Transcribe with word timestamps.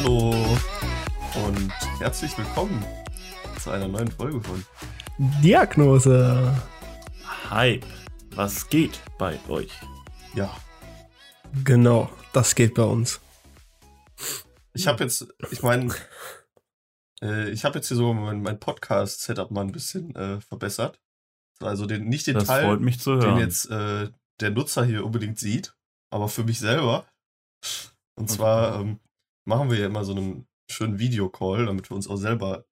Hallo 0.00 0.30
und 1.44 1.72
herzlich 1.98 2.38
willkommen 2.38 2.84
zu 3.60 3.70
einer 3.70 3.88
neuen 3.88 4.08
Folge 4.08 4.40
von 4.40 4.64
Diagnose. 5.42 6.54
Hype. 7.50 7.84
Was 8.30 8.68
geht 8.68 9.00
bei 9.18 9.40
euch? 9.48 9.72
Ja. 10.34 10.56
Genau, 11.64 12.08
das 12.32 12.54
geht 12.54 12.74
bei 12.74 12.84
uns. 12.84 13.20
Ich 14.72 14.86
habe 14.86 15.02
jetzt, 15.02 15.34
ich 15.50 15.64
meine, 15.64 15.92
äh, 17.20 17.50
ich 17.50 17.64
habe 17.64 17.78
jetzt 17.78 17.88
hier 17.88 17.96
so 17.96 18.14
mein, 18.14 18.40
mein 18.40 18.60
Podcast-Setup 18.60 19.50
mal 19.50 19.62
ein 19.62 19.72
bisschen 19.72 20.14
äh, 20.14 20.40
verbessert. 20.40 21.00
Also 21.60 21.86
den, 21.86 22.04
nicht 22.04 22.28
den 22.28 22.34
Das 22.34 22.44
Teil, 22.44 22.66
freut 22.66 22.80
mich 22.82 23.00
zu 23.00 23.16
den 23.16 23.38
jetzt 23.38 23.68
äh, 23.68 24.10
der 24.38 24.50
Nutzer 24.50 24.84
hier 24.84 25.04
unbedingt 25.04 25.40
sieht, 25.40 25.74
aber 26.10 26.28
für 26.28 26.44
mich 26.44 26.60
selber. 26.60 27.04
Und 28.14 28.26
Okay. 28.26 28.36
zwar 28.36 28.80
ähm, 28.80 29.00
machen 29.48 29.70
wir 29.70 29.78
ja 29.78 29.86
immer 29.86 30.04
so 30.04 30.12
einen 30.14 30.46
schönen 30.70 30.98
Videocall, 30.98 31.66
damit 31.66 31.90
wir 31.90 31.96
uns 31.96 32.06
auch 32.08 32.16
selber 32.16 32.66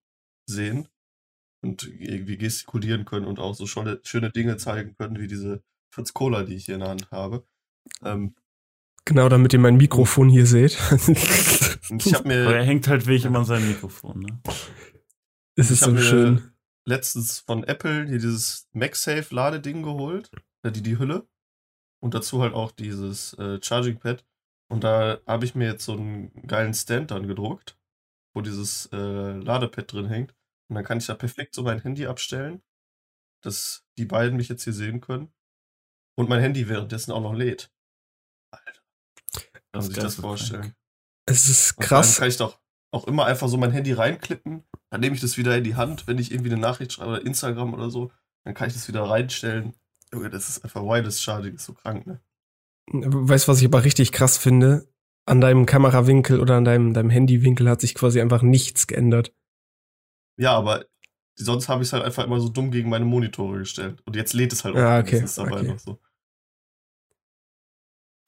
sehen 0.48 0.88
und 1.64 1.84
irgendwie 1.98 2.36
gestikulieren 2.36 3.04
können 3.04 3.26
und 3.26 3.38
auch 3.40 3.54
so 3.54 3.66
schöne, 3.66 4.00
schöne 4.04 4.30
Dinge 4.30 4.56
zeigen 4.58 4.94
können, 4.96 5.18
wie 5.18 5.26
diese 5.26 5.62
Fritz 5.92 6.12
Cola, 6.12 6.44
die 6.44 6.54
ich 6.54 6.66
hier 6.66 6.74
in 6.74 6.80
der 6.80 6.90
Hand 6.90 7.10
habe. 7.10 7.46
Ähm, 8.04 8.34
Genau, 9.08 9.28
damit 9.28 9.52
ihr 9.52 9.60
mein 9.60 9.76
Mikrofon 9.76 10.28
hier 10.28 10.46
seht. 10.46 10.76
und 11.90 12.04
ich 12.04 12.12
habe 12.12 12.24
Aber 12.24 12.34
er 12.34 12.58
mir 12.60 12.64
hängt 12.64 12.88
halt 12.88 13.06
wirklich 13.06 13.24
immer 13.24 13.38
an 13.38 13.44
seinem 13.44 13.68
Mikrofon, 13.68 14.18
ne? 14.20 14.40
es 15.54 15.70
ist 15.70 15.84
so 15.84 15.92
mir- 15.92 16.02
schön. 16.02 16.50
letztens 16.88 17.38
von 17.38 17.62
Apple 17.62 18.06
hier 18.08 18.18
dieses 18.18 18.68
MagSafe-Ladeding 18.72 19.84
geholt, 19.84 20.32
äh, 20.64 20.72
die, 20.72 20.82
die 20.82 20.98
Hülle. 20.98 21.28
Und 22.02 22.14
dazu 22.14 22.42
halt 22.42 22.52
auch 22.52 22.72
dieses 22.72 23.32
äh, 23.34 23.60
Charging 23.62 23.98
Pad. 24.00 24.24
Und 24.68 24.84
da 24.84 25.20
habe 25.26 25.44
ich 25.44 25.54
mir 25.54 25.66
jetzt 25.72 25.84
so 25.84 25.92
einen 25.92 26.46
geilen 26.46 26.74
Stand 26.74 27.10
dann 27.10 27.28
gedruckt, 27.28 27.78
wo 28.34 28.40
dieses 28.40 28.86
äh, 28.92 29.32
Ladepad 29.32 29.92
drin 29.92 30.06
hängt. 30.06 30.34
Und 30.68 30.74
dann 30.76 30.84
kann 30.84 30.98
ich 30.98 31.06
da 31.06 31.14
perfekt 31.14 31.54
so 31.54 31.62
mein 31.62 31.80
Handy 31.80 32.06
abstellen, 32.06 32.62
dass 33.42 33.86
die 33.98 34.06
beiden 34.06 34.36
mich 34.36 34.48
jetzt 34.48 34.64
hier 34.64 34.72
sehen 34.72 35.00
können. 35.00 35.32
Und 36.18 36.28
mein 36.28 36.40
Handy 36.40 36.68
währenddessen 36.68 37.12
auch 37.12 37.20
noch 37.20 37.34
lädt. 37.34 37.70
Alter, 38.52 38.80
kann 39.52 39.82
man 39.82 39.88
sich 39.88 39.98
das 39.98 40.16
geisteskrank. 40.16 40.20
vorstellen. 40.20 40.74
Es 41.28 41.48
ist 41.48 41.76
Und 41.76 41.88
vor 41.88 41.98
allem 42.00 42.12
krass. 42.12 42.16
kann 42.16 42.28
ich 42.28 42.36
doch 42.36 42.60
auch 42.92 43.06
immer 43.06 43.26
einfach 43.26 43.48
so 43.48 43.56
mein 43.56 43.72
Handy 43.72 43.92
reinklippen. 43.92 44.64
Dann 44.90 45.00
nehme 45.00 45.14
ich 45.14 45.20
das 45.20 45.36
wieder 45.36 45.56
in 45.56 45.64
die 45.64 45.74
Hand, 45.76 46.06
wenn 46.06 46.18
ich 46.18 46.32
irgendwie 46.32 46.52
eine 46.52 46.60
Nachricht 46.60 46.92
schreibe 46.92 47.10
oder 47.12 47.22
Instagram 47.26 47.74
oder 47.74 47.90
so. 47.90 48.12
Dann 48.44 48.54
kann 48.54 48.68
ich 48.68 48.74
das 48.74 48.88
wieder 48.88 49.02
reinstellen. 49.04 49.74
Junge, 50.12 50.30
das 50.30 50.48
ist 50.48 50.64
einfach 50.64 50.82
wireless 50.82 51.20
Charging, 51.22 51.56
ist 51.56 51.64
so 51.66 51.74
krank, 51.74 52.06
ne? 52.06 52.20
Weißt 52.92 53.46
du, 53.46 53.52
was 53.52 53.60
ich 53.60 53.66
aber 53.66 53.84
richtig 53.84 54.12
krass 54.12 54.38
finde? 54.38 54.88
An 55.26 55.40
deinem 55.40 55.66
Kamerawinkel 55.66 56.40
oder 56.40 56.56
an 56.56 56.64
deinem, 56.64 56.94
deinem 56.94 57.10
Handywinkel 57.10 57.68
hat 57.68 57.80
sich 57.80 57.94
quasi 57.94 58.20
einfach 58.20 58.42
nichts 58.42 58.86
geändert. 58.86 59.34
Ja, 60.38 60.56
aber 60.56 60.86
sonst 61.34 61.68
habe 61.68 61.82
ich 61.82 61.88
es 61.88 61.92
halt 61.92 62.04
einfach 62.04 62.24
immer 62.24 62.40
so 62.40 62.48
dumm 62.48 62.70
gegen 62.70 62.88
meine 62.88 63.04
Monitore 63.04 63.58
gestellt. 63.58 64.02
Und 64.06 64.14
jetzt 64.14 64.34
lädt 64.34 64.52
es 64.52 64.64
halt 64.64 64.76
auch 64.76 64.80
Ah, 64.80 65.00
okay, 65.00 65.12
wenigstens 65.18 65.34
dabei 65.34 65.60
okay. 65.60 65.68
noch 65.68 65.78
so. 65.78 65.98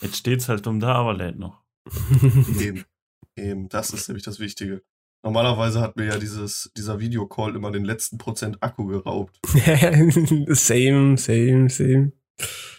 Jetzt 0.02 0.16
steht's 0.16 0.48
halt 0.48 0.66
dumm 0.66 0.80
da, 0.80 0.94
aber 0.94 1.14
lädt 1.14 1.38
noch. 1.38 1.62
Eben. 2.60 2.84
Eben, 3.36 3.68
das 3.68 3.90
ist 3.90 4.08
nämlich 4.08 4.24
das 4.24 4.40
Wichtige. 4.40 4.82
Normalerweise 5.22 5.80
hat 5.80 5.96
mir 5.96 6.06
ja 6.06 6.18
dieses, 6.18 6.70
dieser 6.76 7.00
Videocall 7.00 7.56
immer 7.56 7.70
den 7.70 7.84
letzten 7.84 8.18
Prozent 8.18 8.62
Akku 8.62 8.86
geraubt. 8.86 9.38
same, 10.48 11.16
same, 11.18 11.68
same. 11.68 12.12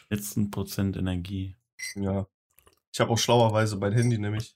Letzten 0.10 0.50
Prozent 0.50 0.96
Energie. 0.98 1.59
Ja. 1.96 2.28
Ich 2.94 3.00
habe 3.00 3.12
auch 3.12 3.18
schlauerweise 3.18 3.78
mein 3.78 3.94
Handy 3.94 4.18
nämlich. 4.18 4.56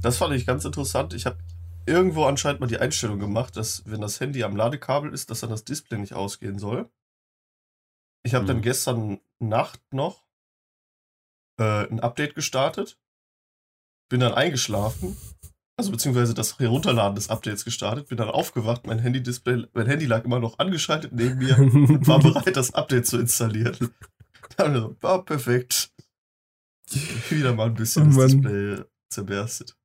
Das 0.00 0.18
fand 0.18 0.34
ich 0.34 0.46
ganz 0.46 0.64
interessant. 0.64 1.14
Ich 1.14 1.26
habe 1.26 1.38
irgendwo 1.86 2.24
anscheinend 2.24 2.60
mal 2.60 2.66
die 2.66 2.78
Einstellung 2.78 3.18
gemacht, 3.18 3.56
dass 3.56 3.82
wenn 3.86 4.00
das 4.00 4.20
Handy 4.20 4.42
am 4.44 4.56
Ladekabel 4.56 5.12
ist, 5.12 5.30
dass 5.30 5.40
dann 5.40 5.50
das 5.50 5.64
Display 5.64 5.98
nicht 5.98 6.14
ausgehen 6.14 6.58
soll. 6.58 6.88
Ich 8.22 8.34
habe 8.34 8.44
dann 8.46 8.58
Mhm. 8.58 8.62
gestern 8.62 9.20
Nacht 9.38 9.80
noch 9.92 10.24
äh, 11.58 11.88
ein 11.88 12.00
Update 12.00 12.34
gestartet. 12.34 12.98
Bin 14.08 14.20
dann 14.20 14.34
eingeschlafen. 14.34 15.16
Also 15.78 15.90
beziehungsweise 15.90 16.32
das 16.34 16.58
Herunterladen 16.58 17.14
des 17.16 17.28
Updates 17.30 17.64
gestartet. 17.64 18.08
Bin 18.08 18.18
dann 18.18 18.30
aufgewacht. 18.30 18.86
Mein 18.86 18.98
Handy-Display, 18.98 19.66
mein 19.74 19.86
Handy 19.86 20.06
lag 20.06 20.24
immer 20.24 20.38
noch 20.38 20.58
angeschaltet 20.58 21.12
neben 21.12 21.38
mir 21.38 21.58
und 21.58 22.06
war 22.06 22.18
bereit, 22.20 22.56
das 22.56 22.74
Update 22.74 23.06
zu 23.06 23.18
installieren. 23.18 23.92
Dann 24.56 24.74
so, 24.74 24.96
war 25.00 25.24
perfekt. 25.24 25.90
Wieder 27.30 27.54
mal 27.54 27.66
ein 27.66 27.74
bisschen 27.74 28.12
Oh 28.12 28.20
das. 28.20 28.32
Display 28.32 28.78
zerberstet. 29.08 29.76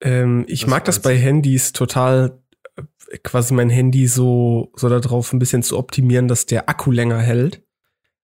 Ähm, 0.00 0.44
ich 0.48 0.62
Das 0.62 0.70
mag 0.70 0.84
das 0.84 1.00
bei. 1.02 1.16
Handys 1.16 1.72
total, 1.72 2.42
äh, 2.76 3.18
quasi 3.18 3.54
mein 3.54 3.70
Handy 3.70 4.06
so, 4.06 4.72
so 4.76 4.88
darauf 4.88 5.32
ein 5.32 5.38
bisschen 5.38 5.62
zu 5.62 5.78
optimieren, 5.78 6.28
dass 6.28 6.46
der 6.46 6.68
Akku 6.68 6.90
länger 6.90 7.20
hält. 7.20 7.62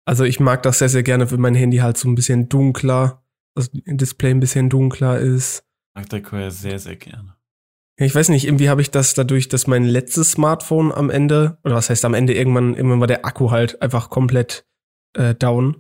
Also 0.06 0.24
ich 0.24 0.40
mag 0.40 0.64
das 0.64 0.80
sehr, 0.80 0.90
sehr 0.90 1.04
gerne, 1.04 1.32
wenn 1.32 1.40
mein 1.40 1.56
Handy 1.56 1.78
halt 1.78 1.98
so 1.98 2.10
ein 2.10 2.16
bisschen 2.16 2.50
dunkler, 2.50 3.24
also 3.56 3.70
ein 3.88 3.98
Display 3.98 4.32
ein 4.32 4.40
bisschen 4.40 4.70
dunkler 4.70 5.20
ist. 5.20 5.64
Mag 5.96 6.10
der 6.10 6.22
Koya 6.22 6.50
sehr, 6.50 6.80
sehr 6.80 6.96
gerne. 6.98 7.36
Ja, 8.00 8.06
Ich 8.06 8.14
weiß 8.14 8.30
nicht, 8.30 8.46
irgendwie 8.46 8.70
habe 8.70 8.82
ich 8.82 8.92
das 8.92 9.14
dadurch, 9.14 9.48
dass 9.48 9.68
mein 9.68 9.86
letztes 9.86 10.32
Smartphone 10.32 10.92
am 10.92 11.10
Ende, 11.10 11.58
oder 11.64 11.76
was 11.76 11.90
heißt 11.90 12.04
am 12.06 12.14
Ende, 12.16 12.34
irgendwann, 12.34 12.76
irgendwann 12.76 13.00
war 13.00 13.08
der 13.08 13.26
Akku 13.26 13.52
halt 13.52 13.82
einfach 13.82 14.10
komplett 14.10 14.66
äh, 15.14 15.36
down. 15.36 15.80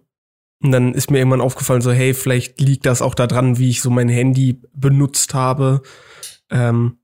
Und 0.63 0.71
dann 0.71 0.93
ist 0.93 1.11
mir 1.11 1.17
irgendwann 1.17 1.41
aufgefallen, 1.41 1.81
so, 1.81 1.91
hey, 1.91 2.13
vielleicht 2.13 2.59
liegt 2.61 2.85
das 2.85 3.01
auch 3.01 3.15
daran, 3.15 3.57
wie 3.57 3.69
ich 3.69 3.81
so 3.81 3.89
mein 3.89 4.07
Handy 4.07 4.61
benutzt 4.73 5.33
habe. 5.33 5.83
Ähm, 6.49 6.99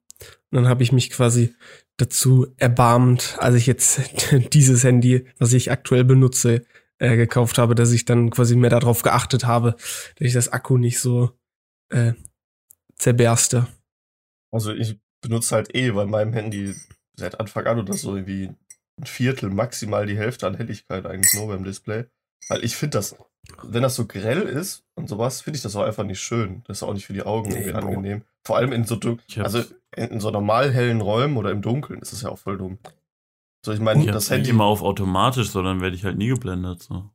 und 0.50 0.56
dann 0.56 0.70
habe 0.70 0.82
ich 0.82 0.94
mich 0.94 1.10
quasi 1.10 1.54
dazu 1.98 2.48
erbarmt, 2.56 3.36
als 3.40 3.56
ich 3.56 3.68
jetzt 3.68 4.02
dieses 4.54 4.86
Handy, 4.86 5.28
was 5.38 5.52
ich 5.52 5.72
aktuell 5.72 6.06
benutze, 6.06 6.66
äh, 7.00 7.18
gekauft 7.18 7.58
habe, 7.58 7.76
dass 7.76 7.92
ich 7.92 8.06
dann 8.06 8.30
quasi 8.30 8.56
mehr 8.56 8.70
darauf 8.70 9.02
geachtet 9.02 9.46
habe, 9.46 9.72
dass 9.72 10.28
ich 10.28 10.34
das 10.34 10.50
Akku 10.50 10.78
nicht 10.78 11.00
so 11.00 11.38
äh, 11.90 12.14
zerberste. 12.96 13.68
Also 14.52 14.74
ich 14.74 14.98
benutze 15.22 15.56
halt 15.56 15.76
eh 15.76 15.92
bei 15.92 16.06
meinem 16.06 16.32
Handy 16.32 16.76
seit 17.18 17.40
Anfang 17.42 17.68
an 17.68 17.80
oder 17.80 17.94
so 17.94 18.16
irgendwie 18.16 18.52
ein 18.98 19.06
Viertel, 19.06 19.50
maximal 19.50 20.06
die 20.06 20.18
Hälfte 20.18 20.48
an 20.48 20.56
Helligkeit 20.56 21.06
eigentlich 21.06 21.34
nur 21.34 21.48
beim 21.48 21.66
Display. 21.66 22.06
Weil 22.48 22.64
ich 22.64 22.76
finde 22.76 22.98
das, 22.98 23.16
wenn 23.64 23.84
das 23.84 23.96
so 23.96 24.06
grell 24.06 24.42
ist 24.42 24.84
und 24.96 25.10
sowas, 25.10 25.42
finde 25.42 25.58
ich 25.58 25.64
das 25.64 25.76
auch 25.76 25.84
einfach 25.84 26.04
nicht 26.04 26.22
schön. 26.22 26.64
Das 26.68 26.78
ist 26.78 26.84
auch 26.84 26.94
nicht 26.94 27.06
für 27.06 27.14
die 27.14 27.24
Augen 27.24 27.52
irgendwie 27.52 27.70
Nee, 27.72 27.78
angenehm. 27.78 28.22
Vor 28.46 28.58
allem 28.58 28.72
in 28.72 28.86
so 28.86 29.00
also 29.38 29.64
in, 29.96 30.20
so 30.20 30.32
normal 30.32 30.72
hellen 30.72 31.02
Räumen 31.02 31.38
oder 31.38 31.52
im 31.52 31.62
Dunkeln 31.62 32.02
ist 32.02 32.14
das 32.14 32.22
ja 32.22 32.30
auch 32.30 32.40
voll 32.40 32.58
dumm. 32.58 32.78
So, 33.66 33.72
ich 33.74 33.80
meine, 33.80 34.04
Ich 34.04 34.12
das 34.12 34.30
Handy 34.30 34.50
immer 34.52 34.64
auf 34.66 34.82
automatisch, 34.82 35.50
so 35.50 35.62
dann 35.62 35.82
werde 35.82 35.96
ich 35.96 36.06
halt 36.06 36.18
nie 36.18 36.28
geblendet. 36.30 36.84
So. 36.84 37.10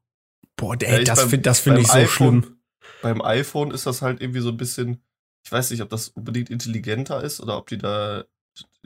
Boah, 0.56 0.76
Ja, 0.80 0.88
ey, 0.88 0.98
ich 1.00 1.08
das 1.08 1.20
finde 1.22 1.38
das 1.38 1.60
find 1.60 1.78
ich 1.78 1.86
so 1.86 1.94
iPhone- 1.94 2.42
schlimm. 2.42 2.58
beim 3.02 3.22
iPhone 3.22 3.70
ist 3.70 3.86
das 3.86 4.02
halt 4.02 4.20
irgendwie 4.20 4.40
so 4.40 4.50
ein 4.50 4.56
bisschen, 4.56 5.02
ich 5.44 5.50
weiß 5.52 5.70
nicht, 5.70 5.80
ob 5.82 5.88
das 5.90 6.08
unbedingt 6.08 6.50
intelligenter 6.50 7.22
ist 7.22 7.40
oder 7.40 7.56
ob 7.56 7.68
die 7.68 7.78
da, 7.78 8.24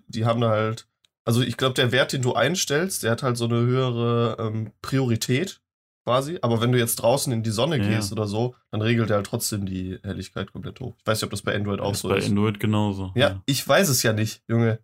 die 0.07 0.25
haben 0.25 0.41
da 0.41 0.51
halt, 0.51 0.87
also 1.25 1.43
ich 1.43 1.57
glaube, 1.57 1.75
der 1.75 1.91
Wert, 1.93 2.13
den 2.13 2.23
du 2.23 2.35
einstellst, 2.35 3.03
der 3.03 3.11
hat 3.11 3.23
halt 3.23 3.37
so 3.37 3.47
eine 3.47 3.57
höhere 3.57 4.37
ähm, 4.39 4.73
Priorität 4.81 5.61
quasi, 6.09 6.39
aber 6.41 6.63
wenn 6.63 6.73
du 6.73 6.79
jetzt 6.79 6.97
draußen 6.97 7.31
in 7.35 7.43
die 7.43 7.51
Sonne 7.51 7.77
Ja. 7.77 7.87
gehst 7.87 8.13
oder 8.13 8.27
so, 8.27 8.55
dann 8.71 8.81
regelt 8.81 9.11
er 9.11 9.17
halt 9.17 9.27
trotzdem 9.27 9.67
die 9.67 9.99
Helligkeit 10.03 10.51
komplett 10.53 10.81
hoch. 10.81 10.95
Ich 10.99 11.07
weiß 11.07 11.19
nicht, 11.19 11.25
ob 11.25 11.31
das 11.33 11.43
bei 11.43 11.55
Android 11.55 11.81
auch 11.81 11.93
ist 11.93 12.01
so 12.01 12.09
bei 12.09 12.17
ist. 12.17 12.29
Android 12.31 12.59
genauso. 12.59 13.13
Ja, 13.15 13.43
ich 13.45 13.67
weiß 13.69 13.91
es 13.91 14.03
ja 14.03 14.15
nicht, 14.15 14.43
Junge. 14.49 14.79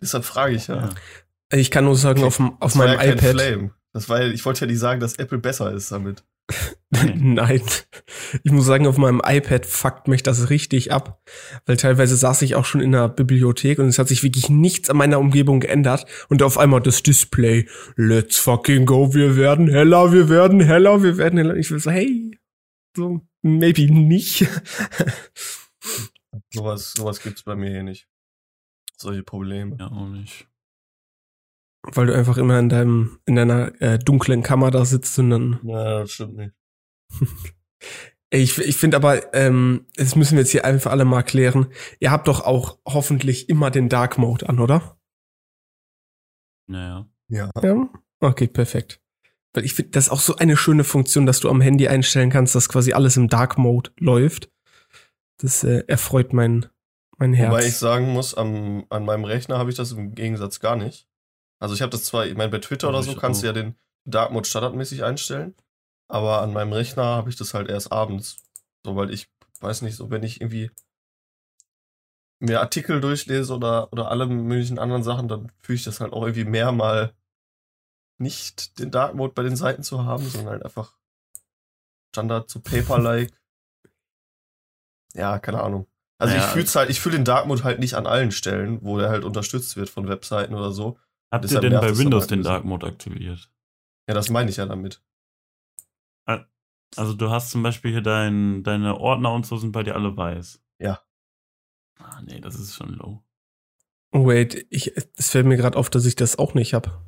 Deshalb 0.00 0.24
frage 0.24 0.54
ich 0.54 0.68
ja. 0.68 0.76
Ja. 0.76 0.88
Ich 1.58 1.70
kann 1.70 1.84
nur 1.84 1.96
sagen, 1.96 2.20
Okay, 2.20 2.26
auf, 2.26 2.40
auf 2.40 2.54
Das 2.60 2.78
war 2.78 2.86
meinem 2.86 2.94
ja 2.98 3.04
kein 3.04 3.18
iPad. 3.18 3.30
Flame. 3.42 3.70
Das 3.92 4.08
war 4.08 4.22
ja, 4.22 4.28
ich 4.28 4.42
wollte 4.46 4.62
ja 4.62 4.66
nicht 4.66 4.78
sagen, 4.78 5.00
dass 5.00 5.16
Apple 5.16 5.36
besser 5.38 5.70
ist 5.72 5.92
damit. 5.92 6.24
Nein. 6.90 7.62
Ich 8.42 8.52
muss 8.52 8.66
sagen, 8.66 8.86
auf 8.86 8.98
meinem 8.98 9.22
iPad 9.24 9.64
fuckt 9.64 10.08
mich 10.08 10.22
das 10.22 10.50
richtig 10.50 10.92
ab. 10.92 11.22
Weil 11.64 11.76
teilweise 11.76 12.16
saß 12.16 12.42
ich 12.42 12.54
auch 12.54 12.64
schon 12.64 12.80
in 12.80 12.92
der 12.92 13.08
Bibliothek 13.08 13.78
und 13.78 13.86
es 13.86 13.98
hat 13.98 14.08
sich 14.08 14.22
wirklich 14.22 14.48
nichts 14.48 14.90
an 14.90 14.96
meiner 14.96 15.18
Umgebung 15.18 15.60
geändert. 15.60 16.06
Und 16.28 16.42
auf 16.42 16.58
einmal 16.58 16.80
das 16.80 17.02
Display. 17.02 17.66
Let's 17.96 18.38
fucking 18.38 18.86
go. 18.86 19.14
Wir 19.14 19.36
werden 19.36 19.68
heller, 19.68 20.12
wir 20.12 20.28
werden 20.28 20.60
heller, 20.60 21.02
wir 21.02 21.16
werden 21.18 21.38
heller. 21.38 21.56
Ich 21.56 21.70
will 21.70 21.78
so, 21.78 21.90
hey. 21.90 22.38
So, 22.96 23.20
maybe 23.42 23.90
nicht. 23.90 24.46
Sowas, 26.50 26.92
sowas 26.92 27.22
gibt's 27.22 27.42
bei 27.42 27.56
mir 27.56 27.70
hier 27.70 27.82
nicht. 27.82 28.06
Solche 28.96 29.22
Probleme. 29.22 29.76
ja, 29.78 29.88
auch 29.88 30.08
nicht. 30.08 30.46
Weil 31.82 32.06
du 32.06 32.14
einfach 32.14 32.38
immer 32.38 32.58
in 32.58 32.68
deinem, 32.68 33.18
in 33.26 33.34
deiner 33.34 33.80
äh, 33.80 33.98
dunklen 33.98 34.42
Kammer 34.42 34.70
da 34.70 34.84
sitzt 34.84 35.18
und 35.18 35.30
dann 35.30 35.60
Ja, 35.64 36.00
das 36.00 36.12
stimmt 36.12 36.36
nicht. 36.36 36.54
Ich, 38.34 38.56
ich 38.56 38.78
finde 38.78 38.96
aber, 38.96 39.34
ähm, 39.34 39.84
das 39.96 40.16
müssen 40.16 40.36
wir 40.36 40.40
jetzt 40.40 40.52
hier 40.52 40.64
einfach 40.64 40.90
alle 40.90 41.04
mal 41.04 41.22
klären. 41.22 41.66
Ihr 42.00 42.10
habt 42.10 42.28
doch 42.28 42.40
auch 42.40 42.78
hoffentlich 42.86 43.50
immer 43.50 43.70
den 43.70 43.90
Dark 43.90 44.16
Mode 44.16 44.48
an, 44.48 44.58
oder? 44.58 44.98
Naja. 46.66 47.06
Ja. 47.28 47.50
Ja. 47.62 47.90
Okay, 48.20 48.46
perfekt. 48.46 49.02
Weil 49.52 49.66
ich 49.66 49.74
finde, 49.74 49.90
das 49.90 50.06
ist 50.06 50.10
auch 50.10 50.20
so 50.20 50.36
eine 50.36 50.56
schöne 50.56 50.82
Funktion, 50.82 51.26
dass 51.26 51.40
du 51.40 51.50
am 51.50 51.60
Handy 51.60 51.88
einstellen 51.88 52.30
kannst, 52.30 52.54
dass 52.54 52.70
quasi 52.70 52.94
alles 52.94 53.18
im 53.18 53.28
Dark 53.28 53.58
Mode 53.58 53.90
läuft. 53.98 54.50
Das 55.36 55.62
äh, 55.62 55.84
erfreut 55.86 56.32
mein, 56.32 56.66
mein 57.18 57.34
Herz. 57.34 57.50
Wobei 57.50 57.66
ich 57.66 57.76
sagen 57.76 58.14
muss, 58.14 58.34
am, 58.34 58.86
an 58.88 59.04
meinem 59.04 59.24
Rechner 59.24 59.58
habe 59.58 59.68
ich 59.68 59.76
das 59.76 59.92
im 59.92 60.14
Gegensatz 60.14 60.58
gar 60.58 60.76
nicht. 60.76 61.06
Also 61.62 61.76
ich 61.76 61.80
habe 61.80 61.90
das 61.90 62.02
zwar, 62.02 62.26
ich 62.26 62.36
meine, 62.36 62.50
bei 62.50 62.58
Twitter 62.58 62.88
oder 62.88 63.04
so 63.04 63.14
kannst 63.14 63.42
du 63.42 63.46
ja 63.46 63.52
den 63.52 63.76
Dark 64.04 64.32
Mode 64.32 64.48
standardmäßig 64.48 65.04
einstellen. 65.04 65.54
Aber 66.08 66.42
an 66.42 66.52
meinem 66.52 66.72
Rechner 66.72 67.04
habe 67.04 67.30
ich 67.30 67.36
das 67.36 67.54
halt 67.54 67.68
erst 67.68 67.92
abends. 67.92 68.42
So, 68.84 68.96
weil 68.96 69.10
ich 69.10 69.30
weiß 69.60 69.82
nicht, 69.82 69.94
so 69.94 70.10
wenn 70.10 70.24
ich 70.24 70.40
irgendwie 70.40 70.72
mir 72.40 72.60
Artikel 72.60 73.00
durchlese 73.00 73.54
oder, 73.54 73.92
oder 73.92 74.10
alle 74.10 74.26
möglichen 74.26 74.80
anderen 74.80 75.04
Sachen, 75.04 75.28
dann 75.28 75.52
fühle 75.62 75.76
ich 75.76 75.84
das 75.84 76.00
halt 76.00 76.12
auch 76.12 76.24
irgendwie 76.24 76.46
mehr 76.46 76.72
mal 76.72 77.14
nicht 78.18 78.80
den 78.80 78.90
Dark 78.90 79.14
Mode 79.14 79.32
bei 79.32 79.44
den 79.44 79.54
Seiten 79.54 79.84
zu 79.84 80.04
haben, 80.04 80.28
sondern 80.28 80.54
halt 80.54 80.64
einfach 80.64 80.96
Standard 82.12 82.50
zu 82.50 82.58
Paper-like. 82.58 83.32
ja, 85.14 85.38
keine 85.38 85.62
Ahnung. 85.62 85.86
Also 86.18 86.34
Naja. 86.34 86.44
ich 86.44 86.52
fühle 86.52 86.66
halt, 86.74 86.90
ich 86.90 87.00
fühle 87.00 87.18
den 87.18 87.24
Dark 87.24 87.46
Mode 87.46 87.62
halt 87.62 87.78
nicht 87.78 87.94
an 87.94 88.08
allen 88.08 88.32
Stellen, 88.32 88.82
wo 88.82 88.98
der 88.98 89.10
halt 89.10 89.22
unterstützt 89.22 89.76
wird 89.76 89.90
von 89.90 90.08
Webseiten 90.08 90.56
oder 90.56 90.72
so. 90.72 90.98
Habt 91.32 91.44
ihr 91.44 91.48
Deshalb 91.48 91.62
denn 91.62 91.72
bei 91.80 91.96
Windows 91.96 92.24
halt 92.24 92.30
den. 92.32 92.42
Dark 92.42 92.64
Mode 92.64 92.86
aktiviert? 92.86 93.50
Ja, 94.06 94.14
das 94.14 94.30
meine 94.30 94.50
ich 94.50 94.58
ja 94.58 94.66
damit. 94.66 95.02
Also 96.94 97.14
du 97.14 97.30
hast 97.30 97.50
zum 97.50 97.62
Beispiel 97.62 97.90
hier 97.90 98.02
dein, 98.02 98.62
deine 98.64 98.98
Ordner 98.98 99.32
und 99.32 99.46
so 99.46 99.56
sind 99.56 99.72
bei 99.72 99.82
dir 99.82 99.94
alle 99.94 100.14
weiß. 100.14 100.62
Ja. 100.78 101.00
Ah, 101.98 102.20
nee, 102.26 102.38
das 102.38 102.56
ist 102.56 102.74
schon 102.74 102.90
low. 102.94 103.22
Oh, 104.12 104.26
wait, 104.26 104.66
ich, 104.68 104.94
es 105.16 105.30
fällt 105.30 105.46
mir 105.46 105.56
gerade 105.56 105.78
auf, 105.78 105.88
dass 105.88 106.04
ich 106.04 106.16
das 106.16 106.38
auch 106.38 106.52
nicht 106.52 106.74
habe. 106.74 107.00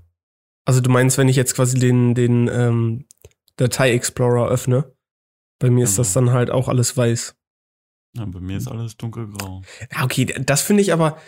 Also 0.65 0.81
du 0.81 0.89
meinst, 0.89 1.19
wenn 1.19 1.29
ich 1.29 1.37
jetzt 1.37 1.55
quasi 1.55 1.79
den, 1.79 2.15
den 2.15 2.49
ähm, 2.49 3.07
Datei-Explorer 3.57 4.49
öffne, 4.49 4.91
bei 5.59 5.69
mir 5.69 5.85
ist 5.85 5.99
das 5.99 6.15
Genau. 6.15 6.29
dann 6.29 6.35
halt 6.35 6.51
auch 6.51 6.69
alles 6.69 6.97
weiß. 6.97 7.37
Ja, 8.17 8.25
bei 8.25 8.41
mir 8.41 8.57
ist 8.57 8.69
alles 8.69 8.97
dunkelgrau. 8.97 9.61
Ja, 9.93 10.05
okay, 10.05 10.25
das 10.25 10.63
finde 10.63 10.81
ich 10.81 10.95
aber, 10.95 11.19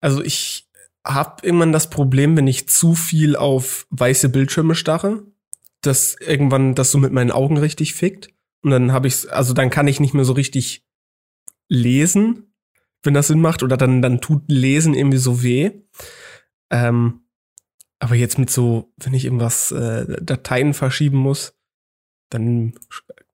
also 0.00 0.22
ich 0.22 0.63
habe 1.04 1.46
irgendwann 1.46 1.72
das 1.72 1.90
Problem, 1.90 2.36
wenn 2.36 2.46
ich 2.46 2.68
zu 2.68 2.94
viel 2.94 3.36
auf 3.36 3.86
weiße 3.90 4.28
Bildschirme 4.28 4.74
starre, 4.74 5.22
dass 5.82 6.16
irgendwann 6.18 6.74
das 6.74 6.90
so 6.90 6.98
mit 6.98 7.12
meinen 7.12 7.30
Augen 7.30 7.58
richtig 7.58 7.94
fickt. 7.94 8.30
Und 8.62 8.70
dann 8.70 8.92
habe 8.92 9.08
ich, 9.08 9.30
also 9.30 9.52
dann 9.52 9.70
kann 9.70 9.86
ich 9.86 10.00
nicht 10.00 10.14
mehr 10.14 10.24
so 10.24 10.32
richtig 10.32 10.84
lesen, 11.68 12.54
wenn 13.02 13.14
das 13.14 13.26
Sinn 13.26 13.40
macht, 13.40 13.62
oder 13.62 13.76
dann, 13.76 14.00
dann 14.00 14.20
tut 14.20 14.44
Lesen 14.46 14.94
irgendwie 14.94 15.18
so 15.18 15.42
weh. 15.42 15.72
Ähm, 16.70 17.20
aber 17.98 18.14
jetzt 18.14 18.38
mit 18.38 18.50
so, 18.50 18.92
wenn 18.96 19.14
ich 19.14 19.26
irgendwas 19.26 19.72
äh, 19.72 20.22
Dateien 20.22 20.72
verschieben 20.72 21.18
muss, 21.18 21.54
dann, 22.30 22.74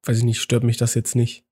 weiß 0.03 0.17
ich 0.17 0.23
nicht, 0.23 0.41
stört 0.41 0.63
mich 0.63 0.77
das 0.77 0.93
jetzt 0.93 1.15
nicht. 1.15 1.45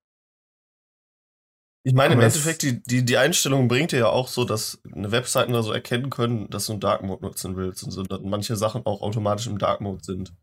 Ich 1.83 1.93
meine, 1.93 2.13
im 2.15 2.19
Endeffekt, 2.19 2.61
die, 2.61 2.83
die, 2.83 3.05
die 3.05 3.17
Einstellung 3.17 3.67
bringt 3.67 3.93
dir 3.93 3.99
ja 3.99 4.07
auch 4.09 4.27
so, 4.27 4.43
dass 4.43 4.81
eine 4.93 5.11
Webseiten 5.11 5.53
da 5.53 5.63
so 5.63 5.71
erkennen 5.71 6.09
können, 6.09 6.49
dass 6.49 6.65
du 6.65 6.73
einen 6.73 6.81
Dark 6.81 7.03
Mode 7.03 7.23
nutzen 7.23 7.55
willst 7.55 7.83
und 7.83 7.91
so, 7.91 8.03
dass 8.03 8.19
manche 8.21 8.55
Sachen 8.57 8.85
auch 8.85 9.01
automatisch 9.01 9.47
im 9.47 9.57
Dark 9.57 9.79
Mode 9.79 10.03
sind. 10.03 10.33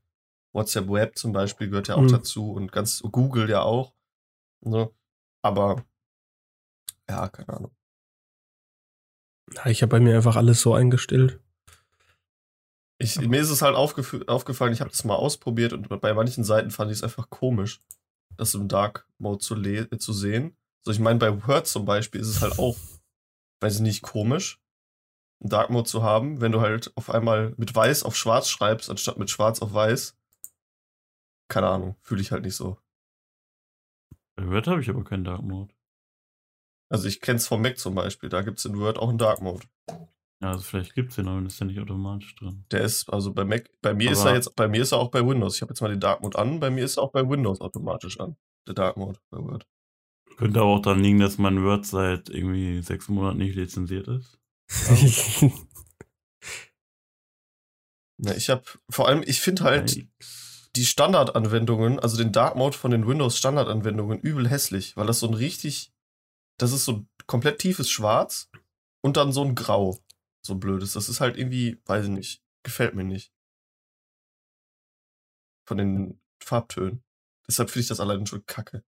WhatsApp 0.55 0.89
Web 0.89 1.19
zum 1.19 1.33
Beispiel 1.33 1.69
gehört 1.69 1.89
ja 1.89 1.97
auch 1.97 2.03
Mhm. 2.03 2.13
dazu 2.13 2.53
und 2.53 2.73
ganz 2.73 3.03
Google 3.03 3.51
ja 3.51 3.61
auch. 3.61 3.93
So. 4.63 4.95
Aber 5.43 5.85
ja, 7.09 7.29
keine 7.29 7.51
Ahnung. 7.51 7.77
Ja, 9.55 9.67
Ich 9.67 9.83
habe 9.83 9.91
bei 9.91 10.01
mir 10.01 10.17
einfach 10.17 10.37
alles 10.37 10.61
so 10.63 10.73
eingestellt. 10.75 11.39
Ich, 12.99 13.21
mir 13.21 13.41
ist 13.41 13.51
es 13.51 13.61
halt 13.61 13.77
aufgef 13.77 14.17
aufgefallen, 14.27 14.73
ich 14.73 14.81
habe 14.81 14.91
das 14.91 15.05
mal 15.05 15.15
ausprobiert 15.17 15.75
und 15.75 15.89
bei 16.01 16.15
manchen 16.15 16.45
Seiten 16.45 16.71
fand 16.71 16.91
ich 16.91 16.97
es 16.99 17.03
einfach 17.05 17.29
komisch, 17.29 17.83
das 18.39 18.55
im 18.55 18.69
Dark 18.69 19.07
Mode 19.19 19.39
zu, 19.39 19.55
le 19.55 19.89
zu 19.99 20.15
sehen. 20.15 20.57
So, 20.87 20.93
ich 20.93 21.01
meine, 21.01 21.19
bei 21.19 21.45
Word 21.49 21.67
zum 21.67 21.85
Beispiel 21.85 22.21
ist 22.21 22.29
es 22.29 22.43
halt 22.43 22.61
auch, 22.61 22.77
weiß 23.61 23.75
ich 23.75 23.81
nicht, 23.81 24.03
komisch, 24.03 24.63
einen 25.43 25.51
Dark 25.51 25.69
Mode 25.69 25.89
zu 25.89 26.05
haben, 26.05 26.41
wenn 26.41 26.53
du 26.53 26.61
halt 26.61 26.97
auf 26.97 27.11
einmal 27.11 27.55
mit 27.57 27.75
weiß 27.75 28.05
auf 28.05 28.15
schwarz 28.17 28.49
schreibst, 28.49 28.89
anstatt 28.89 29.19
mit 29.19 29.29
schwarz 29.29 29.61
auf 29.61 29.75
weiß. 29.75 30.17
Keine 31.51 31.67
Ahnung, 31.67 31.97
fühle 32.03 32.23
ich 32.23 32.31
halt 32.31 32.45
nicht 32.45 32.55
so. 32.55 32.79
Bei 34.37 34.47
Word 34.47 34.69
habe 34.69 34.81
ich 34.81 34.89
aber 34.89 35.03
keinen 35.03 35.25
Dark 35.25 35.43
Mode. 35.43 35.75
Also 36.89 37.09
ich 37.09 37.21
kenn's 37.21 37.49
vom 37.49 37.63
Mac 37.63 37.79
zum 37.79 37.97
Beispiel, 37.97 38.29
da 38.29 38.43
gibt's 38.43 38.65
in 38.65 38.79
Word 38.79 39.01
auch 39.01 39.09
einen 39.09 39.19
Dark 39.19 39.41
Mode. 39.41 39.67
Ja, 40.41 40.51
also 40.51 40.61
vielleicht 40.61 40.95
gibt's 40.95 41.17
den, 41.17 41.27
aber 41.27 41.41
das 41.41 41.55
ist 41.55 41.59
ja 41.59 41.67
nicht 41.67 41.81
automatisch 41.81 42.37
drin. 42.37 42.65
Der 42.71 42.83
ist, 42.83 43.13
also 43.13 43.33
bei 43.33 43.45
Mac, 43.45 43.69
bei 43.83 43.93
mir 43.93 44.13
ist 44.13 44.21
Aber- 44.21 44.31
er 44.31 44.37
jetzt, 44.37 44.55
bei 44.55 44.69
mir 44.69 44.83
ist 44.83 44.93
er 44.93 44.99
auch 44.99 45.11
bei 45.11 45.27
Windows. 45.27 45.57
Ich 45.57 45.63
habe 45.63 45.73
jetzt 45.73 45.81
mal 45.81 45.89
den 45.89 45.99
Dark 45.99 46.21
Mode 46.21 46.39
an, 46.39 46.61
bei 46.61 46.71
mir 46.71 46.85
ist 46.85 46.97
er 46.97 47.03
auch 47.03 47.11
bei 47.11 47.29
Windows 47.29 47.61
automatisch 47.61 48.21
an. 48.21 48.37
Der 48.69 48.75
Dark 48.75 48.97
Mode 48.97 49.19
bei 49.31 49.39
Word. 49.39 49.67
Könnte 50.37 50.61
aber 50.61 50.71
auch 50.71 50.83
daran 50.83 51.01
liegen, 51.03 51.19
dass 51.19 51.39
mein 51.39 51.63
Word 51.63 51.87
seit 51.87 52.29
irgendwie 52.29 52.83
sechs 52.83 53.09
Monaten 53.09 53.39
nicht 53.39 53.55
lizenziert 53.57 54.09
ist. 54.09 54.39
Ja, 58.19 58.35
ich 58.35 58.49
habe 58.49 58.65
vor 58.89 59.09
allem, 59.09 59.23
ich 59.27 59.41
finde 59.41 59.65
halt 59.65 59.95
Yikes. 59.95 60.71
die 60.75 60.87
Standardanwendungen, 60.87 62.01
also 62.01 62.17
den 62.17 62.33
Dark 62.33 62.57
Mode 62.57 62.77
von 62.77 62.91
den 62.91 63.07
Windows 63.07 63.37
Standardanwendungen 63.37 64.21
übel 64.21 64.49
hässlich, 64.49 64.97
weil 64.97 65.07
das 65.07 65.21
so 65.21 65.29
ein 65.29 65.35
richtig, 65.35 65.93
das 66.59 66.73
ist 66.73 66.85
so 66.87 66.93
ein 66.93 67.09
komplett 67.27 67.59
tiefes 67.59 67.91
Schwarz 67.91 68.51
und 69.03 69.17
dann 69.19 69.33
so 69.33 69.45
ein 69.45 69.55
Grau, 69.55 69.99
so 70.43 70.55
ein 70.55 70.61
blödes. 70.61 70.95
Das 70.95 71.09
ist 71.09 71.21
halt 71.21 71.37
irgendwie, 71.37 71.79
weiß 71.85 72.05
ich 72.07 72.11
nicht, 72.11 72.43
gefällt 72.63 72.95
mir 72.95 73.05
nicht. 73.05 73.33
Von 75.69 75.79
den 75.79 76.21
Farbtönen. 76.43 77.03
Deshalb 77.47 77.71
finde 77.71 77.83
ich 77.83 77.89
das 77.89 78.01
allein 78.01 78.27
schon 78.27 78.47
kacke. 78.47 78.83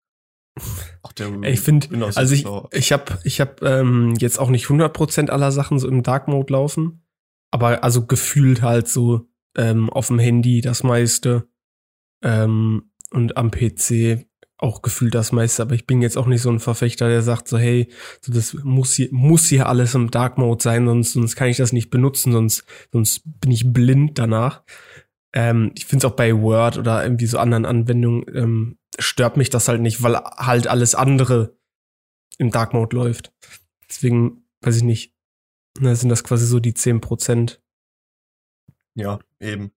Ey, 1.45 1.55
ich 1.55 1.61
finde, 1.61 1.89
also 2.15 2.35
ich, 2.35 2.47
ich 2.73 2.93
habe 2.93 3.19
ich 3.25 3.41
hab, 3.41 3.63
ähm, 3.63 4.15
jetzt 4.19 4.39
auch 4.39 4.51
nicht 4.51 4.67
100% 4.67 5.31
aller 5.31 5.53
Sachen 5.53 5.79
so 5.79 5.89
im 5.89 6.03
Dark 6.03 6.29
Mode 6.29 6.53
laufen, 6.53 7.05
aber 7.51 7.85
also 7.85 8.07
gefühlt 8.07 8.63
halt 8.63 8.89
so 8.89 9.29
ähm, 9.57 9.91
auf 9.91 10.09
dem 10.09 10.19
Handy 10.19 10.61
das 10.61 10.83
meiste 10.83 11.49
ähm, 12.23 12.91
und 13.11 13.37
am 13.37 13.51
PC 13.51 14.27
auch 14.59 14.83
gefühlt 14.83 15.15
das 15.15 15.31
meiste, 15.31 15.63
aber 15.63 15.75
ich 15.75 15.87
bin 15.87 16.03
jetzt 16.03 16.19
auch 16.19 16.27
nicht 16.27 16.43
so 16.43 16.51
ein 16.51 16.59
Verfechter, 16.59 17.09
der 17.09 17.23
sagt 17.23 17.47
so, 17.47 17.59
hey, 17.59 17.89
so 18.21 18.33
das 18.33 18.55
muss 18.55 18.95
hier, 18.95 19.09
muss 19.13 19.47
hier 19.47 19.69
alles 19.69 19.95
im 19.95 20.11
Dark 20.11 20.37
Mode 20.37 20.63
sein, 20.63 20.87
sonst, 20.87 21.13
sonst 21.13 21.37
kann 21.37 21.49
ich 21.49 21.57
das 21.57 21.73
nicht 21.73 21.91
benutzen, 21.91 22.33
sonst, 22.33 22.65
sonst 22.93 23.23
bin 23.25 23.53
ich 23.53 23.73
blind 23.73 24.19
danach. 24.19 24.65
Ähm, 25.33 25.71
ich 25.77 25.87
finde 25.87 26.05
es 26.07 26.13
auch 26.13 26.17
bei 26.17 26.35
Word 26.35 26.77
oder 26.77 27.05
irgendwie 27.05 27.27
so 27.27 27.39
anderen 27.39 27.67
Anwendungen, 27.67 28.25
ähm, 28.35 28.78
stört 28.99 29.37
mich 29.37 29.51
das 29.51 29.69
halt 29.69 29.81
nicht, 29.81 30.03
weil 30.03 30.17
halt 30.17 30.67
alles 30.67 30.95
andere 30.95 31.57
im 32.39 32.51
Dark 32.51 32.73
Mode 32.73 32.97
läuft. 32.97 33.33
Deswegen, 33.89 34.45
weiß 34.61 34.77
ich 34.77 34.83
nicht, 34.83 35.15
da 35.81 35.95
sind 35.95 36.09
das 36.09 36.25
quasi 36.25 36.47
so 36.47 36.61
die 36.61 36.73
10%. 36.73 37.59
Ja, 38.95 39.19
eben. 39.41 39.73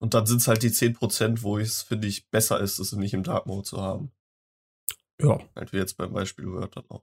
Und 0.00 0.14
dann 0.14 0.26
sind 0.26 0.40
es 0.40 0.48
halt 0.48 0.62
die 0.62 0.70
10%, 0.70 1.42
wo 1.42 1.58
es, 1.58 1.82
finde 1.82 2.08
ich, 2.08 2.30
besser 2.30 2.60
ist, 2.60 2.78
es 2.78 2.92
nicht 2.92 3.14
im 3.14 3.22
Dark 3.22 3.46
Mode 3.46 3.64
zu 3.64 3.80
haben. 3.80 4.10
Ja. 5.20 5.38
Halt 5.54 5.72
wie 5.72 5.76
jetzt 5.76 5.96
beim 5.96 6.12
Beispiel 6.12 6.46
Word 6.46 6.76
dann 6.76 6.88
auch. 6.88 7.02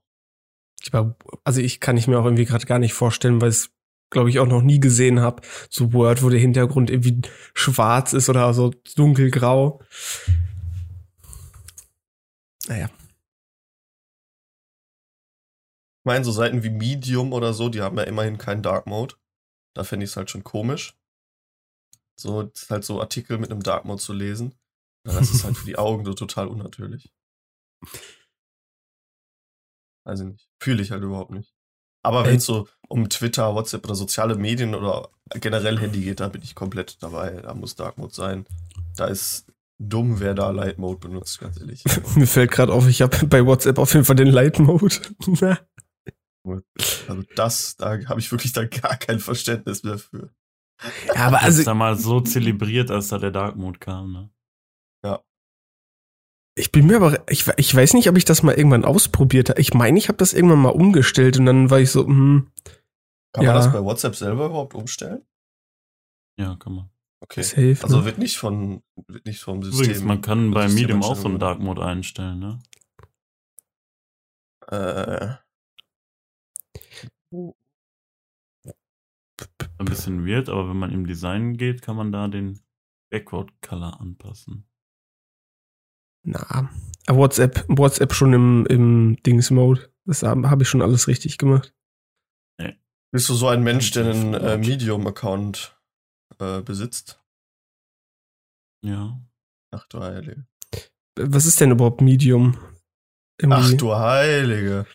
Ich 0.82 0.92
war, 0.92 1.16
also 1.44 1.60
ich 1.60 1.80
kann 1.80 1.96
ich 1.96 2.08
mir 2.08 2.18
auch 2.18 2.24
irgendwie 2.24 2.44
gerade 2.44 2.66
gar 2.66 2.78
nicht 2.78 2.92
vorstellen, 2.92 3.40
weil 3.40 3.50
es, 3.50 3.70
glaube 4.10 4.30
ich, 4.30 4.40
auch 4.40 4.46
noch 4.46 4.62
nie 4.62 4.80
gesehen 4.80 5.20
habe. 5.20 5.42
So 5.70 5.92
Word, 5.92 6.22
wo 6.22 6.28
der 6.28 6.40
Hintergrund 6.40 6.90
irgendwie 6.90 7.20
schwarz 7.54 8.12
ist 8.12 8.28
oder 8.28 8.52
so 8.52 8.72
dunkelgrau. 8.96 9.80
Naja. 12.68 12.90
Ich 16.00 16.04
meine, 16.04 16.24
so 16.24 16.32
Seiten 16.32 16.62
wie 16.62 16.70
Medium 16.70 17.32
oder 17.32 17.52
so, 17.52 17.68
die 17.68 17.82
haben 17.82 17.96
ja 17.98 18.04
immerhin 18.04 18.38
keinen 18.38 18.62
Dark 18.62 18.86
Mode. 18.86 19.16
Da 19.74 19.84
fände 19.84 20.04
ich 20.04 20.10
es 20.10 20.16
halt 20.16 20.30
schon 20.30 20.44
komisch. 20.44 20.94
So, 22.18 22.50
halt 22.70 22.84
so 22.84 23.00
Artikel 23.00 23.38
mit 23.38 23.50
einem 23.50 23.62
Dark 23.62 23.84
Mode 23.84 24.00
zu 24.00 24.12
lesen. 24.12 24.54
Das 25.04 25.30
ist 25.30 25.44
halt 25.44 25.56
für 25.56 25.66
die 25.66 25.78
Augen 25.78 26.04
so 26.04 26.14
total 26.14 26.48
unnatürlich. 26.48 27.12
Also 30.04 30.24
nicht. 30.24 30.48
Fühle 30.62 30.82
ich 30.82 30.90
halt 30.90 31.02
überhaupt 31.02 31.30
nicht. 31.30 31.54
Aber 32.02 32.24
wenn 32.24 32.36
es 32.36 32.44
so 32.46 32.68
um 32.88 33.08
Twitter, 33.08 33.54
WhatsApp 33.54 33.84
oder 33.84 33.94
soziale 33.94 34.36
Medien 34.36 34.74
oder 34.74 35.10
generell 35.34 35.78
Handy 35.78 36.02
geht, 36.02 36.20
da 36.20 36.28
bin 36.28 36.42
ich 36.42 36.54
komplett 36.54 37.02
dabei. 37.02 37.42
Da 37.42 37.54
muss 37.54 37.76
Dark 37.76 37.98
Mode 37.98 38.14
sein. 38.14 38.46
Da 38.96 39.06
ist 39.06 39.52
dumm, 39.78 40.20
wer 40.20 40.34
da 40.34 40.50
Light 40.50 40.78
Mode 40.78 40.98
benutzt, 41.08 41.38
ganz 41.40 41.58
ehrlich. 41.60 41.84
Mir 42.16 42.26
fällt 42.26 42.50
gerade 42.50 42.72
auf, 42.72 42.86
ich 42.88 43.02
habe 43.02 43.26
bei 43.26 43.44
WhatsApp 43.46 43.78
auf 43.78 43.92
jeden 43.94 44.04
Fall 44.04 44.16
den 44.16 44.28
Light 44.28 44.58
Mode. 44.58 44.94
Also 47.08 47.22
das, 47.36 47.76
da 47.76 47.98
habe 48.06 48.20
ich 48.20 48.32
wirklich 48.32 48.52
da 48.54 48.64
gar 48.64 48.96
kein 48.96 49.18
Verständnis 49.18 49.82
mehr 49.82 49.98
für. 49.98 50.30
ja, 51.06 51.14
aber 51.26 51.36
Also, 51.38 51.46
also 51.46 51.56
das 51.58 51.64
damals 51.66 52.02
so 52.02 52.20
zelebriert, 52.22 52.90
als 52.90 53.08
da 53.08 53.18
der 53.18 53.32
Dark 53.32 53.56
Mode 53.56 53.78
kam, 53.78 54.12
ne? 54.12 54.30
Ich 56.56 56.72
bin 56.72 56.86
mir 56.88 56.96
aber, 56.96 57.22
ich, 57.30 57.46
ich 57.56 57.72
weiß 57.72 57.94
nicht, 57.94 58.08
ob 58.08 58.16
ich 58.16 58.24
das 58.24 58.42
mal 58.42 58.54
irgendwann 58.54 58.84
ausprobiert 58.84 59.48
habe. 59.48 59.60
Ich 59.60 59.74
meine, 59.74 59.96
ich 59.96 60.08
habe 60.08 60.18
das 60.18 60.32
irgendwann 60.32 60.58
mal 60.58 60.70
umgestellt 60.70 61.38
und 61.38 61.46
dann 61.46 61.70
war 61.70 61.78
ich 61.78 61.92
so, 61.92 62.04
hm, 62.04 62.50
Kann 63.32 63.44
Ja. 63.44 63.52
man 63.52 63.62
das 63.62 63.72
bei 63.72 63.84
WhatsApp 63.84 64.16
selber 64.16 64.46
überhaupt 64.46 64.74
umstellen? 64.74 65.24
Ja, 66.36 66.56
kann 66.56 66.74
man. 66.74 66.90
Okay. 67.30 67.42
safe. 67.42 67.84
Also 67.84 67.98
ne? 67.98 68.04
wird 68.06 68.18
nicht 68.18 68.38
von 68.38 68.82
wird 69.06 69.26
nicht 69.26 69.40
vom 69.40 69.62
System. 69.62 69.84
Übrigens, 69.84 70.04
man 70.04 70.22
kann 70.22 70.50
bei 70.52 70.68
Medium 70.68 71.02
auch 71.02 71.16
so 71.16 71.28
einen. 71.28 71.38
Dark 71.38 71.60
Mode 71.60 71.84
einstellen, 71.84 72.38
ne? 72.38 72.58
Äh, 74.66 75.36
Ein 79.78 79.84
bisschen 79.84 80.26
weird, 80.26 80.48
aber 80.48 80.68
wenn 80.68 80.76
man 80.76 80.90
im 80.90 81.06
Design 81.06 81.56
geht, 81.56 81.82
kann 81.82 81.96
man 81.96 82.10
da 82.10 82.28
den 82.28 82.60
Background 83.10 83.52
Color 83.62 84.00
anpassen. 84.00 84.66
Na, 86.24 86.68
WhatsApp, 87.08 87.64
WhatsApp 87.68 88.12
schon 88.12 88.32
im, 88.32 88.66
im 88.66 89.16
Dings-Mode. 89.22 89.92
Das 90.04 90.22
habe 90.22 90.50
hab 90.50 90.60
ich 90.60 90.68
schon 90.68 90.82
alles 90.82 91.06
richtig 91.06 91.38
gemacht. 91.38 91.74
bist 93.12 93.28
du 93.28 93.34
so 93.34 93.48
ein 93.48 93.62
Mensch, 93.62 93.92
der 93.92 94.10
einen 94.10 94.34
äh, 94.34 94.58
Medium-Account 94.58 95.77
äh, 96.38 96.62
besitzt? 96.62 97.20
Ja. 98.82 99.20
Ach 99.70 99.86
du 99.88 100.00
Heilige. 100.00 100.46
Was 101.16 101.46
ist 101.46 101.60
denn 101.60 101.72
überhaupt 101.72 102.00
Medium? 102.00 102.56
Ach 102.56 103.42
Irgendwie- 103.42 103.76
du 103.76 103.94
Heilige. 103.94 104.86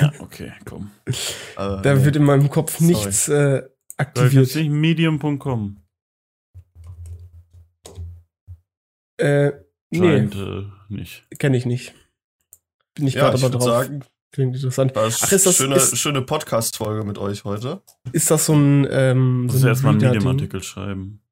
Ja, 0.00 0.12
okay, 0.20 0.52
komm. 0.64 0.90
Äh, 1.06 1.12
Da 1.56 1.94
nee. 1.94 2.04
wird 2.04 2.16
in 2.16 2.24
meinem 2.24 2.48
Kopf 2.50 2.78
Sorry. 2.78 2.92
nichts 2.92 3.28
äh, 3.28 3.62
aktiviert. 3.96 4.54
nicht 4.54 4.70
medium.com? 4.70 5.82
Äh, 9.16 9.52
nee, 9.90 9.98
Scheint 9.98 10.34
äh, 10.36 10.64
nicht. 10.88 11.26
kenne 11.38 11.56
ich 11.56 11.66
nicht. 11.66 11.94
Bin 12.94 13.06
ich 13.06 13.14
ja, 13.14 13.22
gerade 13.22 13.36
ich 13.38 13.44
aber 13.44 13.52
drauf. 13.58 13.64
sagen, 13.64 14.04
Klingt 14.30 14.54
interessant. 14.54 14.94
war 14.94 15.06
es 15.06 15.22
Ach, 15.22 15.32
ist 15.32 15.46
das- 15.46 15.56
schöne, 15.56 15.74
ist- 15.76 15.96
schöne 15.98 16.22
Podcast-Folge 16.22 17.04
mit 17.04 17.18
euch 17.18 17.44
heute. 17.44 17.82
Ist 18.12 18.30
das 18.30 18.46
so 18.46 18.54
ein 18.54 18.86
ähm, 18.90 19.44
Muss 19.44 19.54
so 19.60 19.66
ein 19.66 19.68
erstmal 19.68 19.92
einen? 19.94 20.02
Medium-Artikel 20.02 20.62
schreiben. 20.62 21.22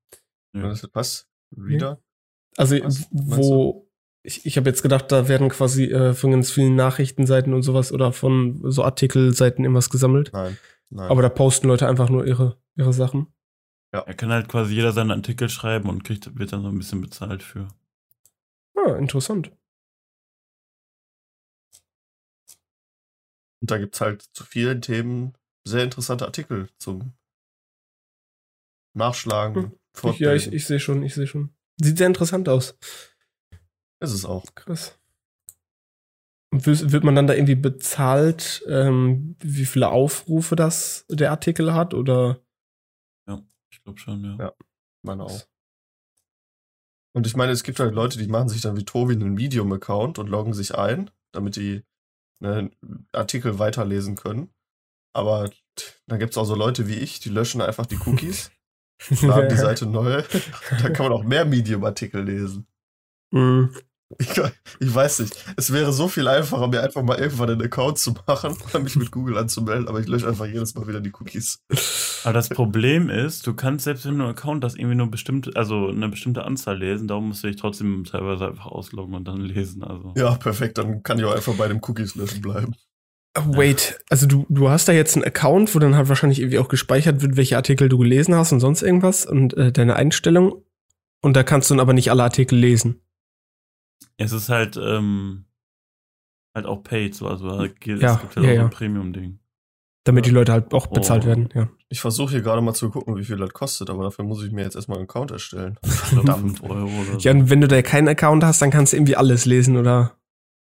Ja. 0.55 0.73
Was? 0.93 1.29
Reader? 1.57 2.01
Also 2.57 2.77
Was 2.83 3.07
wo 3.13 3.87
ich, 4.23 4.45
ich 4.47 4.57
habe 4.57 4.69
jetzt 4.71 4.83
gedacht, 4.83 5.13
da 5.13 5.29
werden 5.29 5.49
quasi 5.51 5.85
äh, 5.85 6.13
von 6.15 6.31
ganz 6.33 6.51
vielen 6.51 6.75
Nachrichtenseiten 6.75 7.53
und 7.55 7.63
sowas 7.63 7.93
oder 7.93 8.13
von 8.13 8.61
so 8.73 8.83
Artikelseiten 8.83 9.65
irgendwas 9.65 9.91
gesammelt. 9.91 10.31
Nein. 10.33 10.57
Nein. 10.91 11.11
Aber 11.11 11.21
da 11.23 11.29
posten 11.29 11.69
Leute 11.69 11.87
einfach 11.87 12.09
nur 12.09 12.27
ihre, 12.27 12.57
ihre 12.77 12.93
Sachen. 12.93 13.27
Er 13.93 14.03
kann 14.15 14.31
halt 14.31 14.49
quasi 14.49 14.75
jeder 14.75 14.93
seinen 14.93 15.11
Artikel 15.11 15.49
schreiben 15.49 15.89
und 15.89 16.03
kriegt, 16.05 16.37
wird 16.39 16.53
dann 16.53 16.63
so 16.63 16.69
ein 16.69 16.77
bisschen 16.79 17.01
bezahlt 17.01 17.43
für. 17.43 17.69
Ah, 18.77 18.97
interessant. 18.97 19.53
Und 23.67 23.73
da 23.73 23.79
gibt's 23.79 24.01
halt 24.01 24.23
zu 24.23 24.45
vielen 24.45 24.81
Themen 24.81 25.37
sehr 25.67 25.83
interessante 25.83 26.25
Artikel 26.25 26.69
zum 26.79 27.15
Nachschlagen, 28.95 29.73
Hm. 30.01 30.11
Ich, 30.13 30.21
ja, 30.21 30.35
ich, 30.35 30.53
ich 30.53 30.67
sehe 30.67 30.79
schon, 30.79 31.03
ich 31.03 31.17
sehe 31.17 31.27
schon. 31.27 31.53
Sieht 31.81 31.99
sehr 31.99 32.07
interessant 32.07 32.49
aus. 32.49 32.79
Ist 33.99 34.13
es 34.13 34.25
auch. 34.25 34.45
Krass. 34.55 34.97
Und 36.53 36.65
wird, 36.65 37.03
man 37.03 37.17
dann 37.17 37.27
da 37.27 37.35
irgendwie 37.35 37.57
bezahlt, 37.57 38.63
ähm, 38.69 39.35
wie 39.41 39.67
viele 39.67 39.89
Aufrufe 39.89 40.55
das 40.55 41.05
der 41.09 41.33
Artikel 41.33 41.75
hat? 41.75 41.93
Oder 41.93 42.39
Ich 43.73 43.83
glaube 43.83 43.99
schon, 43.99 44.23
ja. 44.23 44.37
Ja. 44.39 44.53
Meine 45.03 45.25
auch. 45.25 45.49
Und 47.17 47.27
ich 47.27 47.35
meine, 47.35 47.51
es 47.51 47.65
gibt 47.65 47.81
halt 47.81 47.95
Leute, 47.95 48.17
die 48.17 48.29
machen 48.29 48.49
sich 48.49 48.61
dann 48.61 48.77
wie 48.77 48.85
Tobi 48.85 49.15
einen 49.15 49.35
Medium-Account 49.35 50.21
und 50.21 50.29
loggen 50.29 50.55
sich 50.55 50.77
ein, 50.77 51.11
damit 51.33 51.57
die 51.57 51.83
einen 52.41 52.75
Artikel 53.13 53.59
weiterlesen 53.59 54.17
können. 54.17 54.53
Aber 55.15 55.51
dann 56.07 56.19
gibt's 56.19 56.37
auch 56.37 56.45
so 56.45 56.55
Leute 56.55 56.89
wie 56.89 56.97
ich, 56.97 57.21
die 57.21 57.31
löschen 57.31 57.63
einfach 57.63 57.87
die 57.87 57.99
Cookies, 58.05 58.51
laden 59.23 59.49
die 59.49 59.57
Seite 59.57 59.87
neu. 59.87 60.23
Da 60.83 60.91
kann 60.91 61.07
man 61.07 61.13
auch 61.13 61.25
mehr 61.25 61.45
Medium-Artikel 61.45 62.23
lesen. 62.23 62.67
Mm, 63.33 63.67
Ich, 64.19 64.41
ich 64.79 64.95
weiß 64.95 65.21
nicht. 65.21 65.35
Es 65.57 65.73
wäre 65.73 65.93
so 65.93 66.07
viel 66.07 66.29
einfacher, 66.29 66.69
mir 66.69 66.81
einfach 66.81 67.03
mal 67.03 67.19
irgendwann 67.19 67.51
einen 67.51 67.63
Account 67.63 67.99
zu 67.99 68.15
machen, 68.27 68.57
mich 68.83 68.97
mit 68.97 69.11
Google 69.11 69.37
anzumelden, 69.37 69.89
aber 69.89 69.99
ich 69.99 70.07
lösche 70.07 70.29
einfach 70.29 70.47
jedes 70.47 70.75
Mal 70.75 70.87
wieder 70.87 71.01
die 71.01 71.13
Cookies. 71.13 71.59
Aber 72.23 72.33
das 72.33 72.49
Problem 72.49 73.11
ist, 73.11 73.47
du 73.47 73.55
kannst 73.55 73.85
selbst 73.85 74.07
wenn 74.07 74.19
du 74.19 74.25
einen 74.25 74.33
Account 74.33 74.65
hast, 74.65 74.79
irgendwie 74.79 74.95
nur 74.95 75.11
bestimmte, 75.11 75.51
also 75.57 75.89
eine 75.89 76.09
bestimmte 76.09 76.45
Anzahl 76.45 76.79
lesen, 76.79 77.09
darum 77.09 77.29
musst 77.29 77.43
du 77.43 77.49
dich 77.49 77.57
trotzdem 77.57 78.05
teilweise 78.05 78.47
einfach 78.47 78.67
ausloggen 78.67 79.15
und 79.15 79.27
dann 79.27 79.41
lesen. 79.41 79.83
Also. 79.83 80.15
Ja, 80.17 80.37
perfekt. 80.37 80.79
Dann 80.79 81.03
kann 81.03 81.19
ich 81.19 81.25
auch 81.25 81.35
einfach 81.35 81.55
bei 81.55 81.67
dem 81.67 81.81
Cookies 81.83 82.15
löschen 82.15 82.43
bleiben. 82.43 82.75
Wait, 83.45 83.99
also 84.09 84.27
du, 84.27 84.47
du 84.49 84.71
hast 84.71 84.89
da 84.89 84.93
jetzt 84.93 85.15
einen 85.15 85.25
Account, 85.25 85.75
wo 85.75 85.79
dann 85.79 85.95
halt 85.95 86.09
wahrscheinlich 86.09 86.41
irgendwie 86.41 86.59
auch 86.59 86.69
gespeichert 86.69 87.21
wird, 87.21 87.37
welche 87.37 87.57
Artikel 87.57 87.89
du 87.89 87.99
gelesen 87.99 88.35
hast 88.35 88.53
und 88.53 88.61
sonst 88.61 88.83
irgendwas 88.83 89.27
und 89.27 89.55
äh, 89.55 89.73
deine 89.73 89.97
Einstellung. 89.97 90.63
Und 91.21 91.37
da 91.37 91.43
kannst 91.43 91.69
du 91.69 91.75
dann 91.75 91.81
aber 91.81 91.93
nicht 91.93 92.11
alle 92.11 92.23
Artikel 92.23 92.57
lesen. 92.57 93.01
Es 94.17 94.33
ist 94.33 94.49
halt, 94.49 94.77
ähm, 94.77 95.45
halt 96.55 96.67
auch 96.67 96.83
paid, 96.83 97.15
so, 97.15 97.29
also 97.29 97.49
es 97.63 97.75
gibt 97.81 98.01
Ja, 98.03 98.21
halt 98.21 98.23
ja, 98.23 98.29
auch 98.29 98.33
so 98.33 98.41
ja. 98.43 98.63
ein 98.65 98.71
Premium-Ding. 98.71 99.39
Damit 100.05 100.25
Ja. 100.25 100.31
die 100.31 100.35
Leute 100.35 100.53
halt 100.53 100.73
auch 100.73 100.87
bezahlt 100.87 101.25
Oh. 101.25 101.27
werden, 101.27 101.49
ja. 101.55 101.69
Ich 101.89 102.01
versuche 102.01 102.31
hier 102.31 102.41
gerade 102.41 102.63
mal 102.63 102.75
zu 102.75 102.91
gucken, 102.91 103.17
wie 103.17 103.25
viel 103.25 103.37
das 103.37 103.51
kostet, 103.53 103.91
aber 103.91 104.05
dafür 104.05 104.25
muss 104.25 104.43
ich 104.45 104.53
mir 104.53 104.63
jetzt 104.63 104.75
erstmal 104.77 104.99
einen 104.99 105.07
Account 105.09 105.33
erstellen. 105.33 105.79
Verdammt. 105.85 106.59
5 106.59 106.63
Euro 106.63 106.85
oder 106.87 107.13
so. 107.13 107.19
Ja, 107.19 107.33
und 107.33 107.51
wenn 107.51 107.61
du 107.61 107.69
da 107.69 107.83
keinen 107.83 108.09
Account 108.09 108.43
hast, 108.45 108.63
dann 108.63 108.71
kannst 108.71 108.93
du 108.93 108.97
irgendwie 108.97 109.17
alles 109.17 109.45
lesen, 109.47 109.77
oder? 109.77 110.17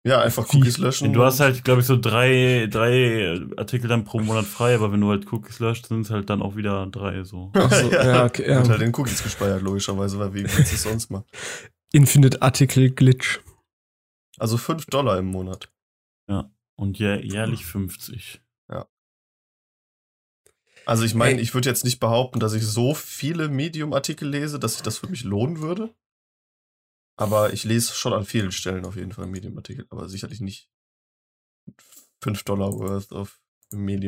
Ja, 0.07 0.21
einfach? 0.21 0.47
Cookies 0.53 0.77
löschen. 0.77 1.13
Du 1.13 1.23
hast 1.23 1.39
halt, 1.39 1.63
glaube 1.63 1.81
ich, 1.81 1.87
so 1.87 1.97
drei, 1.99 2.67
drei 2.69 3.39
Artikel 3.57 3.87
dann 3.87 4.03
pro 4.05 4.19
Monat 4.19 4.45
frei, 4.45 4.75
aber 4.75 4.91
wenn 4.91 5.01
du 5.01 5.09
halt 5.09 5.31
Cookies 5.33 5.59
löscht, 5.59 5.87
sind 5.87 6.01
es 6.01 6.11
halt 6.11 6.29
dann 6.29 6.41
auch 6.43 6.55
wieder 6.55 6.85
drei 6.87 7.23
so. 7.23 7.49
Ach 7.55 7.71
so, 7.71 7.89
ja, 7.91 8.25
okay, 8.25 8.45
Wird 8.47 8.65
ja. 8.67 8.71
halt 8.71 8.81
in 8.81 8.93
Cookies 8.95 9.23
gespeichert, 9.23 9.63
logischerweise, 9.63 10.19
weil 10.19 10.33
wie 10.33 10.43
willst 10.43 10.57
du 10.57 10.61
es 10.75 10.83
sonst 10.83 11.09
machen? 11.11 11.25
Infinite 11.95 12.41
Article 12.41 12.91
Glitch. 12.91 13.39
Also 14.37 14.57
5 14.57 14.87
Dollar 14.87 15.17
im 15.17 15.27
Monat. 15.27 15.71
Und 16.77 16.99
jä 16.99 17.21
jährlich 17.21 17.65
50. 17.65 18.41
Also 20.85 21.05
ich 21.05 21.15
meine, 21.15 21.39
ich 21.39 21.53
würde 21.53 21.69
jetzt 21.69 21.85
nicht 21.85 22.01
behaupten, 22.01 22.41
dass 22.41 22.51
ich 22.53 22.63
so 22.63 22.93
viele 22.93 23.47
Medium-Artikel 23.47 24.27
lese, 24.27 24.59
dass 24.59 24.73
sich 24.73 24.81
das 24.81 24.97
für 24.97 25.07
mich 25.07 25.23
lohnen 25.23 25.61
würde. 25.61 25.95
Aber 27.17 27.53
ich 27.53 27.63
lese 27.63 27.93
schon 27.93 28.11
an 28.11 28.25
vielen 28.25 28.51
Stellen 28.51 28.85
auf 28.85 28.97
jeden 28.97 29.13
Fall 29.13 29.25
Medium-Artikel, 29.27 29.87
aber 29.89 30.09
sicherlich 30.09 30.41
nicht 30.41 30.69
5 32.21 32.43
Dollar 32.43 32.73
worth 32.73 33.13
of 33.13 33.41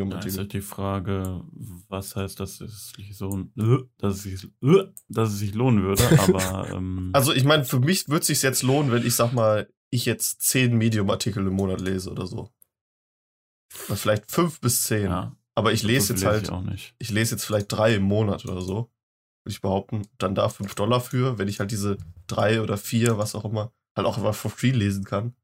Da 0.09 0.19
ist 0.27 0.37
halt 0.37 0.53
die 0.53 0.61
Frage, 0.61 1.43
was 1.89 2.15
heißt, 2.15 2.39
dass 2.39 2.61
es 2.61 2.93
sich 2.95 3.15
so, 3.17 3.47
äh, 3.57 3.77
dass 3.97 4.15
es 4.15 4.23
sich, 4.23 4.43
äh, 4.63 4.85
dass 5.09 5.29
es 5.29 5.39
sich 5.39 5.53
lohnen 5.53 5.83
würde, 5.83 6.03
aber 6.19 6.69
ähm, 6.71 7.09
Also 7.13 7.33
ich 7.33 7.43
meine, 7.43 7.65
für 7.65 7.79
mich 7.79 8.07
würde 8.07 8.21
es 8.21 8.27
sich 8.27 8.41
jetzt 8.41 8.63
lohnen, 8.63 8.91
wenn 8.91 9.05
ich 9.05 9.15
sag 9.15 9.33
mal, 9.33 9.69
ich 9.89 10.05
jetzt 10.05 10.41
10 10.41 10.77
Medium-Artikel 10.77 11.45
im 11.45 11.53
Monat 11.53 11.81
lese 11.81 12.11
oder 12.11 12.27
so. 12.27 12.51
Oder 13.87 13.97
vielleicht 13.97 14.29
5 14.29 14.59
bis 14.59 14.83
10. 14.83 15.03
ja, 15.05 15.35
Aber 15.55 15.71
ich 15.71 15.83
lese 15.83 16.13
jetzt 16.13 16.25
halt 16.25 16.43
ich 16.43 16.49
auch 16.51 16.61
nicht. 16.63 16.95
ich 16.99 17.09
lese 17.09 17.35
jetzt 17.35 17.45
vielleicht 17.45 17.71
drei 17.71 17.95
im 17.95 18.03
Monat 18.03 18.45
oder 18.45 18.61
so, 18.61 18.75
würde 19.43 19.51
ich 19.51 19.61
behaupten, 19.61 20.07
dann 20.17 20.35
da 20.35 20.49
fünf 20.49 20.75
Dollar 20.75 21.01
für, 21.01 21.37
wenn 21.37 21.47
ich 21.47 21.59
halt 21.59 21.71
diese 21.71 21.97
drei 22.27 22.61
oder 22.61 22.77
vier, 22.77 23.17
was 23.17 23.35
auch 23.35 23.45
immer, 23.45 23.71
halt 23.95 24.07
auch 24.07 24.17
einfach 24.17 24.35
for 24.35 24.51
free 24.51 24.71
lesen 24.71 25.03
kann. 25.05 25.35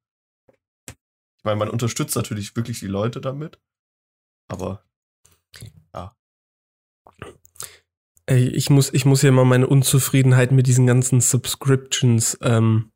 Ich 0.90 1.46
meine, 1.46 1.58
man 1.58 1.70
unterstützt 1.70 2.16
natürlich 2.16 2.56
wirklich 2.56 2.80
die 2.80 2.88
Leute 2.88 3.20
damit, 3.20 3.60
aber 4.48 4.84
Ey, 8.26 8.48
ich 8.48 8.70
muss, 8.70 8.94
ich 8.94 9.06
muss 9.06 9.22
hier 9.22 9.34
mal 9.34 9.44
meine 9.44 9.68
Unzufriedenheit 9.68 10.52
mit 10.54 10.68
diesen 10.68 10.88
ganzen 10.88 11.20
Subscriptions 11.20 12.38
ähm, 12.42 12.92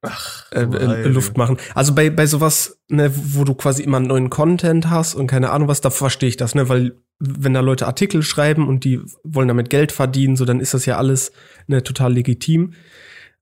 ach, 0.00 0.50
äh, 0.50 0.62
äh. 0.62 1.06
Luft 1.06 1.36
machen. 1.36 1.56
Also 1.74 1.94
bei, 1.94 2.10
bei 2.10 2.26
sowas, 2.26 2.80
ne, 2.88 3.12
wo 3.14 3.44
du 3.44 3.54
quasi 3.54 3.84
immer 3.84 4.00
neuen 4.00 4.28
Content 4.28 4.90
hast 4.90 5.14
und 5.14 5.28
keine 5.28 5.50
Ahnung 5.50 5.68
was, 5.68 5.80
da 5.80 5.90
verstehe 5.90 6.30
ich 6.30 6.36
das, 6.36 6.56
ne, 6.56 6.68
weil 6.68 7.00
wenn 7.20 7.54
da 7.54 7.60
Leute 7.60 7.86
Artikel 7.86 8.24
schreiben 8.24 8.66
und 8.66 8.82
die 8.82 9.00
wollen 9.22 9.46
damit 9.46 9.70
Geld 9.70 9.92
verdienen, 9.92 10.34
so 10.34 10.44
dann 10.44 10.58
ist 10.58 10.74
das 10.74 10.86
ja 10.86 10.98
alles 10.98 11.30
ne, 11.68 11.84
total 11.84 12.14
legitim. 12.14 12.72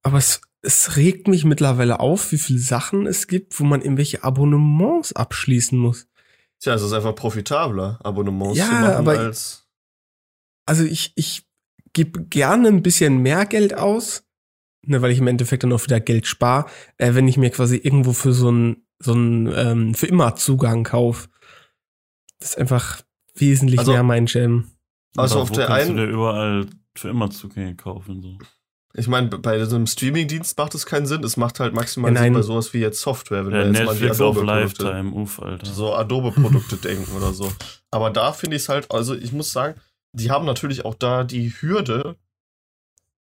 Aber 0.02 0.18
es, 0.18 0.42
es 0.60 0.96
regt 0.96 1.26
mich 1.26 1.46
mittlerweile 1.46 2.00
auf, 2.00 2.32
wie 2.32 2.38
viele 2.38 2.58
Sachen 2.58 3.06
es 3.06 3.28
gibt, 3.28 3.58
wo 3.58 3.64
man 3.64 3.80
irgendwelche 3.80 4.24
Abonnements 4.24 5.14
abschließen 5.14 5.78
muss. 5.78 6.06
Tja, 6.60 6.74
es 6.74 6.82
ist 6.82 6.92
einfach 6.92 7.14
profitabler, 7.14 7.98
Abonnements 8.04 8.58
Ja, 8.58 8.66
zu 8.66 8.72
machen 8.72 8.84
aber- 8.94 9.18
als. 9.18 9.66
Also 10.66 10.84
ich, 10.84 11.12
ich 11.16 11.46
gebe 11.94 12.24
gerne 12.26 12.68
ein 12.68 12.82
bisschen 12.82 13.18
mehr 13.18 13.46
Geld 13.46 13.74
aus, 13.74 14.24
ne, 14.86 15.00
weil 15.02 15.10
ich 15.10 15.18
im 15.18 15.26
Endeffekt 15.26 15.62
dann 15.64 15.72
auch 15.72 15.82
wieder 15.82 16.00
Geld 16.00 16.26
spare, 16.26 16.66
äh, 16.98 17.14
wenn 17.14 17.26
ich 17.26 17.36
mir 17.38 17.50
quasi 17.50 17.76
irgendwo 17.76 18.12
für 18.12 18.32
so 18.32 18.48
einen 18.48 18.86
so 19.02 19.12
einen 19.12 19.46
ähm, 19.54 19.94
für 19.94 20.06
immer 20.06 20.36
Zugang 20.36 20.84
kaufe. 20.84 21.28
Das 22.38 22.50
ist 22.50 22.58
einfach 22.58 23.00
wesentlich 23.34 23.78
Also- 23.78 23.92
mehr 23.92 24.02
mein 24.02 24.26
Jam. 24.26 24.70
Also 25.16 25.36
Aber 25.36 25.42
auf 25.44 25.50
wo 25.50 25.54
der 25.54 25.70
einen- 25.70 25.96
du 25.96 26.06
dir 26.06 26.12
überall 26.12 26.66
für 26.94 27.08
immer 27.08 27.30
Zugänge 27.30 27.74
kaufen, 27.76 28.20
so. 28.22 28.38
Ich 28.94 29.06
meine, 29.06 29.28
bei 29.28 29.64
so 29.66 29.76
einem 29.76 29.86
Streamingdienst 29.86 30.58
macht 30.58 30.74
es 30.74 30.84
keinen 30.84 31.06
Sinn. 31.06 31.22
Es 31.22 31.36
macht 31.36 31.60
halt 31.60 31.74
maximal 31.74 32.10
Ja, 32.12 32.16
Sinn 32.22 32.32
nein. 32.32 32.40
bei 32.40 32.42
sowas 32.42 32.74
wie 32.74 32.78
jetzt 32.78 33.00
Software, 33.00 33.46
wenn 33.46 33.52
Ja, 33.52 33.58
wir 33.60 33.66
jetzt 33.66 33.84
mal 33.84 33.90
an 33.92 33.96
die 33.98 34.02
Netflix 34.04 34.20
auf 34.20 34.36
Adobe-Produkte 34.36 34.82
Lifetime, 34.84 35.12
uff, 35.12 35.40
Alter. 35.40 35.66
so 35.66 35.94
Adobe-Produkte 35.94 36.76
denken 36.88 37.16
oder 37.16 37.32
so. 37.32 37.52
Aber 37.92 38.10
da 38.10 38.32
finde 38.32 38.56
ich 38.56 38.62
es 38.62 38.68
halt, 38.68 38.90
also 38.90 39.14
ich 39.14 39.32
muss 39.32 39.52
sagen, 39.52 39.80
die 40.12 40.30
haben 40.32 40.44
natürlich 40.44 40.84
auch 40.84 40.94
da 40.96 41.22
die 41.22 41.50
Hürde 41.50 42.16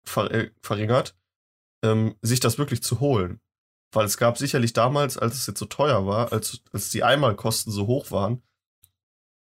ver 0.05 0.31
äh, 0.31 0.51
verringert, 0.63 1.17
ähm, 1.85 2.15
sich 2.23 2.39
das 2.39 2.59
wirklich 2.59 2.83
zu 2.83 3.01
holen. 3.01 3.41
Weil 3.93 4.07
es 4.07 4.19
gab 4.19 4.39
sicherlich 4.39 4.73
damals, 4.73 5.19
als 5.19 5.35
es 5.37 5.47
jetzt 5.49 5.59
so 5.59 5.65
teuer 5.67 6.07
war, 6.07 6.33
als, 6.33 6.61
als 6.73 6.91
die 6.91 7.03
Einmalkosten 7.03 7.73
so 7.73 7.87
hoch 7.89 8.11
waren, 8.13 8.43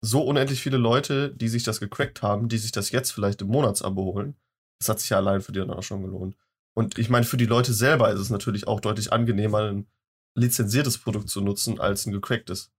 so 0.01 0.22
unendlich 0.24 0.62
viele 0.62 0.77
Leute, 0.77 1.36
die 1.36 1.50
sich 1.50 1.63
das 1.63 1.79
gecrackt 1.79 2.22
haben, 2.24 2.48
die 2.48 2.58
sich 2.58 2.72
das 2.72 2.89
jetzt 2.91 3.12
vielleicht 3.12 3.41
im 3.41 3.48
Monatsabo 3.50 4.03
holen. 4.13 4.36
Das 4.79 4.89
hat 4.89 5.00
sich 5.00 5.10
ja 5.10 5.17
allein 5.17 5.41
für 5.41 5.51
die 5.51 5.60
dann 5.60 5.72
auch 5.72 5.84
schon 5.84 6.03
gelohnt. 6.03 6.36
Und 6.74 6.98
ich 7.00 7.10
meine, 7.10 7.25
für 7.25 7.38
die 7.38 7.46
Leute 7.46 7.74
selber 7.74 8.12
ist 8.12 8.20
es 8.20 8.29
natürlich 8.29 8.67
auch 8.67 8.82
deutlich 8.82 9.13
angenehmer, 9.13 9.72
ein 9.72 9.88
lizenziertes 10.36 10.98
Produkt 10.98 11.29
zu 11.29 11.41
nutzen, 11.41 11.79
als 11.79 12.05
ein 12.05 12.12
gecracktes. 12.12 12.72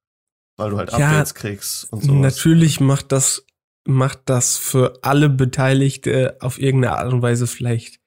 Weil 0.56 0.70
du 0.70 0.78
halt 0.78 0.92
Ja, 0.92 1.10
Updates 1.10 1.34
kriegst 1.34 1.92
und 1.92 2.02
so. 2.02 2.12
Natürlich 2.12 2.80
macht 2.80 3.12
das, 3.12 3.44
macht 3.86 4.20
das 4.26 4.56
für 4.56 4.98
alle 5.02 5.28
Beteiligte 5.28 6.36
auf 6.40 6.58
irgendeine 6.58 6.96
Art 6.96 7.12
und 7.12 7.22
Weise 7.22 7.46
vielleicht 7.46 8.00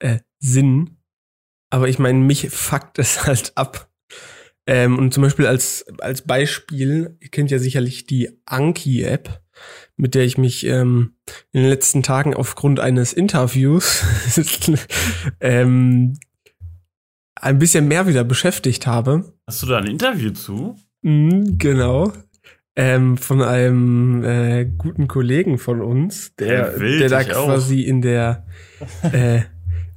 äh, 0.00 0.18
Sinn. 0.38 0.98
Aber 1.70 1.88
ich 1.88 1.98
meine, 1.98 2.18
mich 2.18 2.50
fuckt 2.50 2.98
es 2.98 3.24
halt 3.26 3.52
ab. 3.56 3.90
Ähm, 4.66 4.98
und 4.98 5.14
zum 5.14 5.22
Beispiel 5.22 5.46
als, 5.46 5.86
als 6.00 6.22
Beispiel, 6.22 7.16
ihr 7.20 7.30
kennt 7.30 7.50
ja 7.50 7.58
sicherlich 7.58 8.06
die 8.06 8.42
Anki-App, 8.44 9.42
mit 9.96 10.14
der 10.14 10.24
ich 10.24 10.38
mich 10.38 10.64
ähm, 10.66 11.14
in 11.52 11.62
den 11.62 11.70
letzten 11.70 12.02
Tagen 12.02 12.34
aufgrund 12.34 12.80
eines 12.80 13.12
Interviews 13.12 14.04
ähm, 15.40 16.18
ein 17.34 17.58
bisschen 17.58 17.88
mehr 17.88 18.06
wieder 18.06 18.24
beschäftigt 18.24 18.86
habe. 18.86 19.32
Hast 19.46 19.62
du 19.62 19.66
da 19.66 19.78
ein 19.78 19.86
Interview 19.86 20.30
zu? 20.30 20.76
Mhm, 21.02 21.58
genau. 21.58 22.12
Ähm, 22.76 23.16
von 23.16 23.42
einem 23.42 24.22
äh, 24.24 24.64
guten 24.64 25.08
Kollegen 25.08 25.58
von 25.58 25.80
uns, 25.80 26.34
der, 26.36 26.78
wild, 26.78 27.00
der 27.00 27.08
da 27.08 27.20
ich 27.22 27.34
auch. 27.34 27.46
quasi 27.46 27.82
in 27.82 28.02
der 28.02 28.46
äh, 29.12 29.40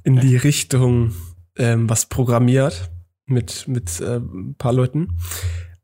in 0.02 0.16
die 0.16 0.36
Richtung 0.36 1.14
ähm, 1.56 1.88
was 1.88 2.06
programmiert 2.06 2.90
mit 3.26 3.68
mit 3.68 4.00
äh, 4.00 4.16
ein 4.16 4.56
paar 4.58 4.72
Leuten. 4.72 5.16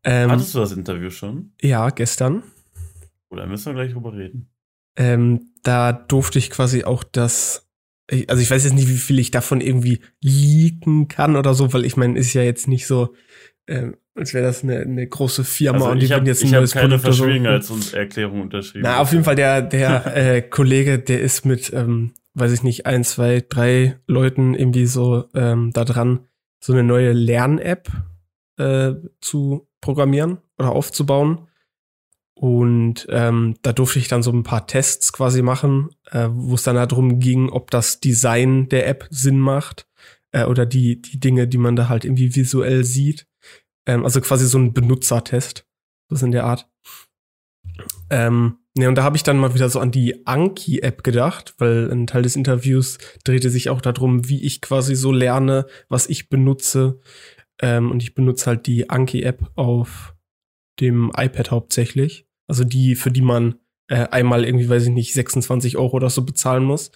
Ähm, 0.02 0.30
Hattest 0.30 0.54
du 0.54 0.58
das 0.58 0.72
Interview 0.72 1.10
schon? 1.10 1.52
ja, 1.60 1.90
gestern. 1.90 2.42
Oder 3.30 3.46
müssen 3.46 3.66
wir 3.66 3.82
gleich 3.82 3.92
drüber 3.92 4.12
reden? 4.14 4.50
Ähm, 4.96 5.52
da 5.62 5.92
durfte 5.92 6.38
ich 6.38 6.50
quasi 6.50 6.84
auch 6.84 7.04
das, 7.04 7.68
ich- 8.10 8.28
also 8.30 8.42
ich 8.42 8.50
weiß 8.50 8.64
jetzt 8.64 8.72
nicht, 8.74 8.88
wie 8.88 8.96
viel 8.96 9.18
ich 9.18 9.30
davon 9.30 9.60
irgendwie 9.60 10.00
leaken 10.22 11.08
kann 11.08 11.36
oder 11.36 11.54
so, 11.54 11.72
weil 11.72 11.84
ich 11.84 11.96
meine, 11.96 12.18
ist 12.18 12.32
ja 12.34 12.42
jetzt 12.42 12.68
nicht 12.68 12.86
so, 12.86 13.14
ähm, 13.68 13.96
als 14.14 14.34
wäre 14.34 14.44
das 14.46 14.64
eine, 14.64 14.80
eine 14.80 15.06
große 15.06 15.44
Firma 15.44 15.78
Also 15.78 15.90
und 15.90 16.00
die 16.00 16.06
ich 16.06 16.12
habe 16.12 16.22
würden 16.22 16.26
jetzt 16.28 16.42
ein 16.42 16.50
neues 16.50 16.72
keine 16.72 16.98
Produkt 16.98 17.04
oder 17.04 17.12
so. 17.12 17.22
Verschwiegenheitserklärung 17.24 18.40
unterschrieben. 18.42 18.82
Na, 18.82 18.98
auf 18.98 19.12
jeden 19.12 19.24
Fall 19.24 19.36
der, 19.36 19.62
der 19.62 20.16
äh, 20.16 20.42
Kollege, 20.42 20.98
der 20.98 21.20
ist 21.20 21.44
mit, 21.44 21.72
ähm, 21.72 22.12
weiß 22.34 22.52
ich 22.52 22.62
nicht, 22.62 22.86
ein, 22.86 23.04
zwei, 23.04 23.44
drei 23.46 24.00
Leuten 24.06 24.54
irgendwie 24.54 24.86
so 24.86 25.26
ähm, 25.34 25.70
da 25.72 25.84
dran, 25.84 26.20
so 26.60 26.72
eine 26.72 26.82
neue 26.82 27.12
Lern-App 27.12 27.88
äh, 28.56 28.94
zu 29.20 29.68
programmieren 29.80 30.38
oder 30.58 30.72
aufzubauen. 30.72 31.46
Und 32.38 33.04
ähm, 33.10 33.56
da 33.62 33.72
durfte 33.72 33.98
ich 33.98 34.06
dann 34.06 34.22
so 34.22 34.30
ein 34.30 34.44
paar 34.44 34.68
Tests 34.68 35.12
quasi 35.12 35.42
machen, 35.42 35.90
äh, 36.12 36.28
wo 36.30 36.54
es 36.54 36.62
dann 36.62 36.76
darum 36.76 37.18
ging, 37.18 37.48
ob 37.48 37.72
das 37.72 37.98
Design 37.98 38.68
der 38.68 38.86
App 38.86 39.08
Sinn 39.10 39.40
macht 39.40 39.88
äh, 40.30 40.44
oder 40.44 40.64
die, 40.64 41.02
die 41.02 41.18
Dinge, 41.18 41.48
die 41.48 41.58
man 41.58 41.74
da 41.74 41.88
halt 41.88 42.04
irgendwie 42.04 42.36
visuell 42.36 42.84
sieht. 42.84 43.26
Ähm, 43.86 44.04
also 44.04 44.20
quasi 44.20 44.46
so 44.46 44.56
ein 44.56 44.72
Benutzertest, 44.72 45.66
so 46.10 46.24
in 46.24 46.30
der 46.30 46.44
Art. 46.44 46.70
Ähm, 48.08 48.58
ne, 48.76 48.88
und 48.88 48.94
da 48.94 49.02
habe 49.02 49.16
ich 49.16 49.24
dann 49.24 49.38
mal 49.38 49.54
wieder 49.54 49.68
so 49.68 49.80
an 49.80 49.90
die 49.90 50.24
Anki-App 50.24 51.02
gedacht, 51.02 51.54
weil 51.58 51.90
ein 51.90 52.06
Teil 52.06 52.22
des 52.22 52.36
Interviews 52.36 52.98
drehte 53.24 53.50
sich 53.50 53.68
auch 53.68 53.80
darum, 53.80 54.28
wie 54.28 54.44
ich 54.44 54.60
quasi 54.60 54.94
so 54.94 55.10
lerne, 55.10 55.66
was 55.88 56.06
ich 56.06 56.28
benutze. 56.28 57.00
Ähm, 57.60 57.90
und 57.90 58.00
ich 58.00 58.14
benutze 58.14 58.46
halt 58.46 58.68
die 58.68 58.88
Anki-App 58.88 59.50
auf 59.56 60.14
dem 60.78 61.10
iPad 61.16 61.50
hauptsächlich. 61.50 62.27
Also 62.48 62.64
die, 62.64 62.96
für 62.96 63.12
die 63.12 63.22
man 63.22 63.56
äh, 63.88 64.08
einmal 64.08 64.44
irgendwie, 64.44 64.68
weiß 64.68 64.84
ich 64.84 64.90
nicht, 64.90 65.14
26 65.14 65.76
Euro 65.76 65.96
oder 65.96 66.10
so 66.10 66.22
bezahlen 66.22 66.64
muss. 66.64 66.90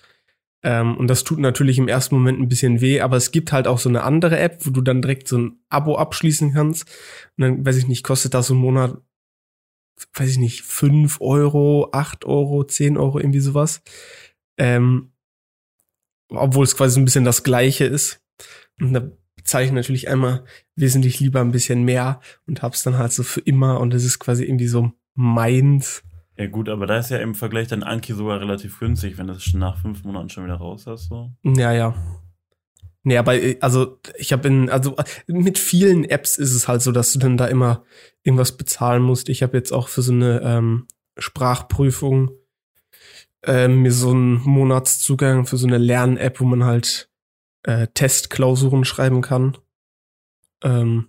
Ähm, 0.64 0.96
und 0.96 1.08
das 1.08 1.24
tut 1.24 1.38
natürlich 1.38 1.78
im 1.78 1.88
ersten 1.88 2.14
Moment 2.14 2.40
ein 2.40 2.48
bisschen 2.48 2.80
weh, 2.80 3.00
aber 3.00 3.16
es 3.16 3.32
gibt 3.32 3.52
halt 3.52 3.66
auch 3.66 3.78
so 3.78 3.88
eine 3.88 4.02
andere 4.04 4.38
App, 4.38 4.64
wo 4.64 4.70
du 4.70 4.80
dann 4.80 5.02
direkt 5.02 5.28
so 5.28 5.38
ein 5.38 5.58
Abo 5.68 5.96
abschließen 5.96 6.52
kannst. 6.52 6.88
Und 7.36 7.42
dann, 7.42 7.66
weiß 7.66 7.76
ich 7.76 7.88
nicht, 7.88 8.04
kostet 8.04 8.34
das 8.34 8.46
so 8.48 8.54
ein 8.54 8.58
Monat, 8.58 8.96
weiß 10.14 10.30
ich 10.30 10.38
nicht, 10.38 10.62
5 10.62 11.20
Euro, 11.20 11.90
8 11.92 12.24
Euro, 12.24 12.64
10 12.64 12.96
Euro, 12.96 13.18
irgendwie 13.18 13.40
sowas. 13.40 13.82
Ähm, 14.58 15.12
obwohl 16.28 16.64
es 16.64 16.76
quasi 16.76 16.94
so 16.94 17.00
ein 17.00 17.04
bisschen 17.04 17.24
das 17.24 17.42
Gleiche 17.42 17.84
ist. 17.84 18.22
Und 18.80 18.92
da 18.92 19.10
bezahle 19.36 19.66
ich 19.66 19.72
natürlich 19.72 20.08
einmal 20.08 20.44
wesentlich 20.76 21.20
lieber 21.20 21.40
ein 21.40 21.52
bisschen 21.52 21.82
mehr 21.82 22.20
und 22.46 22.62
hab's 22.62 22.82
dann 22.82 22.98
halt 22.98 23.12
so 23.12 23.22
für 23.22 23.40
immer 23.40 23.80
und 23.80 23.92
es 23.92 24.04
ist 24.04 24.18
quasi 24.18 24.44
irgendwie 24.44 24.68
so 24.68 24.92
meins. 25.14 26.02
Ja 26.36 26.46
gut, 26.46 26.68
aber 26.68 26.86
da 26.86 26.98
ist 26.98 27.10
ja 27.10 27.18
im 27.18 27.34
Vergleich 27.34 27.68
dann 27.68 27.82
Anki 27.82 28.14
sogar 28.14 28.40
relativ 28.40 28.78
günstig, 28.78 29.18
wenn 29.18 29.26
du 29.26 29.34
es 29.34 29.44
schon 29.44 29.60
nach 29.60 29.80
fünf 29.80 30.04
Monaten 30.04 30.30
schon 30.30 30.44
wieder 30.44 30.56
raus 30.56 30.86
hast. 30.86 31.08
So. 31.08 31.30
Ja, 31.42 31.72
ja. 31.72 31.94
Nee, 33.04 33.18
aber 33.18 33.34
äh, 33.34 33.58
also 33.60 33.98
ich 34.16 34.32
habe 34.32 34.48
in, 34.48 34.70
also 34.70 34.96
äh, 34.96 35.04
mit 35.26 35.58
vielen 35.58 36.04
Apps 36.04 36.36
ist 36.36 36.54
es 36.54 36.68
halt 36.68 36.82
so, 36.82 36.92
dass 36.92 37.12
du 37.12 37.18
dann 37.18 37.36
da 37.36 37.46
immer 37.46 37.84
irgendwas 38.22 38.56
bezahlen 38.56 39.02
musst. 39.02 39.28
Ich 39.28 39.42
habe 39.42 39.56
jetzt 39.56 39.72
auch 39.72 39.88
für 39.88 40.02
so 40.02 40.12
eine 40.12 40.40
ähm, 40.42 40.86
Sprachprüfung 41.18 42.30
ähm, 43.44 43.82
mir 43.82 43.92
so 43.92 44.10
einen 44.10 44.40
Monatszugang 44.44 45.46
für 45.46 45.56
so 45.56 45.66
eine 45.66 45.78
Lern-App, 45.78 46.40
wo 46.40 46.44
man 46.44 46.64
halt 46.64 47.10
äh, 47.64 47.88
Testklausuren 47.88 48.84
schreiben 48.84 49.20
kann. 49.20 49.58
Ähm, 50.62 51.08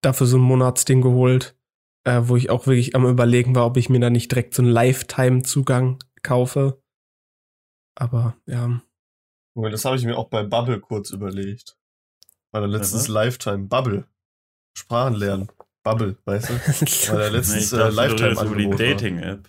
dafür 0.00 0.26
so 0.26 0.38
ein 0.38 0.42
Monatsding 0.42 1.02
geholt, 1.02 1.56
äh, 2.04 2.22
wo 2.24 2.36
ich 2.36 2.50
auch 2.50 2.66
wirklich 2.66 2.94
am 2.94 3.06
überlegen 3.06 3.54
war, 3.54 3.66
ob 3.66 3.76
ich 3.76 3.88
mir 3.88 4.00
da 4.00 4.10
nicht 4.10 4.30
direkt 4.30 4.54
so 4.54 4.62
einen 4.62 4.70
Lifetime-Zugang 4.72 5.98
kaufe. 6.22 6.82
Aber 7.94 8.36
ja. 8.46 8.80
Das 9.54 9.84
habe 9.84 9.96
ich 9.96 10.04
mir 10.04 10.16
auch 10.16 10.28
bei 10.28 10.42
Bubble 10.42 10.80
kurz 10.80 11.10
überlegt. 11.10 11.76
Weil 12.52 12.62
da 12.62 12.66
letztens 12.66 13.02
was? 13.02 13.08
Lifetime 13.08 13.66
Bubble. 13.66 14.08
Sprachen 14.76 15.14
lernen. 15.14 15.48
Bubble, 15.82 16.16
weißt 16.24 16.50
du? 16.50 16.54
Weil 17.12 17.18
da 17.18 17.28
Nee, 17.30 17.36
letztens 17.36 17.72
ich 17.72 17.78
äh, 17.78 17.88
Lifetime 17.88 18.32
über 18.32 18.44
die 18.56 18.64
Angebot 18.64 18.72
war. 18.80 18.86
Dating-App. 18.86 19.48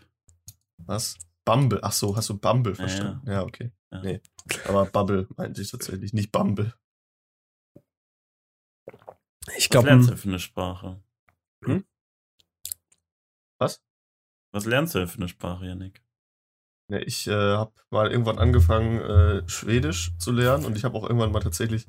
Was? 0.86 1.18
Bumble. 1.46 1.80
Ach 1.82 1.92
so, 1.92 2.16
hast 2.16 2.30
du 2.30 2.38
Bumble 2.38 2.74
Ja, 2.74 2.78
verstanden? 2.78 3.30
Ja, 3.30 3.44
okay. 3.44 3.72
Ja. 3.92 4.02
Nee. 4.02 4.22
Aber 4.68 4.86
Bubble 4.86 5.28
meinte 5.36 5.62
ich 5.62 5.72
tatsächlich, 5.72 6.14
nicht 6.14 6.32
Bumble. 6.32 6.74
Ich 9.58 9.66
Was 9.66 9.70
glaube, 9.70 9.88
lernst 9.88 10.10
du 10.10 10.18
für 10.18 10.30
eine 10.30 10.40
Sprache? 10.40 11.02
Hm? 11.66 11.84
Was? 14.52 14.66
Lernst 14.66 14.96
du 14.96 15.00
denn 15.00 15.08
für 15.08 15.18
eine 15.18 15.28
Sprache, 15.28 15.66
Janik? 15.66 16.02
Nee, 16.90 17.04
ich 17.04 17.28
äh, 17.28 17.32
habe 17.32 17.72
mal 17.90 18.12
irgendwann 18.12 18.38
angefangen, 18.38 19.00
äh, 19.00 19.50
Schwedisch 19.50 20.12
zu 20.18 20.32
lernen 20.32 20.66
und 20.66 20.76
ich 20.76 20.84
habe 20.84 20.98
auch 20.98 21.04
irgendwann 21.04 21.32
mal 21.32 21.40
tatsächlich 21.40 21.88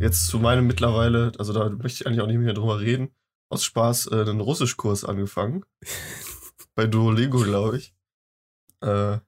jetzt 0.00 0.26
zu 0.26 0.38
meinem 0.40 0.66
mittlerweile, 0.66 1.32
also 1.38 1.52
da 1.52 1.68
möchte 1.70 2.02
ich 2.02 2.06
eigentlich 2.06 2.20
auch 2.20 2.26
nicht 2.26 2.38
mehr 2.38 2.54
drüber 2.54 2.80
reden, 2.80 3.14
aus 3.50 3.64
Spaß 3.64 4.08
äh, 4.08 4.22
einen 4.22 4.40
Russischkurs 4.40 5.04
angefangen. 5.04 5.64
bei 6.74 6.86
Duolingo, 6.86 7.38
glaube 7.38 7.78
ich. 7.78 7.94
Äh, 8.80 9.18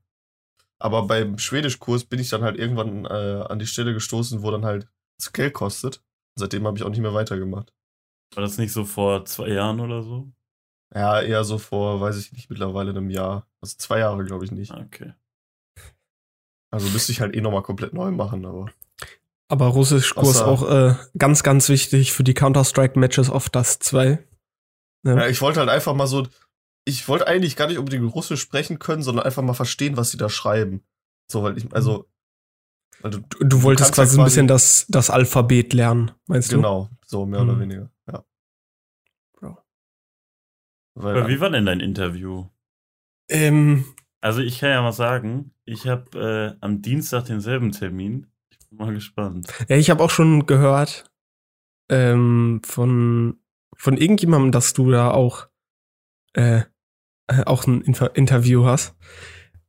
aber 0.78 1.06
beim 1.06 1.38
Schwedischkurs 1.38 2.04
bin 2.04 2.18
ich 2.18 2.30
dann 2.30 2.42
halt 2.42 2.58
irgendwann 2.58 3.04
äh, 3.04 3.44
an 3.48 3.58
die 3.58 3.66
Stelle 3.66 3.94
gestoßen, 3.94 4.42
wo 4.42 4.50
dann 4.50 4.64
halt 4.64 4.88
es 5.18 5.32
Geld 5.32 5.54
kostet. 5.54 6.02
Seitdem 6.36 6.66
habe 6.66 6.76
ich 6.76 6.82
auch 6.82 6.90
nicht 6.90 7.00
mehr 7.00 7.14
weitergemacht. 7.14 7.72
War 8.34 8.42
das 8.42 8.58
nicht 8.58 8.72
so 8.72 8.84
vor 8.84 9.24
zwei 9.26 9.48
Jahren 9.48 9.80
oder 9.80 10.02
so? 10.02 10.32
Ja, 10.92 11.20
eher 11.20 11.44
so 11.44 11.58
vor, 11.58 12.00
weiß 12.00 12.16
ich 12.18 12.32
nicht, 12.32 12.50
mittlerweile 12.50 12.90
einem 12.90 13.10
Jahr. 13.10 13.46
Also 13.60 13.76
zwei 13.78 14.00
Jahre, 14.00 14.24
glaube 14.24 14.44
ich 14.44 14.50
nicht. 14.52 14.72
Ah, 14.72 14.82
Okay. 14.84 15.12
Also 16.70 16.88
müsste 16.88 17.12
ich 17.12 17.20
halt 17.20 17.36
eh 17.36 17.40
nochmal 17.40 17.62
komplett 17.62 17.92
neu 17.94 18.10
machen, 18.10 18.44
aber. 18.46 18.66
aber 19.48 19.66
Russischkurs 19.68 20.42
Außer- 20.42 20.44
auch 20.44 20.68
äh, 20.68 20.94
ganz, 21.16 21.44
ganz 21.44 21.68
wichtig 21.68 22.12
für 22.12 22.24
die 22.24 22.34
Counter-Strike-Matches 22.34 23.30
auf 23.30 23.48
das 23.48 23.78
2. 23.78 24.18
Ja. 25.04 25.16
Ja, 25.18 25.26
ich 25.28 25.40
wollte 25.40 25.60
halt 25.60 25.68
einfach 25.68 25.94
mal 25.94 26.08
so. 26.08 26.26
Ich 26.84 27.06
wollte 27.08 27.26
eigentlich 27.28 27.54
gar 27.56 27.68
nicht 27.68 27.78
unbedingt 27.78 28.12
Russisch 28.14 28.40
sprechen 28.40 28.78
können, 28.80 29.02
sondern 29.02 29.24
einfach 29.24 29.42
mal 29.42 29.54
verstehen, 29.54 29.96
was 29.96 30.10
sie 30.10 30.16
da 30.16 30.28
schreiben. 30.28 30.82
So, 31.30 31.42
weil 31.44 31.56
ich, 31.58 31.72
also. 31.72 32.08
Weil 33.00 33.12
du, 33.12 33.18
Du, 33.20 33.44
du 33.44 33.62
wolltest 33.62 33.94
quasi 33.94 34.14
so 34.16 34.20
ein 34.20 34.24
quasi- 34.24 34.34
bisschen 34.34 34.48
das, 34.48 34.86
das 34.88 35.10
Alphabet 35.10 35.72
lernen, 35.74 36.10
meinst 36.26 36.50
du? 36.50 36.56
genau, 36.56 36.90
so 37.06 37.24
mehr 37.24 37.42
oder 37.42 37.52
Mhm. 37.54 37.60
weniger. 37.60 37.90
Ja. 38.10 38.24
Weil, 40.94 41.16
Aber 41.18 41.28
wie 41.28 41.40
war 41.40 41.50
denn 41.50 41.66
dein 41.66 41.80
Interview? 41.80 42.46
Ähm, 43.28 43.84
Also 44.20 44.40
ich 44.40 44.60
kann 44.60 44.70
ja 44.70 44.82
mal 44.82 44.92
sagen, 44.92 45.52
ich 45.64 45.86
habe 45.86 46.56
äh, 46.60 46.64
am 46.64 46.82
Dienstag 46.82 47.24
denselben 47.26 47.72
Termin. 47.72 48.26
Ich 48.50 48.58
bin 48.68 48.78
mal 48.78 48.92
gespannt. 48.94 49.46
ja, 49.68 49.76
ich 49.76 49.90
habe 49.90 50.02
auch 50.02 50.10
schon 50.10 50.46
gehört 50.46 51.10
ähm, 51.90 52.60
von, 52.64 53.38
von 53.76 53.96
irgendjemandem, 53.96 54.52
dass 54.52 54.72
du 54.72 54.90
da 54.90 55.10
auch, 55.10 55.48
äh, 56.34 56.62
äh, 57.26 57.44
auch 57.44 57.66
ein 57.66 57.80
Inter 57.82 58.14
Interview 58.16 58.64
hast. 58.64 58.94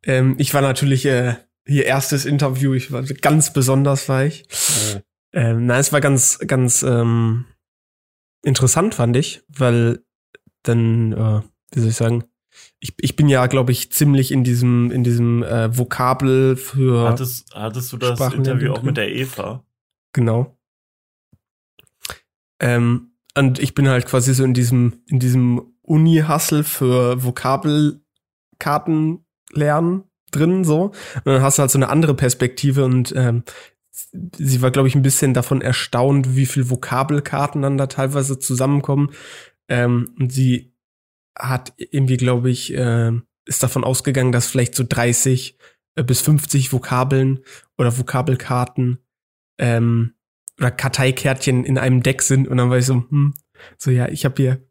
Ähm, 0.03 0.35
ich 0.37 0.53
war 0.53 0.61
natürlich 0.61 1.05
äh, 1.05 1.35
hier 1.65 1.85
erstes 1.85 2.25
Interview, 2.25 2.73
ich 2.73 2.91
war 2.91 3.01
ganz 3.03 3.51
besonders 3.51 4.07
war 4.07 4.25
ich. 4.25 4.45
oh, 4.95 4.99
Ähm, 5.33 5.65
na, 5.65 5.79
es 5.79 5.91
war 5.91 5.99
ganz, 5.99 6.39
ganz 6.39 6.83
ähm, 6.83 7.45
interessant, 8.43 8.95
fand 8.95 9.17
ich, 9.17 9.43
weil 9.49 10.03
dann, 10.67 11.13
äh, 11.13 11.41
wie 11.73 11.79
soll 11.79 11.89
ich 11.89 11.95
sagen, 11.95 12.25
ich, 12.79 12.93
ich 12.99 13.15
bin 13.15 13.27
ja, 13.27 13.47
glaube 13.47 13.71
ich, 13.71 13.91
ziemlich 13.91 14.31
in 14.31 14.43
diesem, 14.43 14.91
in 14.91 15.03
diesem 15.03 15.43
äh, 15.43 15.77
Vokabel 15.77 16.55
für. 16.55 17.09
Hattest, 17.09 17.53
hattest 17.53 17.91
du 17.91 17.97
das 17.97 18.19
Interview 18.33 18.73
auch 18.73 18.83
mit 18.83 18.97
der 18.97 19.13
Eva? 19.13 19.63
Genau. 20.13 20.57
Ähm, 22.59 23.11
und 23.37 23.59
ich 23.59 23.75
bin 23.75 23.89
halt 23.89 24.05
quasi 24.05 24.33
so 24.33 24.43
in 24.43 24.53
diesem, 24.53 25.01
in 25.07 25.19
diesem 25.19 25.73
Uni-Hustle 25.81 26.63
für 26.63 27.23
Vokabelkarten 27.23 29.25
lernen 29.51 30.03
drin, 30.31 30.63
so. 30.63 30.91
Und 31.15 31.25
dann 31.25 31.41
hast 31.41 31.57
du 31.57 31.61
halt 31.61 31.71
so 31.71 31.77
eine 31.77 31.89
andere 31.89 32.13
Perspektive 32.13 32.85
und 32.85 33.13
ähm, 33.15 33.43
sie 34.37 34.61
war, 34.61 34.71
glaube 34.71 34.87
ich, 34.87 34.95
ein 34.95 35.01
bisschen 35.01 35.33
davon 35.33 35.61
erstaunt, 35.61 36.35
wie 36.35 36.45
viel 36.45 36.69
Vokabelkarten 36.69 37.61
dann 37.61 37.77
da 37.77 37.87
teilweise 37.87 38.39
zusammenkommen. 38.39 39.11
Ähm, 39.67 40.15
und 40.19 40.31
sie 40.31 40.73
hat 41.37 41.73
irgendwie, 41.77 42.17
glaube 42.17 42.49
ich, 42.49 42.73
äh, 42.73 43.11
ist 43.45 43.63
davon 43.63 43.83
ausgegangen, 43.83 44.31
dass 44.31 44.47
vielleicht 44.47 44.75
so 44.75 44.83
30 44.87 45.57
äh, 45.95 46.03
bis 46.03 46.21
50 46.21 46.71
Vokabeln 46.71 47.39
oder 47.77 47.97
Vokabelkarten 47.97 48.99
ähm, 49.57 50.13
oder 50.59 50.71
Karteikärtchen 50.71 51.65
in 51.65 51.77
einem 51.77 52.03
Deck 52.03 52.21
sind. 52.21 52.47
Und 52.47 52.57
dann 52.57 52.69
war 52.69 52.77
ich 52.77 52.85
so, 52.85 53.05
hm, 53.09 53.33
so 53.77 53.91
ja, 53.91 54.07
ich 54.09 54.25
habe 54.25 54.41
hier 54.41 54.67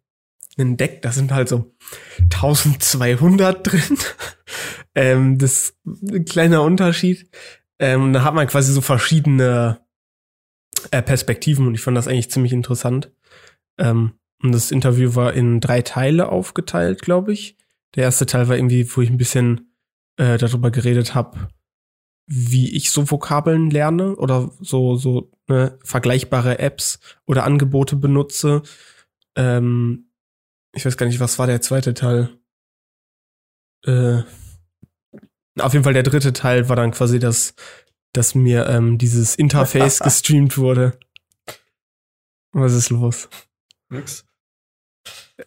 ein 0.58 0.76
Deck, 0.76 1.02
da 1.02 1.10
sind 1.12 1.32
halt 1.32 1.48
so 1.48 1.74
1200 2.22 3.66
drin. 3.72 3.98
ähm, 4.94 5.38
das 5.38 5.52
ist 5.52 5.76
ein 5.84 6.24
kleiner 6.24 6.62
Unterschied. 6.62 7.28
Ähm, 7.78 8.12
da 8.12 8.22
hat 8.22 8.34
man 8.34 8.46
quasi 8.46 8.72
so 8.72 8.80
verschiedene 8.80 9.80
äh, 10.90 11.02
Perspektiven 11.02 11.66
und 11.66 11.74
ich 11.74 11.80
fand 11.80 11.96
das 11.96 12.06
eigentlich 12.06 12.30
ziemlich 12.30 12.52
interessant. 12.52 13.12
Ähm, 13.78 14.12
und 14.44 14.52
das 14.52 14.70
Interview 14.70 15.14
war 15.14 15.32
in 15.32 15.58
drei 15.58 15.80
Teile 15.80 16.28
aufgeteilt, 16.28 17.00
glaube 17.00 17.32
ich. 17.32 17.56
Der 17.94 18.02
erste 18.02 18.26
Teil 18.26 18.46
war 18.46 18.56
irgendwie, 18.56 18.86
wo 18.94 19.00
ich 19.00 19.08
ein 19.08 19.16
bisschen 19.16 19.74
äh, 20.18 20.36
darüber 20.36 20.70
geredet 20.70 21.14
habe, 21.14 21.48
wie 22.26 22.76
ich 22.76 22.90
so 22.90 23.10
Vokabeln 23.10 23.70
lerne 23.70 24.16
oder 24.16 24.50
so, 24.60 24.96
so 24.96 25.32
ne, 25.48 25.78
vergleichbare 25.82 26.58
Apps 26.58 26.98
oder 27.24 27.44
Angebote 27.44 27.96
benutze. 27.96 28.62
Ähm, 29.34 30.10
ich 30.74 30.84
weiß 30.84 30.98
gar 30.98 31.06
nicht, 31.06 31.20
was 31.20 31.38
war 31.38 31.46
der 31.46 31.62
zweite 31.62 31.94
Teil? 31.94 32.36
Äh, 33.86 34.24
auf 35.58 35.72
jeden 35.72 35.84
Fall 35.84 35.94
der 35.94 36.02
dritte 36.02 36.34
Teil 36.34 36.68
war 36.68 36.76
dann 36.76 36.90
quasi 36.90 37.18
das, 37.18 37.54
dass 38.12 38.34
mir 38.34 38.66
ähm, 38.68 38.98
dieses 38.98 39.36
Interface 39.36 39.98
gestreamt 40.00 40.58
wurde. 40.58 40.98
Was 42.52 42.74
ist 42.74 42.90
los? 42.90 43.30
Nix. 43.88 44.26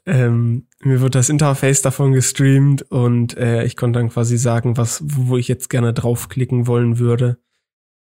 Ähm, 0.06 0.68
mir 0.82 1.02
wird 1.02 1.16
das 1.16 1.30
Interface 1.30 1.82
davon 1.82 2.12
gestreamt 2.14 2.84
und 2.92 3.38
äh, 3.38 3.64
ich 3.64 3.76
konnte 3.76 4.00
dann 4.00 4.10
quasi 4.10 4.38
sagen, 4.38 4.78
was, 4.78 5.02
wo 5.04 5.38
ich 5.38 5.48
jetzt 5.48 5.70
gerne 5.70 5.94
draufklicken 5.94 6.68
wollen 6.68 7.00
würde 7.00 7.40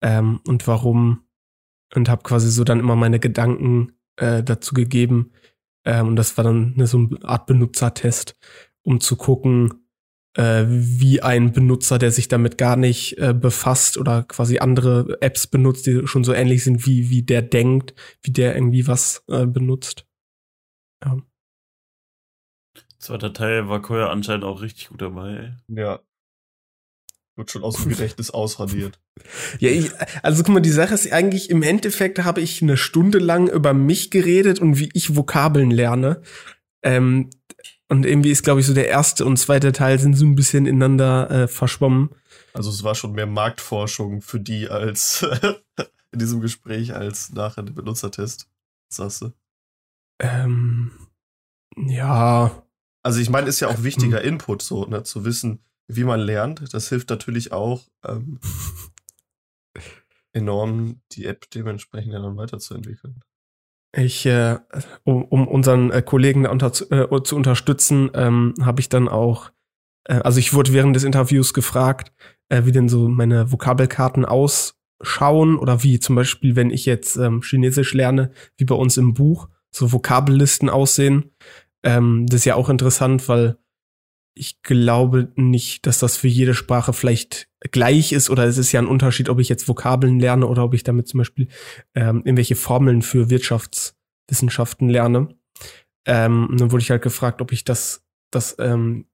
ähm, 0.01 0.39
und 0.47 0.67
warum 0.67 1.23
und 1.95 2.09
habe 2.09 2.23
quasi 2.23 2.49
so 2.49 2.63
dann 2.63 2.79
immer 2.79 2.95
meine 2.95 3.19
Gedanken 3.19 3.93
äh, 4.17 4.43
dazu 4.43 4.73
gegeben 4.73 5.31
ähm, 5.85 6.09
und 6.09 6.15
das 6.15 6.37
war 6.37 6.43
dann 6.43 6.73
eine, 6.75 6.87
so 6.87 6.97
eine 6.97 7.23
Art 7.23 7.45
Benutzertest, 7.45 8.35
um 8.83 8.99
zu 8.99 9.15
gucken, 9.15 9.85
äh, 10.35 10.65
wie 10.67 11.21
ein 11.21 11.51
Benutzer, 11.51 11.97
der 11.97 12.11
sich 12.11 12.27
damit 12.27 12.57
gar 12.57 12.75
nicht 12.75 13.17
äh, 13.17 13.33
befasst 13.33 13.97
oder 13.97 14.23
quasi 14.23 14.59
andere 14.59 15.17
Apps 15.21 15.47
benutzt, 15.47 15.87
die 15.87 16.05
schon 16.07 16.23
so 16.23 16.33
ähnlich 16.33 16.63
sind, 16.63 16.85
wie 16.85 17.09
wie 17.09 17.23
der 17.23 17.41
denkt, 17.41 17.93
wie 18.21 18.31
der 18.31 18.55
irgendwie 18.55 18.87
was 18.87 19.23
äh, 19.27 19.45
benutzt. 19.45 20.05
Ja. 21.03 21.17
Zweiter 22.99 23.33
Teil 23.33 23.69
war 23.69 23.81
Koya 23.81 24.09
anscheinend 24.09 24.43
auch 24.43 24.61
richtig 24.61 24.89
gut 24.89 25.01
dabei. 25.01 25.55
Ja. 25.67 25.99
Wird 27.35 27.51
schon 27.51 27.63
aus 27.63 27.77
dem 27.77 27.89
Gedächtnis 27.89 28.31
ausradiert. 28.31 28.99
Ja, 29.59 29.69
ich, 29.69 29.91
also 30.23 30.43
guck 30.43 30.53
mal, 30.53 30.59
die 30.61 30.69
Sache 30.69 30.93
ist 30.93 31.11
eigentlich, 31.11 31.49
im 31.49 31.61
Endeffekt 31.61 32.23
habe 32.23 32.39
ich 32.39 32.61
eine 32.61 32.77
Stunde 32.77 33.19
lang 33.19 33.49
über 33.49 33.73
mich 33.73 34.11
geredet 34.11 34.59
und 34.59 34.79
wie 34.79 34.89
ich 34.93 35.13
Vokabeln 35.13 35.71
lerne. 35.71 36.21
Ähm, 36.83 37.29
und 37.89 38.05
irgendwie 38.05 38.31
ist, 38.31 38.43
glaube 38.43 38.61
ich, 38.61 38.65
so 38.65 38.73
der 38.73 38.87
erste 38.87 39.25
und 39.25 39.35
zweite 39.35 39.73
Teil 39.73 39.99
sind 39.99 40.15
so 40.15 40.25
ein 40.25 40.35
bisschen 40.35 40.65
ineinander 40.65 41.29
äh, 41.29 41.47
verschwommen. 41.49 42.11
Also 42.53 42.69
es 42.69 42.83
war 42.83 42.95
schon 42.95 43.11
mehr 43.11 43.25
Marktforschung 43.25 44.21
für 44.21 44.39
die 44.39 44.69
als 44.69 45.25
in 46.11 46.19
diesem 46.19 46.39
Gespräch 46.39 46.95
als 46.95 47.31
nachher 47.33 47.63
der 47.63 47.73
Benutzertest, 47.73 48.47
sagst 48.87 49.23
du? 49.23 49.33
Ähm, 50.21 50.91
ja. 51.75 52.63
Also 53.09 53.21
ich 53.21 53.31
meine, 53.31 53.47
ist 53.47 53.59
ja 53.59 53.69
auch 53.69 53.81
wichtiger 53.81 54.21
Input, 54.21 54.61
so, 54.61 54.85
ne, 54.85 55.01
zu 55.01 55.25
wissen, 55.25 55.63
wie 55.87 56.03
man 56.03 56.19
lernt. 56.19 56.71
Das 56.75 56.89
hilft 56.89 57.09
natürlich 57.09 57.51
auch 57.51 57.81
ähm, 58.05 58.39
enorm, 60.31 61.01
die 61.13 61.25
App 61.25 61.49
dementsprechend 61.49 62.13
dann 62.13 62.37
weiterzuentwickeln. 62.37 63.21
Ich, 63.97 64.27
äh, 64.27 64.59
um, 65.05 65.25
um 65.25 65.47
unseren 65.47 65.89
äh, 65.89 66.03
Kollegen 66.03 66.43
da 66.43 66.51
unter, 66.51 66.67
äh, 66.91 67.23
zu 67.23 67.35
unterstützen, 67.35 68.11
ähm, 68.13 68.53
habe 68.61 68.79
ich 68.79 68.89
dann 68.89 69.07
auch, 69.07 69.49
äh, 70.03 70.19
also 70.19 70.37
ich 70.37 70.53
wurde 70.53 70.71
während 70.73 70.95
des 70.95 71.03
Interviews 71.03 71.55
gefragt, 71.55 72.13
äh, 72.49 72.65
wie 72.65 72.71
denn 72.71 72.89
so 72.89 73.09
meine 73.09 73.51
Vokabelkarten 73.51 74.23
ausschauen 74.23 75.57
oder 75.57 75.81
wie 75.81 75.99
zum 75.99 76.15
Beispiel, 76.15 76.55
wenn 76.55 76.69
ich 76.69 76.85
jetzt 76.85 77.15
ähm, 77.15 77.41
Chinesisch 77.41 77.95
lerne, 77.95 78.29
wie 78.57 78.65
bei 78.65 78.75
uns 78.75 78.97
im 78.97 79.15
Buch, 79.15 79.49
so 79.71 79.91
Vokabellisten 79.91 80.69
aussehen. 80.69 81.31
Ähm, 81.83 82.25
das 82.27 82.41
ist 82.41 82.45
ja 82.45 82.55
auch 82.55 82.69
interessant, 82.69 83.27
weil 83.29 83.57
ich 84.35 84.61
glaube 84.61 85.31
nicht, 85.35 85.85
dass 85.85 85.99
das 85.99 86.15
für 86.15 86.27
jede 86.27 86.53
Sprache 86.53 86.93
vielleicht 86.93 87.49
gleich 87.71 88.13
ist 88.13 88.29
oder 88.29 88.45
es 88.45 88.57
ist 88.57 88.71
ja 88.71 88.79
ein 88.79 88.87
Unterschied, 88.87 89.29
ob 89.29 89.39
ich 89.39 89.49
jetzt 89.49 89.67
Vokabeln 89.67 90.19
lerne 90.19 90.47
oder 90.47 90.63
ob 90.63 90.73
ich 90.73 90.83
damit 90.83 91.07
zum 91.07 91.17
Beispiel 91.17 91.47
ähm, 91.93 92.21
irgendwelche 92.23 92.55
Formeln 92.55 93.01
für 93.01 93.29
Wirtschaftswissenschaften 93.29 94.89
lerne. 94.89 95.29
Ähm, 96.05 96.55
dann 96.57 96.71
wurde 96.71 96.81
ich 96.81 96.91
halt 96.91 97.01
gefragt, 97.01 97.41
ob 97.41 97.51
ich 97.51 97.65
das, 97.65 98.05
das 98.31 98.55
ähm, 98.59 99.07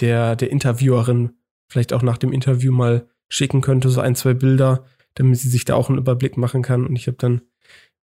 der, 0.00 0.36
der 0.36 0.50
Interviewerin 0.50 1.32
vielleicht 1.68 1.92
auch 1.92 2.02
nach 2.02 2.18
dem 2.18 2.32
Interview 2.32 2.72
mal 2.72 3.08
schicken 3.28 3.60
könnte, 3.60 3.88
so 3.88 4.00
ein, 4.00 4.14
zwei 4.14 4.34
Bilder, 4.34 4.84
damit 5.14 5.38
sie 5.38 5.48
sich 5.48 5.64
da 5.64 5.74
auch 5.74 5.88
einen 5.88 5.98
Überblick 5.98 6.36
machen 6.36 6.62
kann. 6.62 6.86
Und 6.86 6.96
ich 6.96 7.06
habe 7.06 7.16
dann 7.16 7.42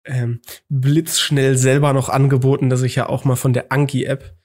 ähm, 0.05 0.40
blitzschnell 0.69 1.57
selber 1.57 1.93
noch 1.93 2.09
angeboten, 2.09 2.71
dass 2.71 2.83
ich 2.83 2.95
ja 2.95 3.09
auch 3.09 3.25
mal 3.25 3.37
von 3.37 3.53
der 3.53 3.73
Anki-App 3.73 4.37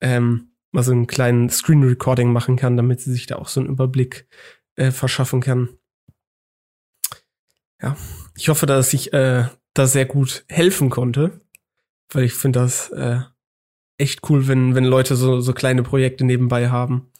ähm, 0.00 0.52
mal 0.72 0.82
so 0.82 0.92
einen 0.92 1.06
kleinen 1.06 1.50
Screen 1.50 1.84
Recording 1.84 2.32
machen 2.32 2.56
kann, 2.56 2.76
damit 2.76 3.00
sie 3.00 3.12
sich 3.12 3.26
da 3.26 3.36
auch 3.36 3.48
so 3.48 3.60
einen 3.60 3.68
Überblick 3.68 4.26
äh, 4.76 4.90
verschaffen 4.90 5.40
kann. 5.40 5.68
Ja, 7.80 7.96
ich 8.36 8.48
hoffe, 8.48 8.66
dass 8.66 8.92
ich 8.92 9.12
äh, 9.12 9.48
da 9.74 9.86
sehr 9.86 10.06
gut 10.06 10.44
helfen 10.48 10.90
konnte, 10.90 11.40
weil 12.12 12.24
ich 12.24 12.34
finde 12.34 12.60
das 12.60 12.90
äh, 12.90 13.20
echt 13.98 14.28
cool, 14.28 14.48
wenn, 14.48 14.74
wenn 14.74 14.84
Leute 14.84 15.16
so, 15.16 15.40
so 15.40 15.52
kleine 15.52 15.82
Projekte 15.82 16.24
nebenbei 16.24 16.70
haben. 16.70 17.12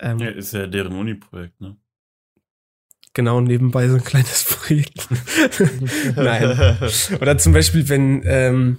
Ähm, 0.00 0.18
ja, 0.18 0.30
ist 0.30 0.52
ja 0.52 0.66
deren 0.66 0.94
Uni-Projekt, 0.94 1.60
ne? 1.60 1.76
Genau, 3.14 3.40
nebenbei 3.40 3.88
so 3.88 3.94
ein 3.94 4.04
kleines 4.04 4.44
Projekt. 4.48 5.08
Nein. 6.16 6.76
Oder 7.20 7.38
zum 7.38 7.52
Beispiel, 7.52 7.88
wenn 7.88 8.22
ähm, 8.26 8.78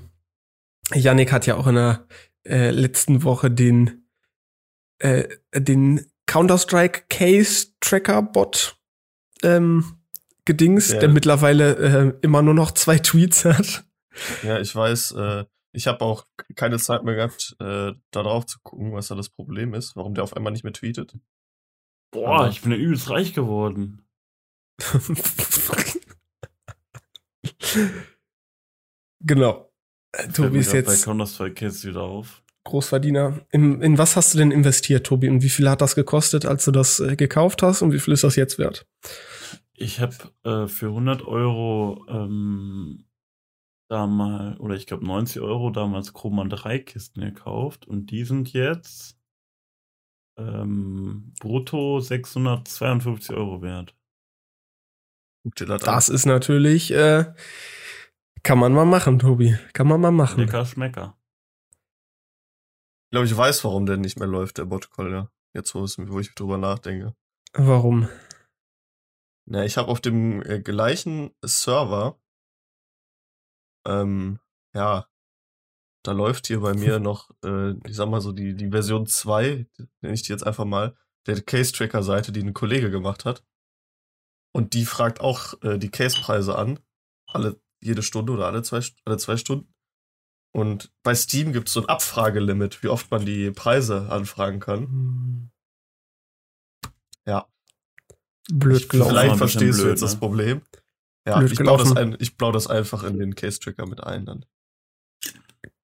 Yannick 0.94 1.32
hat 1.32 1.48
ja 1.48 1.56
auch 1.56 1.68
in 1.68 1.76
der 1.76 2.06
äh, 2.46 2.70
letzten 2.70 3.24
Woche 3.24 3.50
den, 3.50 4.08
äh, 5.00 5.28
den 5.54 6.06
Counter-Strike 6.28 7.06
Case 7.10 7.68
Tracker 7.80 8.22
Bot 8.22 8.78
ähm, 9.42 10.00
gedingst, 10.44 10.94
ja. 10.94 11.00
der 11.00 11.10
mittlerweile 11.10 11.76
äh, 11.76 12.14
immer 12.22 12.42
nur 12.42 12.54
noch 12.54 12.72
zwei 12.72 13.00
Tweets 13.00 13.46
hat. 13.46 13.86
Ja, 14.44 14.60
ich 14.60 14.76
weiß, 14.76 15.12
äh, 15.14 15.46
ich 15.72 15.88
habe 15.88 16.02
auch 16.02 16.26
keine 16.56 16.78
Zeit 16.78 17.04
mehr 17.04 17.16
gehabt, 17.16 17.56
äh, 17.60 17.94
da 18.12 18.24
drauf 18.24 18.46
zu 18.46 18.60
gucken, 18.64 18.94
was 18.94 19.08
da 19.08 19.16
das 19.16 19.30
Problem 19.30 19.74
ist, 19.74 19.96
warum 19.96 20.14
der 20.14 20.24
auf 20.24 20.36
einmal 20.36 20.54
nicht 20.54 20.64
mehr 20.64 20.74
tweetet. 20.74 21.18
Boah, 22.12 22.40
Aber 22.40 22.50
ich 22.50 22.62
bin 22.62 22.72
ja 22.72 22.78
übelst 22.78 23.10
reich 23.10 23.34
geworden. 23.34 24.05
genau. 29.22 29.72
Tobi 30.34 30.60
ist 30.60 30.74
jetzt. 30.74 30.88
Bei 30.88 30.96
Counter-Strike 30.96 31.56
Case 31.56 31.88
wieder 31.88 32.04
auf. 32.04 32.44
Großverdiener. 32.66 33.46
In, 33.52 33.82
in 33.82 33.98
was 33.98 34.16
hast 34.16 34.34
du 34.34 34.40
denn 34.40 34.52
investiert, 34.52 35.06
Tobi? 35.06 35.30
Und 35.30 35.44
wie 35.44 35.50
viel 35.50 35.70
hat 35.70 35.82
das 35.82 35.96
gekostet, 35.96 36.46
als 36.46 36.66
du 36.66 36.72
das 36.72 37.00
äh, 37.00 37.16
gekauft 37.16 37.62
hast? 37.62 37.82
Und 37.82 37.94
wie 37.94 38.00
viel 38.00 38.14
ist 38.14 38.24
das 38.24 38.36
jetzt 38.36 38.58
wert? 38.58 38.88
Ich 39.74 40.00
habe 40.00 40.16
äh, 40.44 40.68
für 40.68 40.88
100 40.88 41.28
Euro 41.28 42.06
ähm, 42.10 43.06
damals, 43.88 44.60
oder 44.60 44.76
ich 44.76 44.88
glaube 44.88 45.06
90 45.06 45.42
Euro 45.42 45.70
damals 45.70 46.14
Chroman 46.14 46.50
3 46.50 46.80
Kisten 46.80 47.22
gekauft. 47.22 47.86
Und 47.86 48.08
die 48.08 48.24
sind 48.24 48.52
jetzt 48.54 49.20
ähm, 50.38 51.34
brutto 51.40 52.00
652 52.00 53.36
Euro 53.36 53.62
wert. 53.62 53.96
Guck 55.46 55.56
dir 55.58 55.68
das, 55.68 55.84
Das 55.84 56.10
ist 56.10 56.26
natürlich, 56.26 56.90
äh, 56.90 57.32
kann 58.42 58.58
man 58.58 58.74
mal 58.74 58.86
machen, 58.86 59.20
Tobi. 59.20 59.56
Kann 59.74 59.88
man 59.88 60.02
mal 60.02 60.10
machen. 60.10 60.40
Lecker 60.40 60.66
Schmecker. 60.66 61.16
Ich 63.04 63.12
glaube, 63.12 63.28
ich 63.28 63.38
weiß, 63.38 63.64
warum 63.64 63.86
der 63.86 63.98
nicht 63.98 64.18
mehr 64.18 64.28
läuft, 64.28 64.58
der 64.58 64.66
Botcall, 64.66 65.12
ja. 65.12 65.30
Jetzt, 65.54 65.76
wo, 65.76 65.84
es, 65.84 66.00
wo 66.00 66.20
ich 66.20 66.34
drüber 66.34 66.58
nachdenke. 66.58 67.16
Warum? 67.54 68.10
Na, 69.48 69.64
ich 69.64 69.78
habe 69.78 69.88
auf 69.88 70.02
dem 70.02 70.42
äh, 70.42 70.60
gleichen 70.60 71.30
Server, 71.44 72.20
ähm, 73.86 74.40
ja, 74.74 75.08
da 76.02 76.12
läuft 76.12 76.48
hier 76.48 76.62
bei 76.62 76.74
mir 76.74 77.00
noch, 77.00 77.30
äh, 77.44 77.74
ich 77.88 77.96
sag 77.96 78.10
mal 78.10 78.20
so, 78.20 78.32
die, 78.32 78.56
die 78.56 78.72
Version 78.72 79.06
2, 79.06 79.68
nenne 80.02 80.16
ich 80.16 80.24
die 80.24 80.32
jetzt 80.32 80.46
einfach 80.46 80.66
mal, 80.66 80.98
der 81.28 81.40
Case-Tracker-Seite, 81.40 82.32
die 82.32 82.42
ein 82.42 82.56
Kollege 82.56 82.90
gemacht 82.90 83.26
hat. 83.26 83.44
Und 84.56 84.74
die 84.74 84.86
fragt 84.86 85.20
auch 85.20 85.62
äh, 85.64 85.78
die 85.78 85.90
Case-Preise 85.90 86.58
an. 86.58 86.80
Alle, 87.28 87.60
jede 87.84 88.02
Stunde 88.02 88.32
oder 88.32 88.46
alle 88.46 88.64
zwei, 88.64 88.80
alle 89.04 89.18
zwei 89.18 89.36
Stunden. 89.36 89.68
Und 90.56 90.94
bei 91.04 91.14
Steam 91.14 91.52
gibt 91.52 91.68
es 91.68 91.74
so 91.74 91.82
ein 91.82 91.90
Abfragelimit, 91.90 92.82
wie 92.82 92.88
oft 92.88 93.12
man 93.12 93.26
die 93.26 93.52
Preise 93.52 94.10
anfragen 94.10 94.62
kann. 94.62 94.82
Hm. 94.84 95.50
Ja. 97.28 97.50
Blöd 98.50 98.84
Ich- 98.84 98.88
gelaufen. 98.88 99.12
Vielleicht 99.12 99.38
verstehst 99.38 99.80
du 99.80 99.84
blöd, 99.84 99.92
jetzt 99.92 100.04
das 100.04 100.14
ne? 100.14 100.20
Problem. 100.20 100.62
Ja, 101.28 101.40
Blöd 101.40 101.52
ich 101.52 101.60
baue, 101.60 101.78
das 101.80 101.98
ein, 101.98 102.16
ich 102.20 102.38
baue 102.38 102.54
das 102.54 102.68
einfach 102.68 103.04
in 103.04 103.20
den 103.20 103.36
Case-Tracker 103.36 103.86
mit 103.88 104.02
ein 104.02 104.26
dann. 104.26 104.46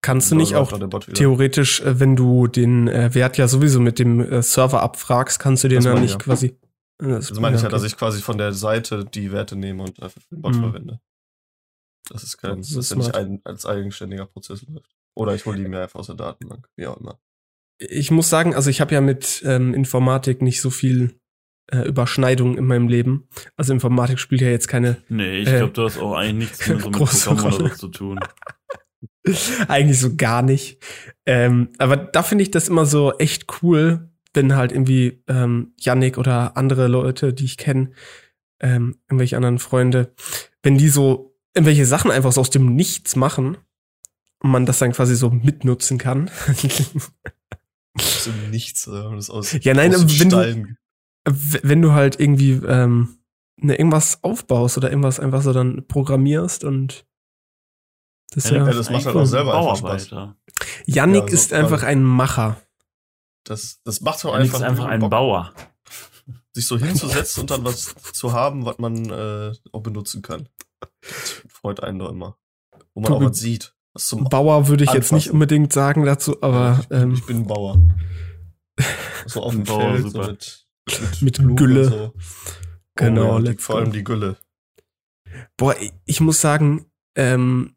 Kannst 0.02 0.32
du 0.32 0.36
nicht 0.36 0.56
auch 0.56 0.72
theoretisch, 1.14 1.82
äh, 1.82 2.00
wenn 2.00 2.16
du 2.16 2.48
den 2.48 2.88
äh, 2.88 3.14
Wert 3.14 3.38
ja 3.38 3.50
sowieso 3.50 3.82
mit 3.82 4.00
dem 4.00 4.22
äh, 4.22 4.42
Server 4.42 4.82
abfragst, 4.82 5.40
kannst 5.40 5.66
du 5.66 5.68
den 5.68 5.84
Das 5.84 5.84
dann 5.84 5.96
nicht 5.96 6.06
ich, 6.06 6.12
ja. 6.12 6.18
quasi. 6.20 6.58
Das 7.02 7.32
meine 7.40 7.56
ich 7.56 7.62
ja, 7.64 7.68
okay. 7.68 7.76
dass 7.76 7.84
ich 7.84 7.98
quasi 7.98 8.22
von 8.22 8.38
der 8.38 8.54
Seite 8.54 9.06
die 9.06 9.32
Werte 9.32 9.56
nehme 9.56 9.84
und 9.84 10.02
einfach 10.02 10.22
für 10.22 10.36
den 10.36 10.42
Bot 10.42 10.56
Mhm. 10.56 10.60
verwende. 10.62 11.02
Das 12.10 12.24
ist 12.24 12.38
kein, 12.38 12.58
Das 12.58 12.72
ist 12.72 12.92
ja 12.92 12.98
nicht 12.98 13.16
ein, 13.16 13.42
als 13.44 13.66
eigenständiger 13.66 14.26
Prozess 14.26 14.64
läuft. 14.68 14.90
Oder 15.16 15.34
ich 15.36 15.46
hole 15.46 15.58
die 15.58 15.68
mir 15.68 15.82
einfach 15.82 16.00
aus 16.00 16.08
der 16.08 16.16
Datenbank, 16.16 16.68
wie 16.78 16.88
auch 16.88 16.98
immer. 16.98 17.20
Ich 17.80 18.12
muss 18.12 18.30
sagen, 18.30 18.54
also 18.56 18.70
ich 18.70 18.82
habe 18.82 18.94
ja 18.94 19.02
mit 19.02 19.42
ähm, 19.46 19.74
Informatik 19.74 20.42
nicht 20.42 20.62
so 20.62 20.70
viel 20.70 21.20
äh, 21.72 21.88
Überschneidung 21.88 22.58
in 22.58 22.66
meinem 22.66 22.88
Leben. 22.88 23.28
Also 23.56 23.74
Informatik 23.74 24.20
spielt 24.20 24.42
ja 24.42 24.50
jetzt 24.50 24.68
keine, 24.68 24.98
Nee, 25.10 25.40
ich 25.40 25.48
Äh, 25.50 25.58
glaube, 25.58 25.74
du 25.74 25.84
hast 25.84 25.98
auch 25.98 26.14
eigentlich 26.14 26.50
nichts 26.50 26.68
mehr 26.68 26.80
so 26.80 26.90
mit 26.92 26.98
Programm 27.00 27.46
oder 27.54 27.70
so 27.70 27.76
zu 27.76 27.88
tun. 27.88 28.20
eigentlich 29.68 30.00
so 30.00 30.16
gar 30.16 30.42
nicht. 30.42 30.84
Ähm, 31.26 31.70
aber 31.78 31.98
da 31.98 32.24
finde 32.24 32.44
ich 32.44 32.52
das 32.52 32.70
immer 32.70 32.86
so 32.86 33.14
echt 33.18 33.46
cool, 33.62 34.11
wenn 34.34 34.56
halt 34.56 34.72
irgendwie 34.72 35.24
ähm, 35.28 35.74
Yannick 35.80 36.18
oder 36.18 36.56
andere 36.58 36.88
Leute, 36.88 37.34
die 37.34 37.46
ich 37.46 37.58
kenne, 37.58 37.92
ähm, 38.60 38.98
irgendwelche 39.10 39.36
anderen 39.38 39.60
Freunde, 39.60 40.14
wenn 40.64 40.78
die 40.78 40.90
so 40.90 41.36
irgendwelche 41.54 41.86
Sachen 41.86 42.12
einfach 42.12 42.32
so 42.32 42.42
aus 42.42 42.50
dem 42.50 42.76
Nichts 42.76 43.16
machen 43.16 43.58
und 44.42 44.52
man 44.52 44.66
das 44.66 44.80
dann 44.80 44.92
quasi 44.94 45.16
so 45.16 45.30
mitnutzen 45.30 45.98
kann. 45.98 46.30
Das 47.94 48.26
ist 48.28 48.30
nichts, 48.50 48.88
äh, 48.88 48.92
das 49.16 49.30
aus, 49.30 49.52
Ja, 49.64 49.74
nein, 49.74 49.94
aus 49.94 50.20
wenn 50.20 50.30
du- 50.30 50.38
Stein. 50.38 50.78
Wenn 51.24 51.82
du 51.84 51.92
halt 51.92 52.20
irgendwie 52.20 52.54
ähm, 52.66 53.18
ne, 53.58 53.76
irgendwas 53.76 54.24
aufbaust 54.24 54.78
oder 54.78 54.90
irgendwas 54.90 55.20
einfach 55.20 55.42
so 55.44 55.54
dann 55.54 55.86
programmierst 55.88 56.64
und 56.64 57.06
das 58.32 58.46
ist 58.46 58.52
Ja, 58.52 58.58
ja, 58.58 58.66
Ja, 58.68 58.74
das 58.74 58.90
macht 58.90 59.06
halt 59.06 59.16
auch 59.18 59.26
selber 59.26 59.54
einfach 59.54 59.76
Spaß. 59.78 60.08
Bauarbeiter. 60.10 60.38
Yannick 60.88 61.24
ja, 61.24 61.28
so 61.28 61.34
ist 61.36 61.54
einfach 61.54 61.84
ein 61.84 62.02
Macher. 62.04 62.60
Das, 63.44 63.82
das 63.84 64.02
macht 64.02 64.24
doch 64.24 64.34
einfach, 64.34 64.60
ist 64.60 64.64
einfach 64.64 64.86
ein 64.86 65.00
Bock, 65.00 65.12
Bauer. 65.12 65.54
sich 66.54 66.68
so 66.68 66.78
hinzusetzen 66.78 67.42
und 67.42 67.52
dann 67.52 67.64
was 67.64 67.96
zu 68.14 68.34
haben, 68.34 68.66
was 68.66 68.78
man 68.78 69.10
äh, 69.10 69.54
auch 69.72 69.82
benutzen 69.82 70.22
kann. 70.22 70.48
Das 71.02 71.42
freut 71.50 71.82
einen 71.82 72.00
doch 72.00 72.10
immer. 72.10 72.38
Wo 72.94 73.02
man 73.02 73.12
Tobi- 73.12 73.26
auch 73.26 73.30
was 73.32 73.38
sieht. 73.40 73.76
Was 73.94 74.06
zum 74.06 74.24
Bauer 74.26 74.68
würde 74.68 74.84
ich 74.84 74.92
jetzt 74.94 75.12
nicht 75.12 75.24
Anfassen. 75.28 75.32
unbedingt 75.34 75.74
sagen 75.74 76.06
dazu, 76.06 76.42
aber 76.42 76.80
ich, 76.82 76.88
bin, 76.88 77.02
ähm, 77.02 77.14
ich 77.14 77.26
bin 77.26 77.38
ein 77.38 77.48
Bauer. 77.48 77.78
So 79.26 79.44
auf 79.44 79.52
dem 79.54 79.64
Bauer, 79.64 79.92
Feld, 79.98 80.04
super. 80.12 80.24
so 80.24 80.32
mit, 80.32 81.22
mit, 81.22 81.40
Mit 81.40 81.58
Gülle. 81.58 81.86
So. 81.86 82.14
genau. 82.96 83.36
oh, 83.36 83.40
ja, 83.40 83.52
die, 83.52 83.58
vor 83.58 83.78
allem 83.78 83.92
die 83.92 84.04
Gülle. 84.04 84.38
Boah, 85.58 85.76
ich, 85.80 85.92
ich 86.06 86.22
muss 86.22 86.40
sagen, 86.42 86.86
ähm, 87.16 87.76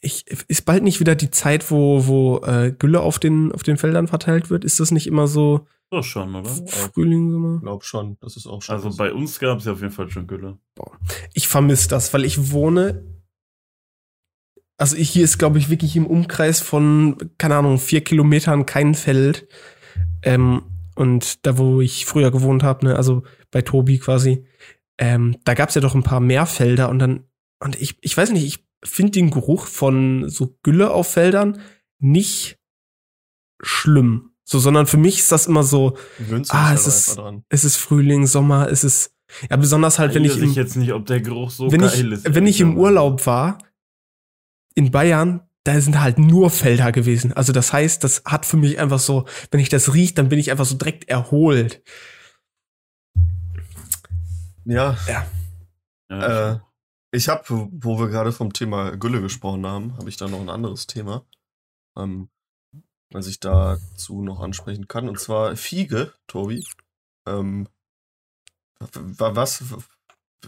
ich, 0.00 0.26
ist 0.26 0.64
bald 0.64 0.82
nicht 0.82 1.00
wieder 1.00 1.14
die 1.14 1.30
Zeit, 1.30 1.70
wo, 1.70 2.06
wo 2.06 2.38
äh, 2.44 2.72
Gülle 2.76 3.00
auf 3.00 3.18
den, 3.18 3.52
auf 3.52 3.62
den 3.62 3.76
Feldern 3.76 4.06
verteilt 4.06 4.50
wird? 4.50 4.64
Ist 4.64 4.80
das 4.80 4.90
nicht 4.90 5.06
immer 5.06 5.26
so 5.26 5.66
So 5.90 6.02
schon, 6.02 6.34
oder? 6.34 6.48
Frühling, 6.66 7.30
Sommer? 7.30 7.60
Glaub 7.60 7.84
schon, 7.84 8.16
das 8.20 8.36
ist 8.36 8.46
auch 8.46 8.62
schon. 8.62 8.76
Also 8.76 8.96
bei 8.96 9.12
uns 9.12 9.38
gab 9.40 9.58
es 9.58 9.64
ja 9.64 9.72
auf 9.72 9.80
jeden 9.80 9.92
Fall 9.92 10.08
schon 10.10 10.26
Gülle. 10.26 10.58
ich 11.34 11.48
vermisse 11.48 11.88
das, 11.88 12.14
weil 12.14 12.24
ich 12.24 12.52
wohne. 12.52 13.04
Also 14.76 14.94
ich, 14.94 15.10
hier 15.10 15.24
ist, 15.24 15.38
glaube 15.38 15.58
ich, 15.58 15.70
wirklich 15.70 15.96
im 15.96 16.06
Umkreis 16.06 16.60
von, 16.60 17.16
keine 17.36 17.56
Ahnung, 17.56 17.78
vier 17.78 18.02
Kilometern 18.02 18.64
kein 18.66 18.94
Feld. 18.94 19.48
Ähm, 20.22 20.62
und 20.94 21.44
da, 21.46 21.58
wo 21.58 21.80
ich 21.80 22.06
früher 22.06 22.30
gewohnt 22.30 22.62
habe, 22.62 22.86
ne, 22.86 22.96
also 22.96 23.24
bei 23.50 23.62
Tobi 23.62 23.98
quasi, 23.98 24.46
ähm, 24.98 25.36
da 25.44 25.54
gab's 25.54 25.74
ja 25.74 25.80
doch 25.80 25.96
ein 25.96 26.04
paar 26.04 26.20
mehr 26.20 26.46
Felder 26.46 26.88
und 26.88 27.00
dann, 27.00 27.24
und 27.60 27.80
ich, 27.80 27.98
ich 28.02 28.16
weiß 28.16 28.30
nicht, 28.30 28.44
ich 28.44 28.67
finde 28.84 29.12
den 29.12 29.30
Geruch 29.30 29.66
von 29.66 30.28
so 30.28 30.56
Gülle 30.62 30.90
auf 30.90 31.08
Feldern 31.12 31.60
nicht 31.98 32.58
schlimm. 33.62 34.32
So, 34.44 34.58
sondern 34.58 34.86
für 34.86 34.96
mich 34.96 35.18
ist 35.18 35.32
das 35.32 35.46
immer 35.46 35.62
so, 35.62 35.96
ah, 36.48 36.72
es 36.72 36.84
halt 36.84 36.86
ist- 36.86 37.20
es 37.50 37.64
ist 37.64 37.76
Frühling, 37.76 38.26
Sommer, 38.26 38.68
es 38.70 38.82
ist, 38.84 39.12
ja, 39.50 39.56
besonders 39.56 39.98
halt, 39.98 40.14
wenn 40.14 40.24
ich 40.24 40.32
Weiß 40.36 40.38
im, 40.42 40.50
ich 40.50 40.56
jetzt 40.56 40.76
nicht, 40.76 40.92
ob 40.92 41.04
der 41.06 41.20
Geruch 41.20 41.50
so 41.50 41.70
wenn 41.70 41.80
geil 41.82 42.12
ich, 42.12 42.24
ist. 42.24 42.34
wenn 42.34 42.46
ich 42.46 42.60
im 42.60 42.78
Urlaub 42.78 43.26
war, 43.26 43.58
in 44.74 44.90
Bayern, 44.90 45.42
da 45.64 45.78
sind 45.82 46.00
halt 46.00 46.18
nur 46.18 46.48
Felder 46.50 46.92
gewesen. 46.92 47.34
Also 47.34 47.52
das 47.52 47.74
heißt, 47.74 48.02
das 48.04 48.22
hat 48.24 48.46
für 48.46 48.56
mich 48.56 48.78
einfach 48.78 49.00
so, 49.00 49.26
wenn 49.50 49.60
ich 49.60 49.68
das 49.68 49.92
riech, 49.92 50.14
dann 50.14 50.30
bin 50.30 50.38
ich 50.38 50.50
einfach 50.50 50.64
so 50.64 50.76
direkt 50.76 51.08
erholt. 51.10 51.82
Ja, 54.64 54.92
gesagt. 54.92 55.26
Ja, 56.10 56.52
äh, 56.54 56.58
ich 57.10 57.28
habe, 57.28 57.68
wo 57.70 57.98
wir 57.98 58.08
gerade 58.08 58.32
vom 58.32 58.52
Thema 58.52 58.96
Gülle 58.96 59.20
gesprochen 59.20 59.66
haben, 59.66 59.96
habe 59.96 60.08
ich 60.08 60.16
da 60.16 60.28
noch 60.28 60.40
ein 60.40 60.50
anderes 60.50 60.86
Thema, 60.86 61.24
ähm, 61.96 62.28
was 63.10 63.26
ich 63.26 63.40
dazu 63.40 64.22
noch 64.22 64.40
ansprechen 64.40 64.88
kann. 64.88 65.08
Und 65.08 65.18
zwar 65.18 65.56
Fiege, 65.56 66.12
Tobi. 66.26 66.64
Ähm, 67.26 67.68
wa- 68.94 69.34
was, 69.34 69.64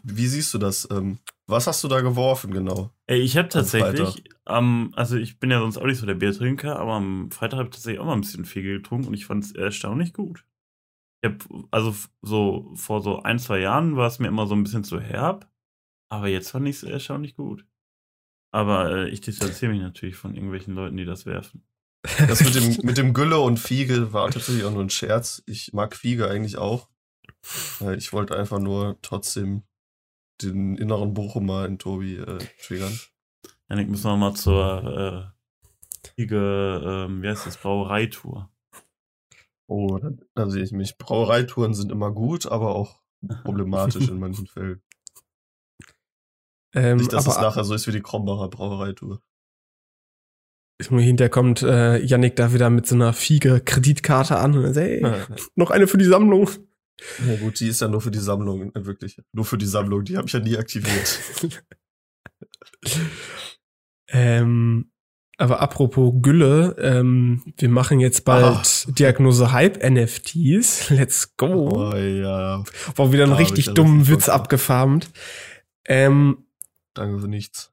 wie 0.03 0.27
siehst 0.27 0.53
du 0.55 0.59
das? 0.59 0.88
Ähm, 0.90 1.18
was 1.46 1.66
hast 1.66 1.83
du 1.83 1.88
da 1.88 2.01
geworfen 2.01 2.53
genau? 2.53 2.90
Ey, 3.07 3.20
ich 3.20 3.37
habe 3.37 3.49
tatsächlich, 3.49 4.25
ähm, 4.46 4.92
also 4.94 5.16
ich 5.16 5.40
bin 5.40 5.51
ja 5.51 5.59
sonst 5.59 5.79
auch 5.79 5.85
nicht 5.87 5.99
so 5.99 6.07
der 6.07 6.14
Biertrinker, 6.14 6.79
aber 6.79 6.92
am 6.94 7.31
Freitag 7.33 7.59
habe 7.59 7.68
ich 7.68 7.75
tatsächlich 7.75 8.01
auch 8.01 8.05
mal 8.07 8.12
ein 8.12 8.20
bisschen 8.20 8.44
viel 8.44 8.62
getrunken 8.62 9.09
und 9.09 9.14
ich 9.14 9.27
fand 9.27 9.42
es 9.44 9.53
erstaunlich 9.53 10.12
gut. 10.12 10.44
Ich 11.23 11.31
hab, 11.31 11.44
also 11.70 11.94
so 12.23 12.70
vor 12.77 13.03
so 13.03 13.23
ein, 13.23 13.38
zwei 13.38 13.59
Jahren 13.59 13.96
war 13.96 14.07
es 14.07 14.20
mir 14.20 14.29
immer 14.29 14.46
so 14.46 14.55
ein 14.55 14.62
bisschen 14.62 14.85
zu 14.85 15.01
herb, 15.01 15.50
aber 16.11 16.29
jetzt 16.29 16.51
fand 16.51 16.68
ich 16.68 16.77
es 16.77 16.83
erstaunlich 16.83 17.35
gut. 17.35 17.66
Aber 18.53 18.90
äh, 18.90 19.09
ich 19.09 19.20
distanziere 19.20 19.73
mich 19.73 19.81
natürlich 19.81 20.16
von 20.16 20.35
irgendwelchen 20.35 20.75
Leuten, 20.75 20.96
die 20.96 21.05
das 21.05 21.25
werfen. 21.25 21.64
Das 22.03 22.42
mit 22.42 22.55
dem, 22.55 22.87
mit 22.87 22.99
dem 22.99 23.12
Gülle 23.14 23.38
und 23.40 23.59
Fiege 23.59 24.12
war 24.12 24.31
tatsächlich 24.31 24.64
auch 24.64 24.73
nur 24.73 24.83
ein 24.83 24.90
Scherz. 24.90 25.42
Ich 25.46 25.73
mag 25.73 25.94
Fiege 25.94 26.29
eigentlich 26.29 26.59
auch. 26.59 26.88
Äh, 27.81 27.96
Ich 27.96 28.12
wollte 28.12 28.37
einfach 28.37 28.59
nur 28.59 28.99
trotzdem 29.03 29.62
den 30.42 30.77
inneren 30.77 31.14
Bochumer 31.14 31.66
in 31.66 31.79
Tobi 31.79 32.16
äh, 32.16 32.38
triggern. 32.62 32.99
Janik, 33.68 33.88
müssen 33.88 34.11
wir 34.11 34.16
mal 34.16 34.35
zur 34.35 35.35
äh, 35.37 36.11
Riege, 36.18 37.07
ähm, 37.09 37.23
wie 37.23 37.29
heißt 37.29 37.46
das, 37.46 37.59
Brauereitour. 37.59 38.51
Oh, 39.68 39.99
da, 39.99 40.11
da 40.35 40.51
sehe 40.51 40.64
ich 40.64 40.73
mich. 40.73 40.99
Brauereitouren 40.99 41.75
sind 41.75 41.92
immer 41.92 42.11
gut, 42.11 42.46
aber 42.46 42.75
auch 42.75 43.01
problematisch 43.44 44.09
in 44.09 44.18
manchen 44.18 44.46
Fällen. 44.46 44.83
Ähm, 46.75 46.99
Nicht, 46.99 47.13
dass 47.13 47.27
es 47.27 47.37
aber 47.37 47.47
nachher 47.49 47.65
so 47.65 47.75
ist 47.75 47.87
wie 47.87 47.93
die 47.93 48.01
Krombacher 48.03 48.49
Brauereitour. 48.49 49.21
hinterher 50.81 51.31
kommt 51.31 51.63
äh, 51.63 51.99
Yannick 51.99 52.37
da 52.37 52.53
wieder 52.53 52.71
mit 52.71 52.87
so 52.87 52.95
einer 52.95 53.13
Fiege-Kreditkarte 53.13 54.37
an 54.39 54.57
und 54.57 54.75
sagt, 54.75 54.77
hey, 54.87 55.03
Ja, 55.03 55.27
noch 55.57 55.71
eine 55.71 55.87
für 55.87 55.99
die 55.99 56.05
Sammlung. 56.05 56.49
gut, 57.41 57.61
die 57.61 57.69
ist 57.69 57.81
ja 57.81 57.89
nur 57.89 58.01
für 58.01 58.11
die 58.11 58.19
Sammlung, 58.19 58.75
äh, 58.75 58.87
wirklich. 58.87 59.21
Nur 59.33 59.45
für 59.45 59.59
die 59.59 59.67
Sammlung, 59.67 60.05
die 60.05 60.17
habe 60.17 60.27
ich 60.27 60.33
ja 60.33 60.41
nie 60.41 60.57
aktiviert. 60.57 61.19
Ähm, 64.13 64.91
aber 65.39 65.61
apropos 65.61 66.13
Gülle, 66.21 66.77
ähm, 66.79 67.43
wir 67.57 67.69
machen 67.69 68.01
jetzt 68.01 68.25
bald 68.25 68.99
Diagnose 68.99 69.53
Hype 69.53 69.83
NFTs. 69.89 70.91
Let's 70.91 71.37
go. 71.37 71.71
Oh 71.93 71.97
ja, 71.97 72.63
War 72.97 73.13
wieder 73.13 73.25
einen 73.25 73.33
richtig 73.33 73.67
ja 73.67 73.73
dummen 73.73 74.09
Witz 74.09 74.29
abgefarmt. 74.29 75.11
Ähm, 75.87 76.45
danke 77.01 77.19
für 77.19 77.29
nichts. 77.29 77.73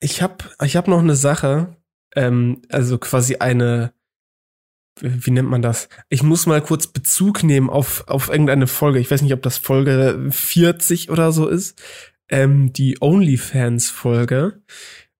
ich 0.00 0.22
habe 0.22 0.44
ich 0.62 0.76
hab 0.76 0.88
noch 0.88 0.98
eine 0.98 1.16
Sache, 1.16 1.76
ähm, 2.14 2.62
also 2.68 2.98
quasi 2.98 3.36
eine 3.36 3.94
wie 5.00 5.30
nennt 5.30 5.50
man 5.50 5.62
das? 5.62 5.88
Ich 6.08 6.22
muss 6.22 6.46
mal 6.46 6.62
kurz 6.62 6.86
Bezug 6.86 7.42
nehmen 7.42 7.68
auf, 7.68 8.08
auf 8.08 8.28
irgendeine 8.30 8.66
Folge. 8.66 8.98
Ich 8.98 9.10
weiß 9.10 9.22
nicht, 9.22 9.34
ob 9.34 9.42
das 9.42 9.58
Folge 9.58 10.28
40 10.30 11.10
oder 11.10 11.32
so 11.32 11.48
ist. 11.48 11.78
Ähm, 12.28 12.72
die 12.72 12.96
OnlyFans-Folge, 13.00 14.62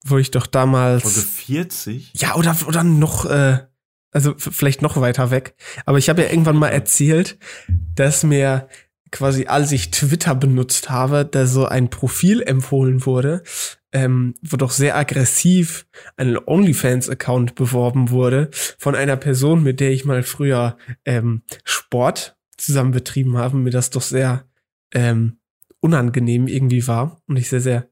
wo 0.03 0.17
ich 0.17 0.31
doch 0.31 0.47
damals. 0.47 1.03
Folge 1.03 1.21
40? 1.21 2.13
Ja, 2.15 2.37
oder, 2.37 2.57
oder 2.67 2.85
noch, 2.85 3.27
äh, 3.27 3.67
also 4.13 4.35
vielleicht 4.39 4.81
noch 4.81 4.99
weiter 4.99 5.31
weg. 5.31 5.55
Aber 5.85 5.99
ich 5.99 6.09
habe 6.09 6.23
ja 6.23 6.31
irgendwann 6.31 6.57
mal 6.57 6.71
erzählt, 6.71 7.39
dass 7.95 8.25
mir 8.25 8.69
quasi, 9.17 9.47
als 9.47 9.73
ich 9.73 9.91
Twitter 9.91 10.35
benutzt 10.35 10.91
habe, 10.91 11.25
da 11.25 11.47
so 11.47 11.67
ein 11.67 11.91
Profil 11.91 12.43
empfohlen 12.43 13.07
wurde, 13.07 13.43
ähm, 13.93 14.35
wo 14.43 14.57
doch 14.57 14.71
sehr 14.71 14.97
aggressiv 14.97 15.87
ein 16.17 16.37
OnlyFans-Account 16.37 17.55
beworben 17.55 18.11
wurde 18.11 18.51
von 18.79 18.95
einer 18.95 19.17
Person, 19.17 19.63
mit 19.63 19.81
der 19.81 19.91
ich 19.91 20.05
mal 20.05 20.23
früher 20.23 20.77
ähm, 21.05 21.43
Sport 21.65 22.37
zusammen 22.59 22.91
betrieben 22.91 23.39
habe, 23.39 23.57
mir 23.57 23.71
das 23.71 23.91
doch 23.91 24.03
sehr 24.03 24.45
ähm, 24.93 25.39
unangenehm 25.81 26.47
irgendwie 26.47 26.87
war 26.87 27.23
und 27.27 27.37
ich 27.37 27.49
sehr, 27.49 27.61
sehr, 27.61 27.89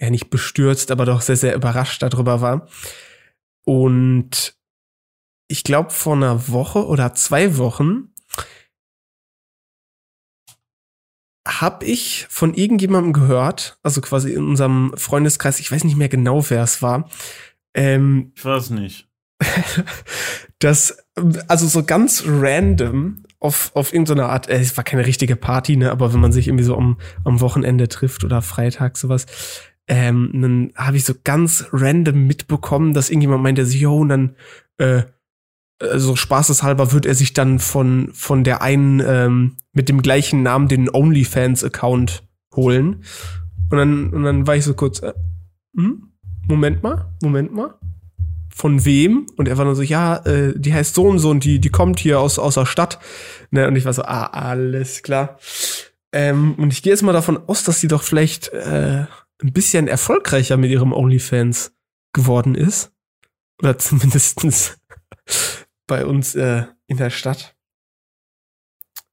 ja 0.00 0.10
nicht 0.10 0.30
bestürzt, 0.30 0.90
aber 0.90 1.04
doch 1.04 1.20
sehr, 1.20 1.36
sehr 1.36 1.54
überrascht 1.54 2.02
darüber 2.02 2.40
war. 2.40 2.68
Und 3.64 4.56
ich 5.46 5.62
glaube, 5.62 5.90
vor 5.90 6.16
einer 6.16 6.48
Woche 6.48 6.86
oder 6.86 7.14
zwei 7.14 7.56
Wochen 7.58 8.12
habe 11.48 11.86
ich 11.86 12.26
von 12.28 12.54
irgendjemandem 12.54 13.12
gehört, 13.12 13.78
also 13.82 14.00
quasi 14.00 14.32
in 14.32 14.44
unserem 14.44 14.92
Freundeskreis, 14.96 15.60
ich 15.60 15.72
weiß 15.72 15.84
nicht 15.84 15.96
mehr 15.96 16.08
genau, 16.08 16.48
wer 16.50 16.62
es 16.62 16.82
war. 16.82 17.08
Ähm, 17.74 18.32
ich 18.36 18.44
weiß 18.44 18.70
nicht. 18.70 19.08
dass, 20.58 20.98
also 21.46 21.66
so 21.66 21.84
ganz 21.84 22.24
random 22.26 23.22
auf, 23.40 23.70
auf 23.74 23.92
irgendeine 23.92 24.26
Art, 24.26 24.48
äh, 24.48 24.58
es 24.58 24.76
war 24.76 24.84
keine 24.84 25.06
richtige 25.06 25.36
Party, 25.36 25.76
ne, 25.76 25.90
aber 25.90 26.12
wenn 26.12 26.20
man 26.20 26.32
sich 26.32 26.48
irgendwie 26.48 26.64
so 26.64 26.76
am, 26.76 26.98
am 27.24 27.40
Wochenende 27.40 27.88
trifft 27.88 28.24
oder 28.24 28.42
Freitag 28.42 28.96
sowas, 28.96 29.26
ähm, 29.86 30.30
dann 30.34 30.72
habe 30.74 30.98
ich 30.98 31.04
so 31.04 31.14
ganz 31.24 31.66
random 31.72 32.26
mitbekommen, 32.26 32.92
dass 32.92 33.10
irgendjemand 33.10 33.42
meinte, 33.42 33.64
so, 33.64 33.76
yo, 33.76 33.96
und 33.96 34.08
dann, 34.10 34.36
äh, 34.76 35.04
also 35.80 36.16
spaßeshalber 36.16 36.92
wird 36.92 37.06
er 37.06 37.14
sich 37.14 37.32
dann 37.32 37.58
von, 37.58 38.10
von 38.12 38.44
der 38.44 38.62
einen 38.62 39.00
ähm, 39.00 39.56
mit 39.72 39.88
dem 39.88 40.02
gleichen 40.02 40.42
Namen 40.42 40.68
den 40.68 40.92
OnlyFans-Account 40.92 42.24
holen. 42.54 43.04
Und 43.70 43.78
dann, 43.78 44.12
und 44.12 44.24
dann 44.24 44.46
war 44.46 44.56
ich 44.56 44.64
so 44.64 44.74
kurz, 44.74 45.00
äh, 45.00 45.12
hm? 45.76 46.12
Moment 46.48 46.82
mal, 46.82 47.14
Moment 47.22 47.52
mal. 47.52 47.74
Von 48.54 48.84
wem? 48.84 49.26
Und 49.36 49.46
er 49.46 49.58
war 49.58 49.64
nur 49.64 49.76
so, 49.76 49.82
ja, 49.82 50.16
äh, 50.24 50.58
die 50.58 50.74
heißt 50.74 50.94
so 50.94 51.04
und 51.04 51.18
so 51.18 51.30
und 51.30 51.44
die, 51.44 51.60
die 51.60 51.68
kommt 51.68 52.00
hier 52.00 52.18
aus, 52.18 52.38
aus 52.38 52.54
der 52.54 52.66
Stadt. 52.66 52.98
Ne? 53.50 53.68
Und 53.68 53.76
ich 53.76 53.84
war 53.84 53.92
so, 53.92 54.02
ah, 54.02 54.26
alles 54.26 55.02
klar. 55.02 55.38
Ähm, 56.12 56.54
und 56.54 56.72
ich 56.72 56.82
gehe 56.82 56.92
jetzt 56.92 57.02
mal 57.02 57.12
davon 57.12 57.38
aus, 57.46 57.62
dass 57.64 57.80
sie 57.80 57.88
doch 57.88 58.02
vielleicht 58.02 58.48
äh, 58.48 59.04
ein 59.40 59.52
bisschen 59.52 59.86
erfolgreicher 59.86 60.56
mit 60.56 60.70
ihrem 60.70 60.92
OnlyFans 60.92 61.72
geworden 62.12 62.54
ist. 62.54 62.90
Oder 63.60 63.78
zumindestens 63.78 64.78
bei 65.88 66.06
uns 66.06 66.36
äh, 66.36 66.66
in 66.86 66.98
der 66.98 67.10
Stadt. 67.10 67.56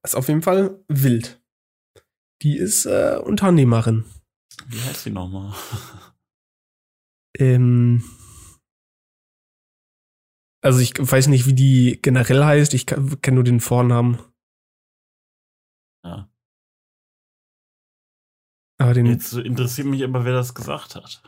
Ist 0.04 0.14
auf 0.14 0.28
jeden 0.28 0.42
Fall 0.42 0.84
wild. 0.86 1.42
Die 2.42 2.56
ist 2.56 2.86
äh, 2.86 3.18
Unternehmerin. 3.20 4.04
Wie 4.66 4.80
heißt 4.80 5.02
sie 5.02 5.10
nochmal? 5.10 5.52
Ähm, 7.38 8.02
also 10.62 10.78
ich 10.78 10.94
weiß 10.98 11.26
nicht, 11.26 11.44
wie 11.44 11.52
die 11.52 11.98
generell 12.00 12.42
heißt. 12.42 12.72
Ich 12.72 12.86
kenne 12.86 13.34
nur 13.34 13.44
den 13.44 13.60
Vornamen. 13.60 14.18
Ja. 16.02 16.30
Aber 18.78 18.94
den, 18.94 19.04
Jetzt 19.04 19.34
interessiert 19.34 19.86
mich 19.86 20.02
aber, 20.02 20.24
wer 20.24 20.32
das 20.32 20.54
gesagt 20.54 20.94
hat. 20.94 21.22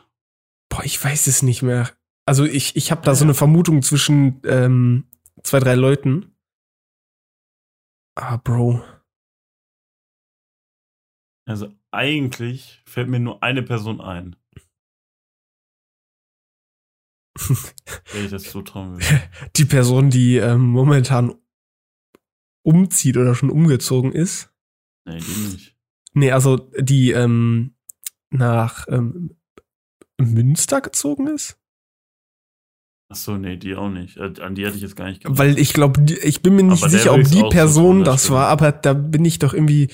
boah, 0.69 0.83
ich 0.83 1.03
weiß 1.03 1.27
es 1.27 1.43
nicht 1.43 1.61
mehr. 1.61 1.91
Also 2.25 2.43
ich, 2.45 2.75
ich 2.75 2.89
habe 2.89 3.03
da 3.03 3.13
so 3.13 3.23
eine 3.23 3.35
Vermutung 3.35 3.83
zwischen 3.83 4.41
ähm, 4.45 5.05
zwei, 5.43 5.59
drei 5.59 5.75
Leuten. 5.75 6.35
Ah, 8.15 8.37
Bro. 8.37 8.83
Also 11.45 11.73
eigentlich 11.91 12.83
fällt 12.85 13.09
mir 13.09 13.19
nur 13.19 13.41
eine 13.41 13.63
Person 13.63 14.01
ein. 14.01 14.35
Wenn 18.11 18.25
ich 18.25 18.31
das 18.31 18.43
zutrauen 18.43 18.97
will. 18.97 19.05
Die 19.55 19.65
Person, 19.65 20.09
die 20.09 20.37
ähm, 20.37 20.61
momentan 20.61 21.35
umzieht 22.63 23.17
oder 23.17 23.33
schon 23.33 23.49
umgezogen 23.49 24.11
ist. 24.11 24.53
Nee, 25.05 25.19
die 25.19 25.53
nicht. 25.53 25.77
Nee, 26.13 26.31
also 26.31 26.57
die 26.77 27.11
ähm, 27.11 27.75
nach 28.29 28.85
ähm, 28.89 29.37
Münster 30.19 30.81
gezogen 30.81 31.27
ist. 31.27 31.59
Ach 33.11 33.15
so, 33.15 33.37
nee, 33.37 33.57
die 33.57 33.75
auch 33.75 33.89
nicht. 33.89 34.17
Äh, 34.17 34.33
An 34.41 34.53
die 34.55 34.65
hatte 34.67 34.75
ich 34.75 34.83
jetzt 34.83 34.95
gar 34.95 35.07
nicht 35.09 35.23
gedacht. 35.23 35.37
Weil 35.39 35.57
ich 35.57 35.73
glaube, 35.73 35.99
ich 36.23 36.41
bin 36.43 36.55
mir 36.55 36.63
nicht 36.63 36.83
Aber 36.83 36.89
sicher, 36.91 37.13
ob 37.13 37.23
die 37.23 37.43
Person 37.49 37.99
so, 37.99 38.03
das 38.03 38.23
stimmt. 38.25 38.35
war, 38.35 38.47
aber 38.49 38.71
da 38.71 38.93
bin 38.93 39.25
ich 39.25 39.39
doch 39.39 39.53
irgendwie, 39.53 39.87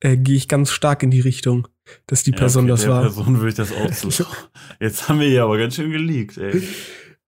äh, 0.00 0.16
gehe 0.16 0.36
ich 0.36 0.46
ganz 0.48 0.70
stark 0.70 1.02
in 1.02 1.10
die 1.10 1.20
Richtung, 1.20 1.66
dass 2.06 2.22
die 2.22 2.30
Ja, 2.30 2.36
Person 2.36 2.64
okay, 2.64 2.70
das 2.70 2.80
der 2.82 2.90
war. 2.90 3.02
Person 3.02 3.36
würde 3.38 3.48
ich 3.48 3.54
das 3.56 3.72
auch 3.72 3.90
zutrauen. 4.10 4.36
Jetzt 4.80 5.08
haben 5.08 5.18
wir 5.20 5.26
hier 5.28 5.42
aber 5.42 5.58
ganz 5.58 5.74
schön 5.74 5.90
geleakt, 5.90 6.38
ey. 6.38 6.62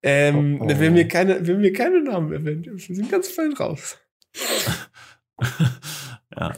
Ähm, 0.04 0.58
Oh, 0.60 0.64
oh. 0.66 0.68
Wenn, 0.68 0.94
wir 0.94 1.08
keine, 1.08 1.44
wenn 1.46 1.60
wir 1.62 1.72
keine 1.72 2.00
Namen 2.02 2.32
erwähnen, 2.32 2.62
dürfen, 2.62 2.88
wir 2.90 2.96
sind 2.96 3.10
ganz 3.10 3.28
fein 3.28 3.54
raus. 3.54 3.98
ja, 6.36 6.52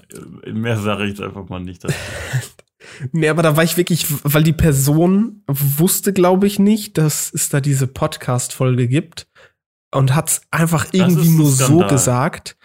mehr 0.52 0.76
sage 0.76 1.04
ich 1.04 1.10
jetzt 1.10 1.22
einfach 1.22 1.48
mal 1.48 1.60
nicht. 1.60 1.82
dazu. 1.84 1.94
Nee, 3.12 3.28
aber 3.28 3.42
da 3.42 3.56
war 3.56 3.64
ich 3.64 3.76
wirklich, 3.76 4.06
weil 4.24 4.42
die 4.42 4.52
Person 4.52 5.42
wusste, 5.46 6.12
glaube 6.12 6.46
ich, 6.46 6.58
nicht, 6.58 6.98
dass 6.98 7.32
es 7.32 7.48
da 7.48 7.60
diese 7.60 7.86
Podcast-Folge 7.86 8.88
gibt 8.88 9.28
und 9.92 10.14
hat 10.14 10.28
es 10.30 10.40
einfach 10.50 10.86
irgendwie 10.92 11.28
ein 11.28 11.36
nur 11.36 11.50
so 11.50 11.64
Skandal. 11.66 11.88
gesagt. 11.90 12.56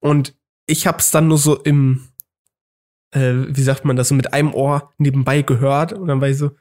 Und 0.00 0.34
ich 0.66 0.86
habe 0.86 0.98
es 0.98 1.10
dann 1.10 1.28
nur 1.28 1.38
so 1.38 1.56
im, 1.62 2.08
äh, 3.12 3.32
wie 3.48 3.62
sagt 3.62 3.84
man 3.84 3.96
das, 3.96 4.08
so 4.08 4.14
mit 4.14 4.32
einem 4.32 4.52
Ohr 4.54 4.92
nebenbei 4.98 5.42
gehört. 5.42 5.92
Und 5.92 6.08
dann 6.08 6.20
war 6.20 6.28
ich 6.28 6.38
so, 6.38 6.52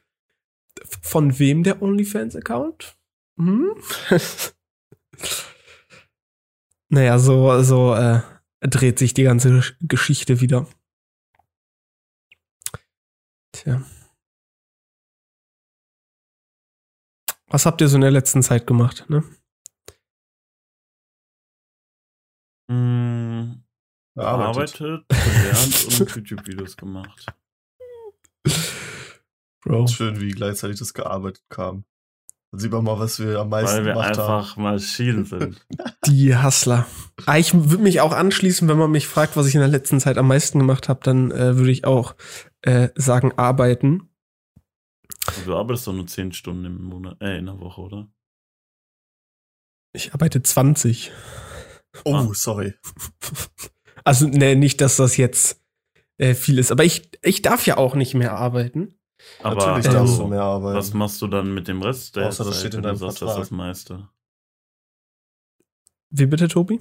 von 1.02 1.38
wem 1.40 1.64
der 1.64 1.82
OnlyFans-Account? 1.82 2.98
Hm? 3.40 3.72
naja, 6.90 7.20
so, 7.20 7.62
so 7.64 7.94
äh, 7.96 8.22
dreht 8.62 9.00
sich 9.00 9.14
die 9.14 9.24
ganze 9.24 9.50
Gesch- 9.50 9.76
Geschichte 9.82 10.42
wieder. 10.42 10.68
Tja. 13.66 13.82
Was 17.48 17.66
habt 17.66 17.82
ihr 17.82 17.88
so 17.88 17.96
in 17.96 18.02
der 18.02 18.12
letzten 18.12 18.44
Zeit 18.44 18.68
gemacht, 18.68 19.10
ne? 19.10 19.24
Hm, 22.70 23.64
Gearbeitet. 24.16 24.78
gelernt 25.10 25.86
und 25.86 26.00
YouTube-Videos 26.16 26.78
gemacht. 26.78 27.26
Bro. 29.64 29.88
Schön, 29.88 30.20
wie 30.22 30.30
gleichzeitig 30.30 30.78
das 30.78 30.94
gearbeitet 30.94 31.44
kam. 31.50 31.86
Dann 32.52 32.60
sieht 32.60 32.72
man 32.72 32.84
mal, 32.84 33.00
was 33.00 33.20
wir 33.20 33.40
am 33.40 33.50
meisten 33.50 33.78
Weil 33.78 33.86
wir 33.86 33.94
gemacht 33.94 34.18
haben. 34.18 34.34
einfach 34.38 34.58
Maschinen 34.58 35.26
sind. 35.26 35.66
Die 36.06 36.38
Hustler. 36.38 36.86
Ah, 37.26 37.38
ich 37.38 37.54
würde 37.56 37.82
mich 37.84 38.00
auch 38.02 38.14
anschließen, 38.14 38.68
wenn 38.68 38.78
man 38.78 38.92
mich 38.92 39.08
fragt, 39.08 39.36
was 39.36 39.48
ich 39.48 39.56
in 39.56 39.62
der 39.62 39.68
letzten 39.70 40.00
Zeit 40.00 40.20
am 40.20 40.28
meisten 40.28 40.60
gemacht 40.60 40.88
habe, 40.88 41.00
dann 41.04 41.32
äh, 41.32 41.58
würde 41.58 41.72
ich 41.72 41.86
auch 41.86 42.16
äh, 42.66 42.90
sagen, 42.96 43.32
arbeiten. 43.38 44.10
Du 45.46 45.56
arbeitest 45.56 45.88
doch 45.88 45.94
nur 45.94 46.08
10 46.08 46.34
Stunden 46.34 46.66
im 46.66 46.84
Monat, 46.84 47.22
äh, 47.22 47.38
in 47.38 47.46
der 47.46 47.60
Woche, 47.60 47.82
oder? 47.82 48.08
Ich 49.94 50.14
arbeite 50.14 50.42
20. 50.44 51.12
Oh, 52.04 52.14
Ah. 52.16 52.30
sorry. 52.34 52.74
Also, 54.04 54.28
ne, 54.28 54.56
nicht, 54.56 54.82
dass 54.82 54.98
das 54.98 55.18
jetzt 55.18 55.60
äh, 56.18 56.36
viel 56.36 56.60
ist, 56.60 56.72
aber 56.72 56.84
ich, 56.84 57.10
ich 57.24 57.42
darf 57.42 57.66
ja 57.66 57.78
auch 57.78 57.96
nicht 57.96 58.14
mehr 58.14 58.34
arbeiten. 58.34 59.00
Aber 59.42 59.56
Natürlich 59.56 59.88
ähm, 59.88 59.94
darfst 59.94 60.20
du 60.20 60.28
mehr 60.28 60.44
arbeiten. 60.44 60.78
was 60.78 60.94
machst 60.94 61.20
du 61.24 61.28
dann 61.28 61.54
mit 61.56 61.68
dem 61.68 61.82
Rest 61.82 62.16
der 62.16 62.28
Außer 62.28 62.44
das 62.44 62.54
Zeit, 62.54 62.60
steht 62.60 62.74
in 62.76 62.78
wenn 62.84 62.84
du 62.84 62.88
deinem 62.90 62.98
sagst, 63.00 63.22
das 63.24 63.30
ist 63.32 63.38
das 63.40 63.48
Vertrag. 63.48 63.58
meiste? 63.58 64.10
Wie 66.12 66.26
bitte, 66.28 66.48
Tobi? 66.48 66.80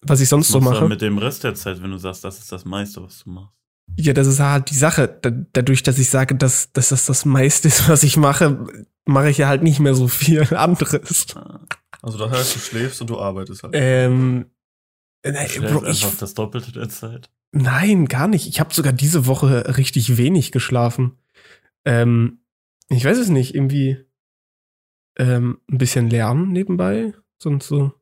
Was 0.00 0.20
ich 0.20 0.28
sonst 0.28 0.48
Was 0.48 0.52
so 0.52 0.60
machst 0.60 0.68
du 0.68 0.70
mache? 0.70 0.80
dann 0.84 0.88
mit 0.88 1.02
dem 1.02 1.18
Rest 1.18 1.44
der 1.44 1.54
Zeit, 1.54 1.82
wenn 1.82 1.90
du 1.90 1.98
sagst, 1.98 2.24
das 2.24 2.38
ist 2.38 2.50
das 2.50 2.64
meiste, 2.64 3.02
was 3.02 3.24
du 3.24 3.30
machst? 3.30 3.57
Ja, 3.96 4.12
das 4.12 4.26
ist 4.26 4.40
halt 4.40 4.70
die 4.70 4.76
Sache. 4.76 5.18
Da, 5.22 5.30
dadurch, 5.52 5.82
dass 5.82 5.98
ich 5.98 6.08
sage, 6.08 6.34
dass, 6.36 6.72
dass 6.72 6.90
das 6.90 7.06
das 7.06 7.24
meiste 7.24 7.68
ist, 7.68 7.88
was 7.88 8.02
ich 8.04 8.16
mache, 8.16 8.64
mache 9.06 9.30
ich 9.30 9.38
ja 9.38 9.48
halt 9.48 9.62
nicht 9.62 9.80
mehr 9.80 9.94
so 9.94 10.06
viel 10.08 10.42
anderes. 10.54 11.26
Ah, 11.34 11.60
Also 12.02 12.18
das 12.18 12.30
heißt, 12.30 12.54
du 12.56 12.58
schläfst 12.60 13.00
und 13.00 13.10
du 13.10 13.18
arbeitest 13.18 13.62
halt. 13.62 13.72
Ähm, 13.76 14.46
Du 15.24 15.30
äh, 15.30 15.48
schläfst 15.48 15.74
Bro, 15.74 15.82
ich, 15.88 16.04
einfach 16.04 16.18
das 16.18 16.34
Doppelte 16.34 16.70
der 16.70 16.88
Zeit. 16.88 17.28
nein, 17.50 18.06
gar 18.06 18.28
nicht. 18.28 18.46
Ich 18.46 18.60
habe 18.60 18.72
sogar 18.72 18.92
diese 18.92 19.26
Woche 19.26 19.76
richtig 19.76 20.16
wenig 20.16 20.52
geschlafen. 20.52 21.18
Ähm, 21.84 22.38
ich 22.88 23.04
weiß 23.04 23.18
es 23.18 23.28
nicht, 23.28 23.52
irgendwie 23.54 23.98
ähm, 25.18 25.58
ein 25.70 25.78
bisschen 25.78 26.08
lernen 26.08 26.52
nebenbei, 26.52 27.14
sonst 27.42 27.66
so 27.66 27.92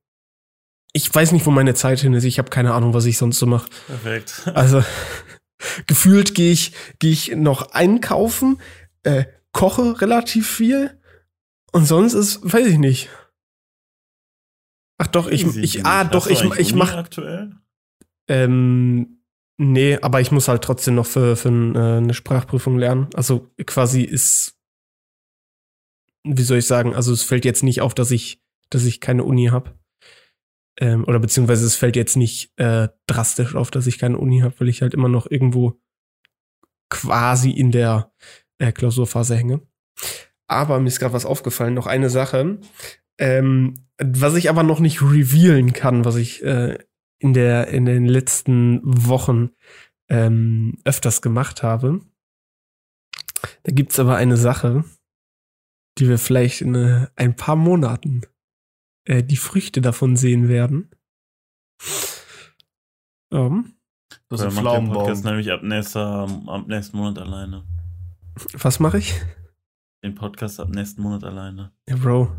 ich 0.92 1.14
weiß 1.14 1.32
nicht, 1.32 1.44
wo 1.44 1.50
meine 1.50 1.74
Zeit 1.74 2.00
hin 2.00 2.14
ist. 2.14 2.24
Ich 2.24 2.38
habe 2.38 2.48
keine 2.48 2.72
Ahnung, 2.72 2.94
was 2.94 3.04
ich 3.04 3.18
sonst 3.18 3.38
so 3.38 3.44
mache. 3.46 3.68
Perfekt. 3.86 4.50
Also 4.54 4.82
gefühlt 5.86 6.34
gehe 6.34 6.52
ich, 6.52 6.72
gehe 6.98 7.12
ich 7.12 7.34
noch 7.34 7.72
einkaufen, 7.72 8.60
äh, 9.02 9.24
koche 9.52 10.00
relativ 10.00 10.48
viel 10.50 11.00
und 11.72 11.86
sonst 11.86 12.14
ist, 12.14 12.40
weiß 12.42 12.66
ich 12.66 12.78
nicht. 12.78 13.08
Ach 14.98 15.06
doch, 15.06 15.28
ich, 15.28 15.44
Easy, 15.44 15.60
ich, 15.60 15.84
ah, 15.84 16.04
doch, 16.04 16.26
ich, 16.26 16.42
ich 16.42 16.72
Uni 16.72 16.78
mach, 16.78 16.94
aktuell. 16.94 17.54
ähm, 18.28 19.20
nee, 19.58 19.98
aber 20.00 20.20
ich 20.20 20.30
muss 20.30 20.48
halt 20.48 20.62
trotzdem 20.62 20.94
noch 20.94 21.06
für, 21.06 21.36
für 21.36 21.48
äh, 21.48 21.98
eine 21.98 22.14
Sprachprüfung 22.14 22.78
lernen. 22.78 23.08
Also 23.14 23.50
quasi 23.66 24.02
ist, 24.02 24.58
wie 26.24 26.42
soll 26.42 26.58
ich 26.58 26.66
sagen, 26.66 26.94
also 26.94 27.12
es 27.12 27.22
fällt 27.22 27.44
jetzt 27.44 27.62
nicht 27.62 27.82
auf, 27.82 27.94
dass 27.94 28.10
ich, 28.10 28.42
dass 28.70 28.84
ich 28.84 29.00
keine 29.00 29.24
Uni 29.24 29.46
habe. 29.46 29.78
Ähm, 30.78 31.04
oder 31.04 31.18
beziehungsweise 31.18 31.64
es 31.66 31.76
fällt 31.76 31.96
jetzt 31.96 32.16
nicht 32.16 32.52
äh, 32.56 32.88
drastisch 33.06 33.54
auf, 33.54 33.70
dass 33.70 33.86
ich 33.86 33.98
keine 33.98 34.18
Uni 34.18 34.40
habe, 34.40 34.54
weil 34.58 34.68
ich 34.68 34.82
halt 34.82 34.94
immer 34.94 35.08
noch 35.08 35.30
irgendwo 35.30 35.80
quasi 36.90 37.50
in 37.50 37.72
der 37.72 38.12
äh, 38.58 38.72
Klausurphase 38.72 39.36
hänge. 39.36 39.62
Aber 40.48 40.78
mir 40.78 40.88
ist 40.88 41.00
gerade 41.00 41.14
was 41.14 41.26
aufgefallen, 41.26 41.74
noch 41.74 41.86
eine 41.86 42.10
Sache, 42.10 42.60
ähm, 43.18 43.74
was 43.98 44.34
ich 44.34 44.50
aber 44.50 44.62
noch 44.62 44.80
nicht 44.80 45.02
revealen 45.02 45.72
kann, 45.72 46.04
was 46.04 46.16
ich 46.16 46.44
äh, 46.44 46.78
in 47.18 47.32
der 47.32 47.68
in 47.68 47.86
den 47.86 48.06
letzten 48.06 48.80
Wochen 48.84 49.50
ähm, 50.08 50.78
öfters 50.84 51.22
gemacht 51.22 51.62
habe. 51.62 52.00
Da 53.62 53.72
gibt's 53.72 53.98
aber 53.98 54.16
eine 54.16 54.36
Sache, 54.36 54.84
die 55.98 56.08
wir 56.08 56.18
vielleicht 56.18 56.60
in 56.60 56.74
äh, 56.74 57.06
ein 57.16 57.34
paar 57.34 57.56
Monaten 57.56 58.22
äh, 59.06 59.22
die 59.24 59.36
Früchte 59.36 59.80
davon 59.80 60.16
sehen 60.16 60.48
werden. 60.48 60.90
Ähm, 63.32 63.74
Das 64.28 64.40
Oder 64.40 64.48
ist 64.50 64.58
ein 64.58 64.88
Podcast 64.92 65.24
nämlich 65.24 65.50
ab, 65.50 65.62
nächster, 65.62 66.28
ab 66.46 66.66
nächsten 66.68 66.96
Monat 66.96 67.18
alleine. 67.18 67.64
was 68.52 68.78
mache 68.80 68.98
ich? 68.98 69.14
Den 70.04 70.14
Podcast 70.14 70.60
ab 70.60 70.68
nächsten 70.68 71.02
Monat 71.02 71.24
alleine. 71.24 71.72
Ja, 71.88 71.96
Bro. 71.96 72.36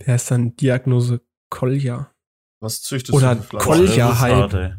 Der 0.00 0.14
heißt 0.14 0.30
dann 0.30 0.56
Diagnose 0.56 1.20
Kolja. 1.50 2.12
Was 2.60 2.82
züchtest 2.82 3.14
Oder 3.14 3.34
du 3.36 3.42
für 3.42 3.48
Pflanzen? 3.48 3.66
Kolja. 3.68 4.08
Das 4.08 4.16
ist 4.16 4.20
Hype. 4.22 4.34
hart, 4.34 4.54
ey. 4.54 4.74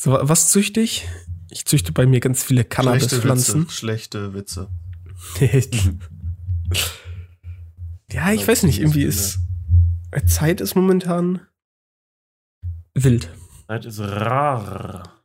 So, 0.00 0.12
wa- 0.12 0.20
was 0.28 0.50
züchte 0.50 0.80
ich? 0.80 1.06
Ich 1.50 1.64
züchte 1.66 1.92
bei 1.92 2.06
mir 2.06 2.20
ganz 2.20 2.42
viele 2.42 2.60
Schlechte 2.62 2.76
Cannabispflanzen. 2.76 3.62
Witze. 3.64 3.72
Schlechte 3.72 4.34
Witze. 4.34 4.70
ja, 8.12 8.32
ich 8.32 8.46
weiß 8.46 8.62
nicht, 8.64 8.78
irgendwie 8.80 9.04
ist 9.04 9.38
Zeit 10.26 10.60
ist 10.60 10.74
momentan 10.74 11.46
wild. 12.94 13.30
Zeit 13.68 13.84
ist 13.84 14.00
rar. 14.00 15.22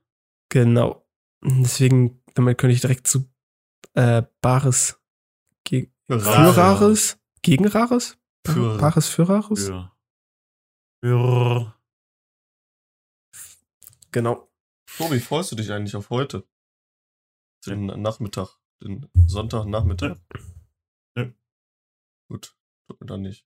Genau. 0.50 1.08
Deswegen, 1.44 2.24
damit 2.36 2.58
könnte 2.58 2.74
ich 2.74 2.82
direkt 2.82 3.08
zu 3.08 3.28
äh, 3.94 4.24
Bares 4.42 5.02
ge 5.64 5.92
für 6.08 6.24
Rares, 6.58 7.20
gegen 7.42 7.68
Rares? 7.68 8.18
Für- 8.46 8.78
Bares 8.78 9.10
für 9.10 9.28
Rares? 9.28 9.66
Für. 9.66 9.92
Für. 11.04 11.76
Genau. 14.12 14.52
Tobi, 14.98 15.20
freust 15.20 15.52
du 15.52 15.56
dich 15.56 15.72
eigentlich 15.72 15.96
auf 15.96 16.10
heute? 16.10 16.48
Den 17.66 17.88
Nachmittag. 17.88 18.50
Den 18.82 19.10
Sonntagnachmittag? 19.14 20.18
Nö. 21.18 21.34
Gut, 22.30 22.56
tut 22.88 23.00
mir 23.02 23.08
dann 23.08 23.22
nicht. 23.22 23.46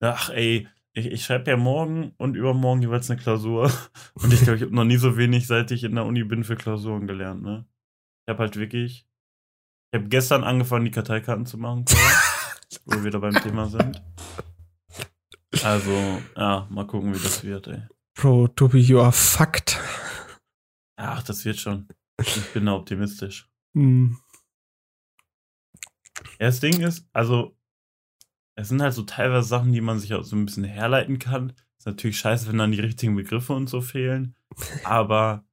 Ach, 0.00 0.30
ey. 0.30 0.68
Ich, 0.94 1.06
ich 1.06 1.24
schreibe 1.24 1.50
ja 1.50 1.56
morgen 1.56 2.12
und 2.18 2.36
übermorgen 2.36 2.82
jeweils 2.82 3.10
eine 3.10 3.18
Klausur. 3.18 3.72
Und 4.14 4.30
ich 4.32 4.42
glaube, 4.42 4.56
ich 4.56 4.62
habe 4.62 4.74
noch 4.74 4.84
nie 4.84 4.98
so 4.98 5.16
wenig, 5.16 5.46
seit 5.46 5.70
ich 5.70 5.84
in 5.84 5.94
der 5.94 6.04
Uni 6.04 6.22
bin, 6.22 6.44
für 6.44 6.54
Klausuren 6.54 7.06
gelernt, 7.06 7.42
ne? 7.42 7.64
Ich 8.26 8.30
habe 8.30 8.40
halt 8.40 8.56
wirklich. 8.56 9.06
Ich 9.90 9.98
habe 9.98 10.08
gestern 10.08 10.44
angefangen, 10.44 10.84
die 10.84 10.90
Karteikarten 10.90 11.46
zu 11.46 11.56
machen, 11.56 11.86
wo 12.84 12.96
wir 12.96 13.04
wieder 13.04 13.20
beim 13.20 13.34
Thema 13.34 13.68
sind. 13.68 14.02
Also, 15.64 16.20
ja, 16.36 16.66
mal 16.70 16.86
gucken, 16.86 17.14
wie 17.14 17.22
das 17.22 17.42
wird, 17.42 17.68
ey. 17.68 17.82
Bro, 18.14 18.48
Tobi, 18.48 18.80
you 18.80 19.00
are 19.00 19.12
fucked. 19.12 19.80
Ach, 20.96 21.22
das 21.22 21.44
wird 21.44 21.58
schon. 21.58 21.88
Ich 22.20 22.52
bin 22.52 22.66
da 22.66 22.74
optimistisch. 22.74 23.48
Hm. 23.74 24.18
Ja, 26.38 26.46
das 26.46 26.60
Ding 26.60 26.80
ist, 26.80 27.08
also, 27.12 27.56
es 28.54 28.68
sind 28.68 28.82
halt 28.82 28.94
so 28.94 29.02
teilweise 29.02 29.48
Sachen, 29.48 29.72
die 29.72 29.80
man 29.80 29.98
sich 29.98 30.14
auch 30.14 30.24
so 30.24 30.36
ein 30.36 30.44
bisschen 30.44 30.64
herleiten 30.64 31.18
kann. 31.18 31.52
Ist 31.78 31.86
natürlich 31.86 32.18
scheiße, 32.18 32.48
wenn 32.48 32.58
dann 32.58 32.72
die 32.72 32.80
richtigen 32.80 33.16
Begriffe 33.16 33.54
und 33.54 33.68
so 33.68 33.80
fehlen. 33.80 34.34
Aber 34.84 35.44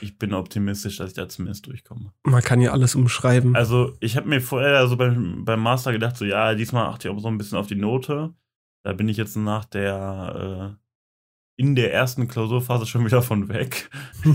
ich 0.00 0.18
bin 0.18 0.34
optimistisch, 0.34 0.96
dass 0.96 1.10
ich 1.10 1.16
da 1.16 1.28
zumindest 1.28 1.66
durchkomme. 1.66 2.12
Man 2.24 2.42
kann 2.42 2.60
ja 2.60 2.72
alles 2.72 2.94
umschreiben. 2.94 3.54
Also, 3.54 3.96
ich 4.00 4.16
habe 4.16 4.28
mir 4.28 4.40
vorher 4.40 4.86
so 4.88 4.96
beim, 4.96 5.44
beim 5.44 5.60
Master 5.60 5.92
gedacht, 5.92 6.16
so, 6.16 6.24
ja, 6.24 6.54
diesmal 6.54 6.86
achte 6.86 7.08
ich 7.08 7.14
auch 7.14 7.20
so 7.20 7.28
ein 7.28 7.38
bisschen 7.38 7.58
auf 7.58 7.66
die 7.66 7.76
Note. 7.76 8.34
Da 8.82 8.92
bin 8.92 9.08
ich 9.08 9.16
jetzt 9.16 9.36
nach 9.36 9.64
der, 9.64 10.76
äh, 10.76 11.62
in 11.62 11.74
der 11.74 11.92
ersten 11.92 12.28
Klausurphase 12.28 12.86
schon 12.86 13.04
wieder 13.04 13.22
von 13.22 13.48
weg. 13.48 13.90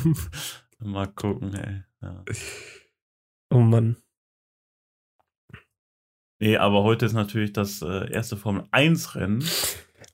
Mal 0.80 1.08
gucken, 1.08 1.54
ey. 1.56 1.84
Ja. 2.02 2.24
oh 3.50 3.60
Mann. 3.60 3.96
Nee, 6.44 6.58
aber 6.58 6.84
heute 6.84 7.06
ist 7.06 7.14
natürlich 7.14 7.54
das 7.54 7.82
äh, 7.82 8.12
erste 8.12 8.36
Formel 8.36 8.66
1 8.72 9.16
Rennen, 9.16 9.46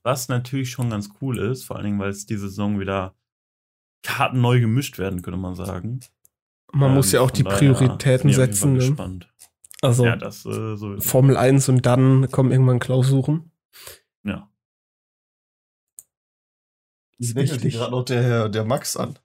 was 0.03 0.30
natürlich 0.30 0.69
schon 0.69 0.91
ganz 0.91 1.09
cool 1.19 1.39
ist, 1.39 1.63
vor 1.63 1.75
allen 1.77 1.86
Dingen, 1.86 1.99
weil 1.99 2.11
es 2.11 2.27
diese 2.27 2.49
Saison 2.49 2.80
wieder 2.80 3.15
Karten 4.03 4.39
neu 4.39 4.59
gemischt 4.59 4.99
werden, 4.99 5.23
könnte 5.23 5.39
man 5.39 5.55
sagen. 5.55 6.01
Man 6.71 6.89
Ähm, 6.89 6.95
muss 6.97 7.11
ja 7.11 7.21
auch 7.21 7.32
die 7.32 7.41
Prioritäten 7.41 8.25
bin 8.25 8.30
ich 8.30 8.36
setzen. 8.36 8.61
Fall 8.61 8.71
Ne? 8.73 8.77
Gespannt. 8.77 9.34
Also 9.82 10.05
Ja, 10.05 10.15
das 10.17 10.45
äh, 10.45 10.75
so. 10.75 10.99
Formel 10.99 11.36
1 11.36 11.67
und 11.69 11.88
dann 11.88 12.30
kommen 12.30 12.51
irgendwann 12.51 12.77
Klausuren. 12.77 13.51
Ja. 14.23 14.51
Ich 17.17 17.34
lächelt 17.34 17.63
Richtig. 17.63 17.73
gerade 17.73 17.89
noch 17.89 18.05
der, 18.05 18.49
der 18.49 18.65
Max 18.65 18.97
an. 18.97 19.17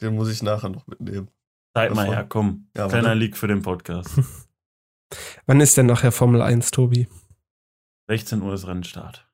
Den 0.00 0.14
muss 0.14 0.30
ich 0.30 0.42
nachher 0.42 0.70
noch 0.70 0.86
mitnehmen. 0.86 1.28
Zeig 1.74 1.94
mal 1.94 2.06
her, 2.06 2.24
komm. 2.26 2.70
Ja, 2.74 2.88
Kleiner. 2.88 3.14
Leak 3.14 3.36
für 3.36 3.48
den 3.48 3.60
Podcast. 3.60 4.18
Wann 5.46 5.60
ist 5.60 5.76
denn 5.76 5.86
nachher 5.86 6.12
Formel 6.12 6.42
1, 6.42 6.70
Tobi? 6.70 7.08
16 8.08 8.42
Uhr 8.42 8.54
ist 8.54 8.66
Rennstart. 8.66 9.28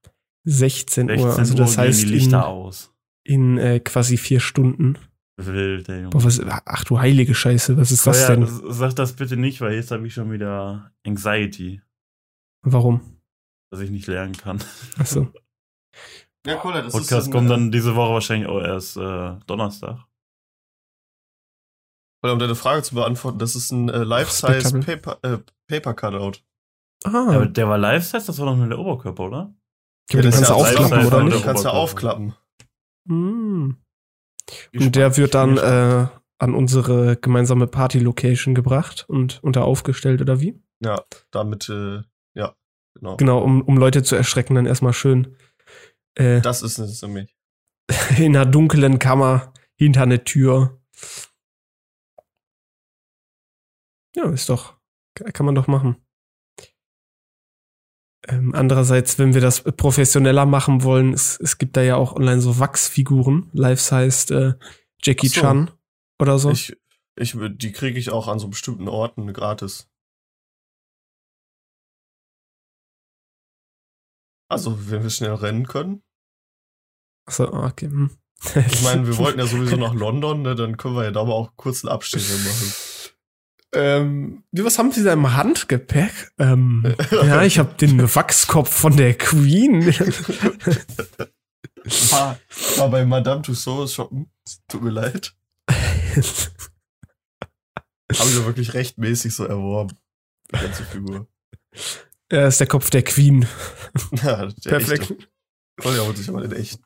16 0.45 1.09
16 1.09 1.27
Uhr. 1.27 1.39
Also 1.39 1.55
Uhr 1.55 1.59
das 1.59 1.79
heißt 1.79 2.01
gehen 2.01 2.09
die 2.09 2.15
Lichter 2.15 2.39
in, 2.39 2.45
aus. 2.45 2.95
in 3.25 3.59
äh, 3.59 3.81
quasi 3.81 4.17
vier 4.17 4.41
Stunden. 4.41 4.99
Wild, 5.37 5.89
ey, 5.89 5.99
Junge. 5.99 6.11
Boah, 6.11 6.25
was, 6.25 6.41
ach 6.41 6.85
du 6.85 6.99
heilige 6.99 7.35
Scheiße, 7.35 7.77
was 7.77 7.93
ist 7.93 8.07
das 8.07 8.23
ja, 8.23 8.35
denn? 8.35 8.47
Sag 8.47 8.97
das 8.97 9.13
bitte 9.13 9.37
nicht, 9.37 9.61
weil 9.61 9.75
jetzt 9.75 9.93
habe 9.93 10.07
ich 10.07 10.15
schon 10.15 10.33
wieder 10.33 10.93
Anxiety, 11.07 11.81
Warum? 12.63 13.21
dass 13.71 13.81
ich 13.81 13.91
nicht 13.91 14.09
lernen 14.09 14.37
kann. 14.37 14.59
Achso. 14.99 15.33
Ja, 16.45 16.61
cool, 16.65 16.73
das 16.73 16.93
Podcast 16.93 17.29
ist 17.29 17.33
kommt 17.33 17.51
dann 17.51 17.71
diese 17.71 17.95
Woche 17.95 18.15
wahrscheinlich 18.15 18.49
auch 18.49 18.61
erst 18.61 18.97
äh, 18.97 19.37
Donnerstag. 19.47 20.08
Weil, 22.21 22.33
um 22.33 22.39
deine 22.39 22.55
Frage 22.55 22.83
zu 22.83 22.95
beantworten, 22.95 23.39
das 23.39 23.55
ist 23.55 23.71
ein 23.71 23.89
äh, 23.89 23.99
Life-Size. 23.99 24.81
Paper, 24.81 25.19
äh, 25.23 25.39
Paper 25.69 25.95
Cutout. 25.95 26.41
Ah, 27.05 27.11
Ja, 27.13 27.37
aber 27.37 27.47
der 27.47 27.69
war 27.69 27.79
Live-Size, 27.79 28.27
das 28.27 28.39
war 28.39 28.47
doch 28.47 28.57
nur 28.57 28.69
der 28.69 28.79
Oberkörper, 28.79 29.25
oder? 29.25 29.55
ja, 30.11 30.23
den 30.23 30.31
kannst 30.31 30.51
du 30.51 30.55
aufklappen, 30.55 31.07
oder 31.07 31.19
und 31.19 31.25
nicht? 31.27 31.35
der 31.35 31.41
Den 31.41 31.47
kannst 31.47 31.65
du 31.65 31.69
aufklappen. 31.69 32.35
Hm. 33.09 33.77
Gespannt. 34.47 34.87
Und 34.87 34.97
der 34.97 35.17
wird 35.17 35.35
dann 35.35 35.59
äh, 35.59 36.07
an 36.39 36.55
unsere 36.55 37.17
gemeinsame 37.17 37.67
Party-Location 37.67 38.55
gebracht 38.55 39.05
und, 39.09 39.41
da 39.43 39.63
aufgestellt, 39.63 40.21
oder 40.21 40.41
wie? 40.41 40.61
Ja, 40.81 41.05
damit, 41.31 41.69
äh, 41.69 42.03
ja, 42.35 42.55
genau. 42.95 43.17
Genau, 43.17 43.39
um, 43.41 43.63
um 43.63 43.77
Leute 43.77 44.03
zu 44.03 44.17
erschrecken, 44.17 44.55
dann 44.55 44.67
erstmal 44.67 44.93
schön 44.93 45.37
äh, 46.15 46.41
Das 46.41 46.63
ist 46.63 46.79
es 46.79 47.03
nämlich. 47.03 47.35
in 48.19 48.37
einer 48.37 48.47
dunklen 48.47 48.99
Kammer 48.99 49.53
hinter 49.77 50.03
eine 50.03 50.25
Tür. 50.25 50.81
Ja, 54.19 54.29
ist 54.31 54.49
doch, 54.49 54.77
kann 55.15 55.47
man 55.47 55.55
doch 55.55 55.69
machen. 55.69 55.97
Ähm, 58.27 58.53
andererseits, 58.53 59.17
wenn 59.21 59.33
wir 59.33 59.41
das 59.41 59.63
professioneller 59.63 60.45
machen 60.45 60.83
wollen, 60.83 61.13
es, 61.13 61.39
es 61.39 61.57
gibt 61.57 61.77
da 61.77 61.83
ja 61.83 61.95
auch 61.95 62.17
online 62.17 62.41
so 62.41 62.59
Wachsfiguren, 62.59 63.49
life-sized 63.53 64.33
äh, 64.33 64.55
Jackie 65.01 65.29
so. 65.29 65.41
Chan 65.41 65.71
oder 66.21 66.41
so. 66.41 66.51
Ich, 66.51 66.77
ich, 67.15 67.37
die 67.39 67.71
kriege 67.71 67.97
ich 67.97 68.11
auch 68.11 68.27
an 68.27 68.41
so 68.41 68.49
bestimmten 68.49 68.89
Orten 68.89 69.33
gratis. 69.33 69.89
Also, 74.51 74.91
wenn 74.91 75.05
wir 75.05 75.11
schnell 75.11 75.35
rennen 75.35 75.69
können. 75.69 76.03
Achso, 77.25 77.45
okay. 77.53 77.87
hm. 77.87 78.19
Ich 78.67 78.83
meine, 78.83 79.07
wir 79.07 79.17
wollten 79.17 79.39
ja 79.39 79.47
sowieso 79.47 79.77
nach 79.77 79.95
London, 79.95 80.43
ne? 80.43 80.57
dann 80.57 80.77
können 80.77 80.97
wir 80.97 81.05
ja 81.05 81.13
da 81.13 81.21
aber 81.21 81.35
auch 81.35 81.55
kurze 81.57 81.89
Abstecher 81.89 82.37
machen. 82.37 82.73
Ähm, 83.75 84.45
was 84.53 84.79
haben 84.79 84.93
Sie 84.93 85.05
da 85.05 85.13
im 85.13 85.37
Handgepäck? 85.37 86.33
Ähm, 86.39 86.95
ja, 87.11 87.43
ich 87.43 87.59
habe 87.59 87.75
den 87.75 88.03
Wachskopf 88.15 88.73
von 88.73 88.97
der 88.97 89.13
Queen. 89.15 89.87
war, 92.11 92.39
war 92.77 92.91
bei 92.91 93.05
Madame 93.05 93.43
Tussauds 93.43 93.93
shoppen. 93.95 94.31
Tut 94.69 94.83
mir 94.83 94.91
leid. 94.91 95.35
Haben 98.17 98.29
sie 98.29 98.45
wirklich 98.47 98.73
rechtmäßig 98.73 99.35
so 99.35 99.45
erworben. 99.45 99.97
Die 100.51 100.61
ganze 100.61 100.85
Figur. 100.85 101.29
Ja, 102.33 102.49
ist 102.49 102.61
der 102.61 102.67
Kopf 102.67 102.91
der 102.91 103.03
Queen. 103.03 103.47
Ja, 104.23 104.47
der 104.47 104.71
Perfekt. 104.71 105.11
Echte. 105.11 105.29
Oh 105.85 105.91
ja, 105.91 106.01
holt 106.05 106.17
sich 106.17 106.29
aber 106.29 106.41
den 106.43 106.53
echten. 106.53 106.83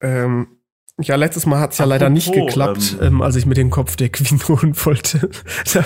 Ähm, 0.00 0.55
ja, 1.00 1.16
letztes 1.16 1.46
Mal 1.46 1.60
hat's 1.60 1.78
ja 1.78 1.84
leider 1.84 2.08
nicht 2.08 2.28
Apropos, 2.28 2.46
geklappt, 2.46 2.96
ähm, 3.00 3.06
ähm, 3.06 3.22
als 3.22 3.36
ich 3.36 3.46
mir 3.46 3.54
den 3.54 3.70
Kopf 3.70 3.96
der 3.96 4.08
Queen 4.08 4.40
holen 4.48 4.74
wollte. 4.84 5.28
da, 5.72 5.84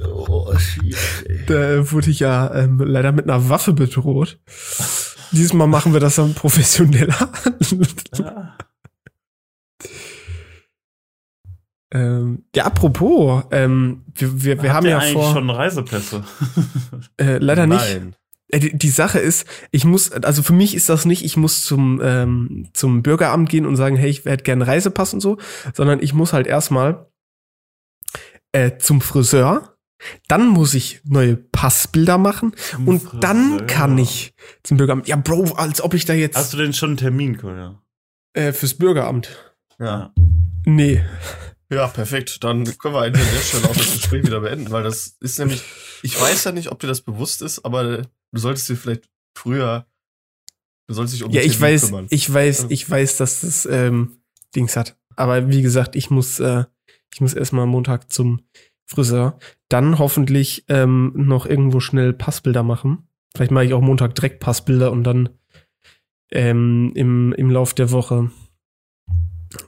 Oh, 0.00 0.54
shit, 0.58 0.96
da 1.46 1.90
wurde 1.90 2.10
ich 2.10 2.20
ja 2.20 2.54
ähm, 2.54 2.78
leider 2.78 3.12
mit 3.12 3.24
einer 3.28 3.48
Waffe 3.48 3.72
bedroht. 3.72 4.38
Dieses 5.32 5.52
Mal 5.52 5.66
machen 5.66 5.92
wir 5.92 6.00
das 6.00 6.16
dann 6.16 6.34
professioneller. 6.34 7.30
Ja. 8.16 8.56
ähm, 11.92 12.44
ja, 12.54 12.64
apropos, 12.64 13.44
ähm, 13.50 14.04
wir, 14.14 14.42
wir, 14.42 14.62
wir 14.62 14.72
haben 14.72 14.86
ja 14.86 14.98
eigentlich 14.98 15.12
vor. 15.12 15.32
schon 15.32 15.50
Reisepässe. 15.50 16.24
Äh, 17.16 17.38
leider 17.38 17.66
nicht. 17.66 17.80
Nein. 17.80 18.12
Äh, 18.12 18.17
Die, 18.54 18.76
die 18.76 18.88
Sache 18.90 19.18
ist, 19.18 19.46
ich 19.70 19.84
muss, 19.84 20.10
also 20.10 20.42
für 20.42 20.54
mich 20.54 20.74
ist 20.74 20.88
das 20.88 21.04
nicht, 21.04 21.22
ich 21.24 21.36
muss 21.36 21.62
zum, 21.62 22.00
ähm, 22.02 22.68
zum 22.72 23.02
Bürgeramt 23.02 23.50
gehen 23.50 23.66
und 23.66 23.76
sagen, 23.76 23.96
hey, 23.96 24.08
ich 24.08 24.24
hätte 24.24 24.44
gerne 24.44 24.66
Reisepass 24.66 25.12
und 25.12 25.20
so, 25.20 25.36
sondern 25.74 26.02
ich 26.02 26.14
muss 26.14 26.32
halt 26.32 26.46
erstmal 26.46 27.10
äh, 28.52 28.78
zum 28.78 29.00
Friseur, 29.02 29.76
dann 30.28 30.46
muss 30.48 30.72
ich 30.74 31.00
neue 31.04 31.36
Passbilder 31.36 32.16
machen 32.18 32.54
und 32.86 33.00
Friseur. 33.02 33.20
dann 33.20 33.66
kann 33.66 33.98
ich 33.98 34.32
zum 34.62 34.76
Bürgeramt. 34.78 35.08
Ja, 35.08 35.16
Bro, 35.16 35.54
als 35.56 35.82
ob 35.82 35.92
ich 35.92 36.04
da 36.06 36.14
jetzt 36.14 36.36
Hast 36.36 36.52
du 36.54 36.56
denn 36.56 36.72
schon 36.72 36.90
einen 36.90 36.96
Termin, 36.98 37.36
Kolja? 37.36 37.82
äh, 38.32 38.52
fürs 38.52 38.74
Bürgeramt. 38.74 39.54
Ja. 39.78 40.12
Nee. 40.64 41.04
Ja, 41.70 41.86
perfekt. 41.88 42.42
Dann 42.44 42.64
können 42.78 42.94
wir 42.94 43.02
an 43.02 43.12
der 43.12 43.20
Stelle 43.42 43.68
auch 43.68 43.76
das 43.76 43.92
Gespräch 43.92 44.24
wieder 44.24 44.40
beenden, 44.40 44.70
weil 44.70 44.82
das 44.84 45.16
ist 45.20 45.38
nämlich, 45.38 45.62
ich 46.02 46.18
weiß 46.18 46.44
ja 46.44 46.52
nicht, 46.52 46.70
ob 46.72 46.78
dir 46.80 46.86
das 46.86 47.02
bewusst 47.02 47.42
ist, 47.42 47.64
aber 47.64 48.02
du 48.32 48.40
solltest 48.40 48.68
dir 48.68 48.76
vielleicht 48.76 49.08
früher, 49.36 49.86
du 50.86 50.94
solltest 50.94 51.16
dich 51.16 51.24
um 51.24 51.30
Ja, 51.30 51.42
ich 51.42 51.60
weiß, 51.60 51.86
kümmern. 51.86 52.06
ich 52.10 52.32
weiß, 52.32 52.66
ich 52.68 52.88
weiß, 52.88 53.16
dass 53.18 53.40
das 53.42 53.66
ähm, 53.66 54.18
Dings 54.54 54.76
hat. 54.76 54.96
Aber 55.16 55.48
wie 55.48 55.62
gesagt, 55.62 55.96
ich 55.96 56.10
muss, 56.10 56.38
äh, 56.40 56.64
ich 57.12 57.20
muss 57.20 57.34
erstmal 57.34 57.64
am 57.64 57.70
Montag 57.70 58.12
zum 58.12 58.40
Friseur. 58.86 59.38
Dann 59.68 59.98
hoffentlich 59.98 60.64
ähm, 60.68 61.12
noch 61.14 61.44
irgendwo 61.44 61.80
schnell 61.80 62.12
Passbilder 62.12 62.62
machen. 62.62 63.08
Vielleicht 63.34 63.50
mache 63.50 63.64
ich 63.66 63.74
auch 63.74 63.82
Montag 63.82 64.14
direkt 64.14 64.40
Passbilder 64.40 64.90
und 64.92 65.04
dann 65.04 65.28
ähm, 66.30 66.92
im, 66.94 67.32
im 67.34 67.50
Lauf 67.50 67.74
der 67.74 67.90
Woche, 67.90 68.30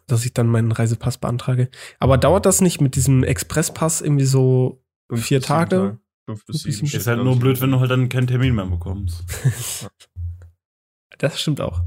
dass 0.06 0.24
ich 0.24 0.32
dann 0.32 0.46
meinen 0.46 0.72
Reisepass 0.72 1.18
beantrage. 1.18 1.68
Aber 1.98 2.16
dauert 2.18 2.46
das 2.46 2.60
nicht 2.60 2.80
mit 2.80 2.96
diesem 2.96 3.22
Expresspass 3.22 4.00
irgendwie 4.00 4.24
so 4.24 4.82
vier 5.12 5.40
sieben 5.40 5.44
Tage? 5.44 5.98
Fünf 6.36 6.46
bis 6.46 6.62
sieben. 6.62 6.86
Ist 6.86 7.06
halt 7.06 7.22
nur 7.22 7.38
blöd, 7.38 7.60
wenn 7.60 7.70
du 7.70 7.80
halt 7.80 7.90
dann 7.90 8.08
keinen 8.08 8.26
Termin 8.26 8.54
mehr 8.54 8.66
bekommst. 8.66 9.24
Das 11.18 11.38
stimmt 11.38 11.60
auch. 11.60 11.82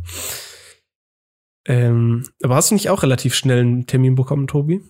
Ähm, 1.66 2.24
aber 2.44 2.56
hast 2.56 2.70
du 2.70 2.76
nicht 2.76 2.92
auch 2.92 3.02
relativ 3.02 3.34
schnell 3.34 3.62
einen 3.62 3.88
Termin 3.88 4.14
bekommen, 4.14 4.46
Tobi? 4.46 4.84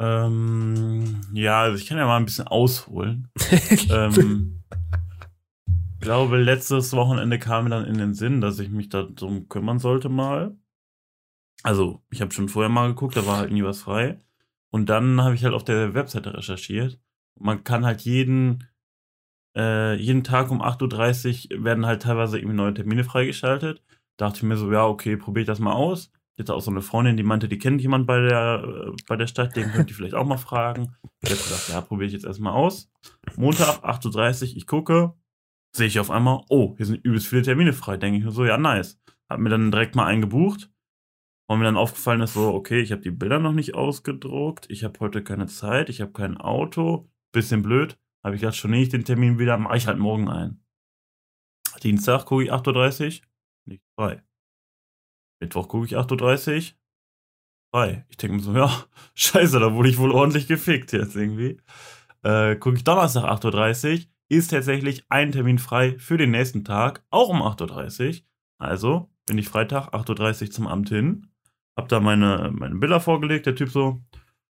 Ähm, 0.00 1.20
ja, 1.32 1.62
also 1.62 1.76
ich 1.76 1.86
kann 1.86 1.98
ja 1.98 2.06
mal 2.06 2.16
ein 2.16 2.24
bisschen 2.24 2.48
ausholen. 2.48 3.28
ähm, 3.90 4.62
ich 5.66 6.00
glaube, 6.00 6.38
letztes 6.38 6.92
Wochenende 6.94 7.38
kam 7.38 7.64
mir 7.64 7.70
dann 7.70 7.84
in 7.84 7.98
den 7.98 8.14
Sinn, 8.14 8.40
dass 8.40 8.58
ich 8.58 8.70
mich 8.70 8.88
darum 8.88 9.48
kümmern 9.48 9.78
sollte 9.78 10.08
mal. 10.08 10.56
Also, 11.64 12.02
ich 12.10 12.20
habe 12.20 12.32
schon 12.32 12.48
vorher 12.48 12.70
mal 12.70 12.88
geguckt, 12.88 13.16
da 13.16 13.26
war 13.26 13.38
halt 13.38 13.52
nie 13.52 13.64
was 13.64 13.82
frei. 13.82 14.20
Und 14.70 14.88
dann 14.88 15.20
habe 15.22 15.34
ich 15.34 15.44
halt 15.44 15.54
auf 15.54 15.64
der 15.64 15.94
Webseite 15.94 16.34
recherchiert. 16.34 17.00
Man 17.40 17.64
kann 17.64 17.84
halt 17.84 18.02
jeden, 18.02 18.68
äh, 19.56 19.94
jeden 19.94 20.24
Tag 20.24 20.50
um 20.50 20.62
8.30 20.62 21.52
Uhr 21.56 21.64
werden 21.64 21.86
halt 21.86 22.02
teilweise 22.02 22.38
irgendwie 22.38 22.56
neue 22.56 22.74
Termine 22.74 23.04
freigeschaltet. 23.04 23.82
Dachte 24.16 24.38
ich 24.38 24.42
mir 24.42 24.56
so, 24.56 24.72
ja, 24.72 24.86
okay, 24.86 25.16
probiere 25.16 25.42
ich 25.42 25.46
das 25.46 25.60
mal 25.60 25.72
aus. 25.72 26.10
Jetzt 26.36 26.50
auch 26.50 26.60
so 26.60 26.70
eine 26.70 26.82
Freundin, 26.82 27.16
die 27.16 27.24
meinte, 27.24 27.48
die 27.48 27.58
kennt 27.58 27.80
jemand 27.82 28.06
bei 28.06 28.20
der, 28.20 28.62
äh, 28.64 28.92
bei 29.08 29.16
der 29.16 29.26
Stadt, 29.26 29.56
den 29.56 29.72
könnt 29.72 29.90
ihr 29.90 29.96
vielleicht 29.96 30.14
auch 30.14 30.26
mal 30.26 30.38
fragen. 30.38 30.94
Ich 31.20 31.30
habe 31.30 31.42
gedacht, 31.42 31.68
ja, 31.68 31.80
probiere 31.80 32.06
ich 32.06 32.12
jetzt 32.12 32.24
erstmal 32.26 32.52
aus. 32.52 32.90
Montag, 33.36 33.84
8.30 33.84 34.50
Uhr, 34.50 34.56
ich 34.56 34.66
gucke, 34.66 35.14
sehe 35.74 35.88
ich 35.88 35.98
auf 35.98 36.10
einmal, 36.10 36.42
oh, 36.48 36.74
hier 36.76 36.86
sind 36.86 37.04
übelst 37.04 37.26
viele 37.26 37.42
Termine 37.42 37.72
frei. 37.72 37.96
Denke 37.96 38.18
ich 38.18 38.24
mir 38.24 38.30
so, 38.30 38.44
ja, 38.44 38.56
nice. 38.56 39.00
Hab 39.28 39.40
mir 39.40 39.50
dann 39.50 39.72
direkt 39.72 39.96
mal 39.96 40.06
einen 40.06 40.20
gebucht. 40.20 40.70
Und 41.50 41.58
mir 41.58 41.64
dann 41.64 41.76
aufgefallen 41.76 42.20
ist 42.20 42.34
so, 42.34 42.52
okay, 42.52 42.80
ich 42.80 42.92
habe 42.92 43.00
die 43.00 43.10
Bilder 43.10 43.38
noch 43.38 43.54
nicht 43.54 43.74
ausgedruckt, 43.74 44.66
ich 44.68 44.84
habe 44.84 45.00
heute 45.00 45.24
keine 45.24 45.46
Zeit, 45.46 45.88
ich 45.88 46.02
habe 46.02 46.12
kein 46.12 46.36
Auto, 46.36 47.08
bisschen 47.32 47.62
blöd. 47.62 47.98
Habe 48.24 48.34
ich 48.34 48.40
gedacht, 48.40 48.56
schon 48.56 48.72
ich 48.72 48.88
den 48.88 49.04
Termin 49.04 49.38
wieder, 49.38 49.56
mache 49.58 49.76
ich 49.76 49.86
halt 49.86 49.98
morgen 49.98 50.28
ein. 50.28 50.64
Dienstag 51.82 52.26
gucke 52.26 52.44
ich 52.44 52.52
8.30 52.52 53.20
Uhr, 53.20 53.26
nicht 53.66 53.82
frei. 53.96 54.22
Mittwoch 55.40 55.68
gucke 55.68 55.86
ich 55.86 55.96
8.30 55.96 56.56
Uhr, 56.56 56.76
frei. 57.72 58.06
Ich 58.08 58.16
denke 58.16 58.36
mir 58.36 58.42
so, 58.42 58.54
ja, 58.54 58.84
scheiße, 59.14 59.60
da 59.60 59.74
wurde 59.74 59.88
ich 59.88 59.98
wohl 59.98 60.10
ordentlich 60.10 60.48
gefickt 60.48 60.92
jetzt 60.92 61.14
irgendwie. 61.14 61.60
Äh, 62.22 62.56
gucke 62.56 62.76
ich 62.76 62.84
Donnerstag 62.84 63.24
8.30 63.24 63.98
Uhr, 63.98 64.04
ist 64.28 64.50
tatsächlich 64.50 65.04
ein 65.08 65.32
Termin 65.32 65.58
frei 65.58 65.98
für 65.98 66.16
den 66.16 66.32
nächsten 66.32 66.64
Tag, 66.64 67.04
auch 67.10 67.28
um 67.28 67.42
8.30 67.42 68.08
Uhr. 68.08 68.26
Also 68.58 69.10
bin 69.26 69.38
ich 69.38 69.48
Freitag 69.48 69.94
8.30 69.94 70.42
Uhr 70.42 70.50
zum 70.50 70.66
Amt 70.66 70.88
hin, 70.88 71.28
hab 71.76 71.88
da 71.88 72.00
meine, 72.00 72.50
meine 72.52 72.74
Bilder 72.74 73.00
vorgelegt, 73.00 73.46
der 73.46 73.54
Typ 73.54 73.68
so, 73.68 74.02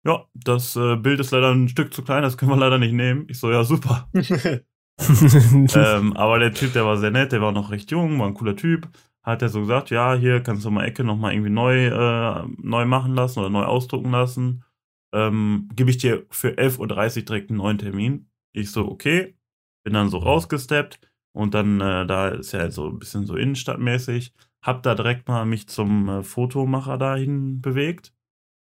ja, 0.05 0.25
das 0.35 0.77
äh, 0.77 0.97
Bild 0.97 1.21
ist 1.21 1.31
leider 1.31 1.53
ein 1.53 1.69
Stück 1.69 1.93
zu 1.93 2.03
klein, 2.03 2.23
das 2.23 2.37
können 2.37 2.51
wir 2.51 2.57
leider 2.57 2.79
nicht 2.79 2.93
nehmen. 2.93 3.27
Ich 3.29 3.39
so, 3.39 3.51
ja, 3.51 3.65
super. 3.65 4.09
ähm, 5.75 6.17
aber 6.17 6.39
der 6.39 6.53
Typ, 6.53 6.73
der 6.73 6.85
war 6.85 6.97
sehr 6.97 7.11
nett, 7.11 7.33
der 7.33 7.41
war 7.41 7.53
noch 7.53 7.71
recht 7.71 7.91
jung, 7.91 8.19
war 8.19 8.27
ein 8.27 8.35
cooler 8.35 8.57
Typ. 8.57 8.89
Hat 9.23 9.43
er 9.43 9.49
so 9.49 9.61
gesagt, 9.61 9.91
ja, 9.91 10.15
hier 10.15 10.43
kannst 10.43 10.65
du 10.65 10.71
mal 10.71 10.85
Ecke 10.85 11.05
nochmal 11.05 11.33
irgendwie 11.33 11.51
neu, 11.51 11.87
äh, 11.87 12.45
neu 12.59 12.85
machen 12.87 13.15
lassen 13.15 13.41
oder 13.41 13.51
neu 13.51 13.65
ausdrucken 13.65 14.11
lassen. 14.11 14.65
Ähm, 15.13 15.69
Gebe 15.75 15.91
ich 15.91 15.99
dir 15.99 16.27
für 16.31 16.51
11.30 16.51 16.79
Uhr 17.19 17.25
direkt 17.25 17.51
einen 17.51 17.59
neuen 17.59 17.79
Termin. 17.79 18.31
Ich 18.53 18.71
so, 18.71 18.89
okay. 18.89 19.37
Bin 19.85 19.95
dann 19.95 20.11
so 20.11 20.19
rausgesteppt 20.19 21.01
und 21.33 21.55
dann, 21.55 21.81
äh, 21.81 22.07
da 22.07 22.29
ist 22.29 22.53
ja 22.53 22.71
so 22.71 22.89
ein 22.89 22.99
bisschen 22.99 23.27
so 23.27 23.37
innenstadtmäßig, 23.37 24.35
hab 24.63 24.83
da 24.83 24.95
direkt 24.95 25.29
mal 25.29 25.47
mich 25.47 25.69
zum 25.69 26.09
äh, 26.09 26.23
Fotomacher 26.23 26.99
dahin 26.99 27.61
bewegt. 27.61 28.13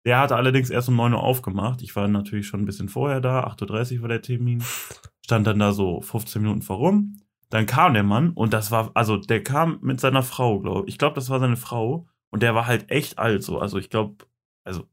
Der 0.07 0.21
hatte 0.21 0.37
allerdings 0.37 0.71
erst 0.71 0.89
um 0.89 0.95
9 0.95 1.15
Uhr 1.15 1.23
aufgemacht. 1.23 1.83
Ich 1.83 1.97
war 1.97 2.07
natürlich 2.07 2.47
schon 2.47 2.61
ein 2.61 2.65
bisschen 2.65 2.89
vorher 2.89 3.21
da, 3.21 3.45
8.30 3.45 3.97
Uhr 3.97 4.03
war 4.03 4.09
der 4.09 4.23
Termin. 4.23 4.63
Stand 5.25 5.49
dann 5.49 5.59
da 5.59 5.73
so 5.73 6.01
15 6.01 6.41
Minuten 6.41 6.63
vorum. 6.63 7.21
Dann 7.51 7.67
kam 7.67 7.93
der 7.93 8.05
Mann 8.05 8.31
und 8.31 8.53
das 8.53 8.71
war, 8.71 8.93
also 8.95 9.17
der 9.17 9.43
kam 9.43 9.81
mit 9.83 10.01
seiner 10.01 10.23
Frau, 10.23 10.61
glaube 10.61 10.87
ich. 10.87 10.95
Ich 10.95 10.99
glaube, 10.99 11.17
das 11.17 11.29
war 11.29 11.41
seine 11.41 11.57
Frau 11.57 12.07
und 12.31 12.45
der 12.45 12.55
war 12.55 12.69
halt 12.69 12.89
echt 12.89 13.19
alt 13.19 13.43
so. 13.43 13.59
Also 13.59 13.79
ich 13.79 13.91
glaube, 13.91 14.25
also 14.65 14.89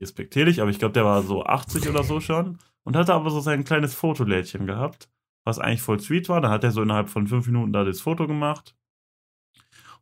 respektierlich, 0.00 0.60
aber 0.60 0.70
ich 0.70 0.78
glaube, 0.78 0.92
der 0.92 1.04
war 1.04 1.22
so 1.24 1.44
80 1.44 1.88
oder 1.88 2.04
so 2.04 2.20
schon 2.20 2.58
und 2.84 2.94
hatte 2.94 3.12
aber 3.12 3.30
so 3.30 3.40
sein 3.40 3.64
kleines 3.64 3.94
Fotolädchen 3.94 4.68
gehabt, 4.68 5.10
was 5.44 5.58
eigentlich 5.58 5.82
voll 5.82 5.98
sweet 5.98 6.28
war. 6.28 6.40
Da 6.40 6.50
hat 6.50 6.62
er 6.62 6.70
so 6.70 6.80
innerhalb 6.80 7.08
von 7.10 7.26
fünf 7.26 7.46
Minuten 7.46 7.72
da 7.72 7.82
das 7.82 8.00
Foto 8.00 8.28
gemacht. 8.28 8.76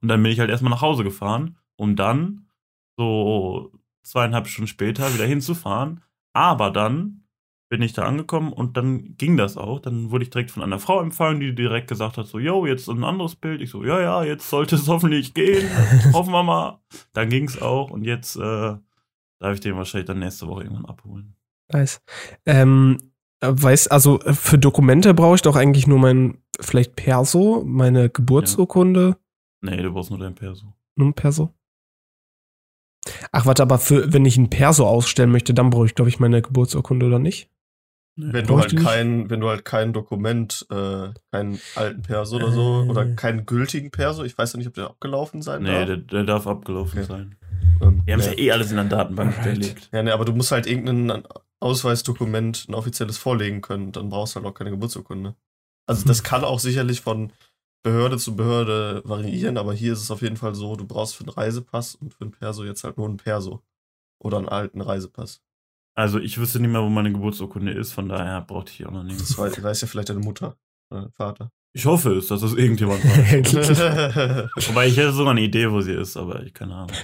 Und 0.02 0.08
dann 0.08 0.22
bin 0.22 0.30
ich 0.30 0.40
halt 0.40 0.50
erstmal 0.50 0.72
nach 0.72 0.82
Hause 0.82 1.04
gefahren, 1.04 1.56
um 1.76 1.96
dann 1.96 2.50
so 2.98 3.72
zweieinhalb 4.04 4.46
Stunden 4.46 4.68
später 4.68 5.12
wieder 5.14 5.26
hinzufahren. 5.26 6.00
Aber 6.32 6.70
dann 6.70 7.22
bin 7.70 7.82
ich 7.82 7.92
da 7.92 8.04
angekommen 8.04 8.52
und 8.52 8.76
dann 8.76 9.16
ging 9.16 9.36
das 9.36 9.56
auch. 9.56 9.80
Dann 9.80 10.10
wurde 10.10 10.24
ich 10.24 10.30
direkt 10.30 10.50
von 10.52 10.62
einer 10.62 10.78
Frau 10.78 11.00
empfangen, 11.00 11.40
die 11.40 11.54
direkt 11.54 11.88
gesagt 11.88 12.18
hat: 12.18 12.26
So, 12.26 12.38
yo, 12.38 12.66
jetzt 12.66 12.88
ein 12.88 13.02
anderes 13.04 13.34
Bild. 13.36 13.60
Ich 13.62 13.70
so, 13.70 13.82
ja, 13.84 14.00
ja, 14.00 14.22
jetzt 14.24 14.48
sollte 14.48 14.76
es 14.76 14.86
hoffentlich 14.88 15.34
gehen. 15.34 15.68
Hoffen 16.12 16.32
wir 16.32 16.42
mal. 16.42 16.80
Dann 17.12 17.28
ging 17.30 17.44
es 17.48 17.60
auch 17.60 17.90
und 17.90 18.04
jetzt 18.04 18.36
äh, 18.36 18.40
darf 19.40 19.54
ich 19.54 19.60
den 19.60 19.76
wahrscheinlich 19.76 20.06
dann 20.06 20.18
nächste 20.20 20.46
Woche 20.46 20.62
irgendwann 20.64 20.86
abholen. 20.86 21.34
Nice. 21.72 22.00
Ähm, 22.46 22.98
äh, 23.40 23.48
weiß, 23.50 23.88
also 23.88 24.20
äh, 24.20 24.34
für 24.34 24.58
Dokumente 24.58 25.14
brauche 25.14 25.34
ich 25.36 25.42
doch 25.42 25.56
eigentlich 25.56 25.86
nur 25.86 25.98
mein, 25.98 26.38
vielleicht 26.60 26.94
Perso, 26.94 27.64
meine 27.66 28.10
Geburtsurkunde, 28.10 29.16
Nee, 29.62 29.78
du 29.82 29.90
brauchst 29.92 30.10
nur 30.10 30.18
dein 30.18 30.34
Perso. 30.34 30.66
nur 30.94 31.08
ein 31.08 31.14
Perso. 31.14 31.50
Ach, 33.32 33.46
warte, 33.46 33.62
aber 33.62 33.78
für, 33.78 34.12
wenn 34.12 34.24
ich 34.24 34.36
ein 34.36 34.50
Perso 34.50 34.86
ausstellen 34.86 35.30
möchte, 35.30 35.54
dann 35.54 35.70
brauche 35.70 35.86
ich, 35.86 35.94
glaube 35.94 36.08
ich, 36.08 36.20
meine 36.20 36.40
Geburtsurkunde 36.42 37.06
oder 37.06 37.18
nicht? 37.18 37.48
Nee. 38.16 38.32
Wenn 38.32 38.46
du 38.46 38.58
halt 38.60 38.76
kein, 38.76 39.28
wenn 39.28 39.40
du 39.40 39.48
halt 39.48 39.64
kein 39.64 39.92
Dokument, 39.92 40.64
äh, 40.70 41.08
keinen 41.32 41.60
alten 41.74 42.02
Perso 42.02 42.36
oder 42.36 42.52
so, 42.52 42.84
Äh. 42.84 42.88
oder 42.88 43.06
keinen 43.16 43.44
gültigen 43.44 43.90
Perso, 43.90 44.22
ich 44.22 44.38
weiß 44.38 44.52
ja 44.52 44.58
nicht, 44.58 44.68
ob 44.68 44.74
der 44.74 44.86
abgelaufen 44.86 45.42
sein 45.42 45.64
Nee, 45.64 45.70
darf. 45.72 45.86
der, 45.86 45.96
der 45.96 46.22
darf 46.22 46.46
abgelaufen 46.46 47.00
Okay. 47.00 47.08
sein. 47.08 47.36
Ähm, 47.82 48.02
Wir 48.04 48.14
haben 48.14 48.20
es 48.20 48.26
ja. 48.26 48.32
ja 48.32 48.38
eh 48.38 48.52
alles 48.52 48.70
in 48.70 48.76
der 48.76 48.84
Datenbank 48.84 49.34
hinterlegt. 49.34 49.90
Ja, 49.92 50.02
ne, 50.04 50.14
aber 50.14 50.24
du 50.24 50.32
musst 50.32 50.52
halt 50.52 50.66
irgendein 50.68 51.24
Ausweisdokument, 51.78 52.66
ein 52.68 52.74
offizielles 52.74 53.18
vorlegen 53.18 53.60
können, 53.60 53.90
dann 53.92 54.08
brauchst 54.10 54.34
du 54.36 54.40
halt 54.40 54.46
auch 54.46 54.54
keine 54.54 54.70
Geburtsurkunde. 54.70 55.34
Also 55.86 56.06
das 56.06 56.22
kann 56.22 56.44
auch 56.44 56.60
sicherlich 56.60 57.00
von, 57.00 57.32
Behörde 57.84 58.16
zu 58.16 58.34
Behörde 58.34 59.02
variieren, 59.04 59.58
aber 59.58 59.74
hier 59.74 59.92
ist 59.92 60.02
es 60.02 60.10
auf 60.10 60.22
jeden 60.22 60.38
Fall 60.38 60.54
so, 60.54 60.74
du 60.74 60.86
brauchst 60.86 61.16
für 61.16 61.24
einen 61.24 61.34
Reisepass 61.34 61.94
und 61.94 62.14
für 62.14 62.22
einen 62.22 62.32
Perso 62.32 62.64
jetzt 62.64 62.82
halt 62.82 62.96
nur 62.96 63.06
einen 63.06 63.18
Perso. 63.18 63.62
Oder 64.18 64.38
einen 64.38 64.48
alten 64.48 64.80
Reisepass. 64.80 65.42
Also 65.94 66.18
ich 66.18 66.38
wüsste 66.38 66.60
nicht 66.60 66.70
mehr, 66.70 66.80
wo 66.80 66.88
meine 66.88 67.12
Geburtsurkunde 67.12 67.72
ist, 67.72 67.92
von 67.92 68.08
daher 68.08 68.40
brauchte 68.40 68.72
ich 68.72 68.86
auch 68.86 68.90
noch 68.90 69.04
nicht. 69.04 69.20
Das 69.20 69.36
weiß, 69.36 69.62
weiß 69.62 69.82
ja 69.82 69.86
vielleicht 69.86 70.08
deine 70.08 70.20
Mutter 70.20 70.56
oder 70.90 71.02
dein 71.02 71.12
Vater. 71.12 71.52
Ich 71.74 71.84
hoffe 71.84 72.14
es, 72.14 72.28
dass 72.28 72.40
das 72.40 72.54
irgendjemand 72.54 73.04
weiß. 73.04 73.54
Wobei 74.68 74.86
ich 74.86 74.96
hätte 74.96 75.12
sogar 75.12 75.32
eine 75.32 75.42
Idee, 75.42 75.70
wo 75.70 75.82
sie 75.82 75.92
ist, 75.92 76.16
aber 76.16 76.42
ich 76.42 76.54
keine 76.54 76.74
Ahnung. 76.74 76.96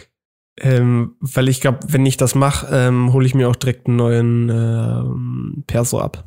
ähm, 0.60 1.16
weil 1.20 1.50
ich 1.50 1.60
glaube, 1.60 1.80
wenn 1.88 2.06
ich 2.06 2.16
das 2.16 2.34
mache, 2.34 2.68
ähm, 2.70 3.12
hole 3.12 3.26
ich 3.26 3.34
mir 3.34 3.50
auch 3.50 3.56
direkt 3.56 3.86
einen 3.86 3.96
neuen 3.96 4.48
ähm, 4.48 5.64
Perso 5.66 6.00
ab. 6.00 6.24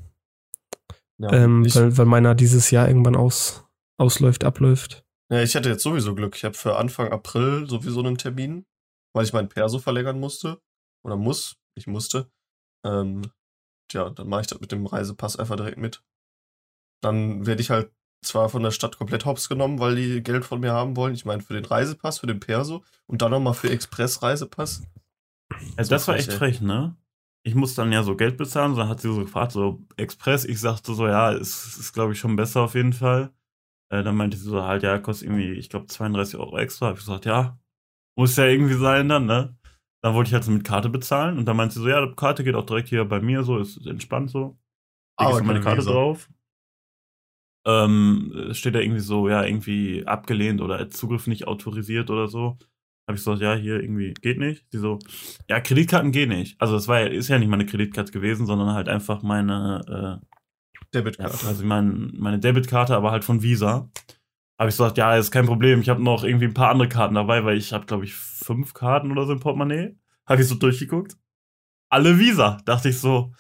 ja, 1.18 1.34
ähm, 1.34 1.66
weil, 1.74 1.98
weil 1.98 2.06
meiner 2.06 2.36
dieses 2.36 2.70
Jahr 2.70 2.88
irgendwann 2.88 3.16
aus, 3.16 3.63
ausläuft, 3.98 4.44
abläuft. 4.44 5.06
ja, 5.32 5.42
ich 5.42 5.56
hatte 5.56 5.70
jetzt 5.70 5.84
sowieso 5.84 6.16
Glück. 6.16 6.36
Ich 6.36 6.44
habe 6.44 6.56
für 6.56 6.78
Anfang 6.78 7.12
April 7.12 7.68
sowieso 7.70 8.00
einen 8.00 8.18
Termin, 8.18 8.66
weil 9.14 9.26
ich 9.26 9.34
meinen 9.34 9.50
Perso 9.50 9.80
verlängern 9.80 10.20
musste. 10.20 10.62
Oder 11.06 11.16
muss. 11.18 11.58
Ich 11.76 11.88
musste. 11.88 12.30
Ähm, 12.86 13.32
tja, 13.90 14.10
dann 14.10 14.28
mache 14.30 14.42
ich 14.42 14.48
das 14.48 14.60
mit 14.60 14.72
dem 14.72 14.86
Reisepass 14.86 15.38
einfach 15.38 15.56
direkt 15.56 15.78
mit. 15.78 16.04
Dann 17.02 17.46
werde 17.46 17.62
ich 17.62 17.70
halt 17.70 17.92
zwar 18.24 18.50
von 18.50 18.64
der 18.64 18.72
Stadt 18.72 18.98
komplett 18.98 19.26
hops 19.26 19.50
genommen, 19.50 19.80
weil 19.80 19.96
die 19.96 20.24
Geld 20.24 20.46
von 20.46 20.60
mir 20.62 20.72
haben 20.72 20.96
wollen. 20.96 21.14
Ich 21.14 21.26
meine, 21.26 21.42
für 21.42 21.54
den 21.54 21.66
Reisepass, 21.66 22.20
für 22.20 22.28
den 22.28 22.40
Perso 22.40 22.84
und 23.06 23.22
dann 23.22 23.32
nochmal 23.32 23.54
für 23.54 23.70
Express-Reisepass. 23.70 24.84
Also 25.76 25.90
So 25.90 25.90
das 25.90 26.08
war 26.08 26.16
frech, 26.16 26.20
echt 26.28 26.32
ey. 26.32 26.38
frech, 26.38 26.62
ne? 26.62 26.96
Ich 27.46 27.56
musste 27.56 27.82
dann 27.82 27.92
ja 27.92 28.04
so 28.04 28.16
Geld 28.16 28.38
bezahlen, 28.38 28.76
dann 28.76 28.88
hat 28.88 29.02
sie 29.02 29.14
so 29.14 29.20
gefragt, 29.20 29.52
so 29.52 29.82
Express. 29.98 30.46
Ich 30.46 30.62
sagte 30.62 30.94
so, 30.94 31.08
ja, 31.08 31.32
ist, 31.32 31.78
ist 31.78 31.92
glaube 31.94 32.14
ich 32.14 32.20
schon 32.20 32.38
besser 32.38 32.62
auf 32.62 32.76
jeden 32.76 32.94
Fall. 32.94 33.34
Äh, 33.94 34.04
dann 34.04 34.16
meinte 34.16 34.38
sie 34.38 34.50
so, 34.50 34.64
halt, 34.64 34.82
ja, 34.82 34.98
kostet 34.98 35.28
irgendwie, 35.28 35.52
ich 35.52 35.70
glaube, 35.70 35.86
32 35.86 36.40
Euro 36.40 36.58
extra. 36.58 36.88
Hab 36.88 36.96
ich 36.96 37.06
gesagt, 37.06 37.26
ja, 37.26 37.60
muss 38.18 38.36
ja 38.38 38.46
irgendwie 38.46 38.74
sein 38.74 39.08
dann, 39.08 39.28
ne? 39.28 39.56
Dann 40.02 40.16
wollte 40.16 40.30
ich 40.30 40.34
halt 40.34 40.44
so 40.44 40.52
mit 40.52 40.64
Karte 40.64 40.90
bezahlen 40.90 41.38
und 41.38 41.46
dann 41.46 41.56
meinte 41.56 41.76
sie 41.76 41.82
so, 41.82 41.88
ja, 41.88 42.04
die 42.04 42.16
Karte 42.16 42.44
geht 42.44 42.56
auch 42.56 42.66
direkt 42.66 42.90
hier 42.90 43.06
bei 43.06 43.22
mir, 43.22 43.44
so, 43.44 43.60
ist 43.60 43.86
entspannt 43.86 44.32
so. 44.32 44.58
Ich 45.22 45.28
so 45.28 45.44
meine 45.44 45.62
Karte 45.62 45.82
Visa. 45.82 45.92
drauf. 45.92 46.28
Ähm, 47.68 48.50
steht 48.52 48.74
da 48.74 48.80
irgendwie 48.80 49.00
so, 49.00 49.30
ja, 49.30 49.44
irgendwie 49.46 50.06
abgelehnt 50.08 50.60
oder 50.60 50.90
Zugriff 50.90 51.28
nicht 51.28 51.46
autorisiert 51.48 52.10
oder 52.10 52.28
so. 52.28 52.58
Habe 53.08 53.16
ich 53.16 53.24
gesagt, 53.24 53.42
ja, 53.42 53.54
hier 53.54 53.80
irgendwie 53.80 54.16
geht 54.16 54.40
nicht. 54.40 54.66
Sie 54.72 54.80
so, 54.80 54.98
ja, 55.48 55.62
Kreditkarten 55.62 56.12
gehen 56.12 56.30
nicht. 56.30 56.60
Also 56.60 56.74
das 56.74 56.88
war 56.88 57.00
ja, 57.00 57.08
ist 57.08 57.28
ja 57.28 57.38
nicht 57.38 57.50
meine 57.50 57.68
Kreditkarte 57.68 58.12
gewesen, 58.12 58.48
sondern 58.48 58.74
halt 58.74 58.90
einfach 58.90 59.22
meine, 59.22 60.20
äh, 60.20 60.33
ja, 60.94 61.02
Debitkarte. 61.02 61.48
also 61.48 61.66
mein, 61.66 62.12
meine 62.18 62.40
Debitkarte, 62.40 62.96
aber 62.96 63.12
halt 63.12 63.24
von 63.24 63.42
Visa. 63.42 63.90
Habe 64.60 64.70
ich 64.70 64.76
gesagt, 64.78 64.98
ja, 64.98 65.16
ist 65.16 65.32
kein 65.32 65.46
Problem. 65.46 65.82
Ich 65.82 65.90
habe 65.90 66.04
noch 66.04 66.24
irgendwie 66.24 66.46
ein 66.46 66.54
paar 66.54 66.70
andere 66.70 66.88
Karten 66.88 67.16
dabei, 67.16 67.44
weil 67.44 67.58
ich 67.58 67.74
habe, 67.74 67.86
glaube 67.86 68.06
ich, 68.06 68.14
fünf 68.14 68.74
Karten 68.74 69.12
oder 69.12 69.26
so 69.26 69.34
im 69.34 69.40
Portemonnaie. 69.40 69.98
Habe 70.26 70.42
ich 70.42 70.48
so 70.48 70.56
durchgeguckt. 70.56 71.18
Alle 71.90 72.20
Visa. 72.20 72.60
Dachte 72.66 72.90
ich 72.90 73.00
so, 73.00 73.34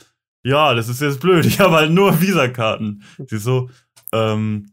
ja, 0.43 0.73
das 0.73 0.89
ist 0.89 1.01
jetzt 1.01 1.19
blöd. 1.21 1.45
Ich 1.45 1.59
habe 1.59 1.75
halt 1.75 1.91
nur 1.91 2.19
Visa-Karten. 2.19 3.03
Sie 3.27 3.37
so, 3.37 3.69
ähm, 4.11 4.71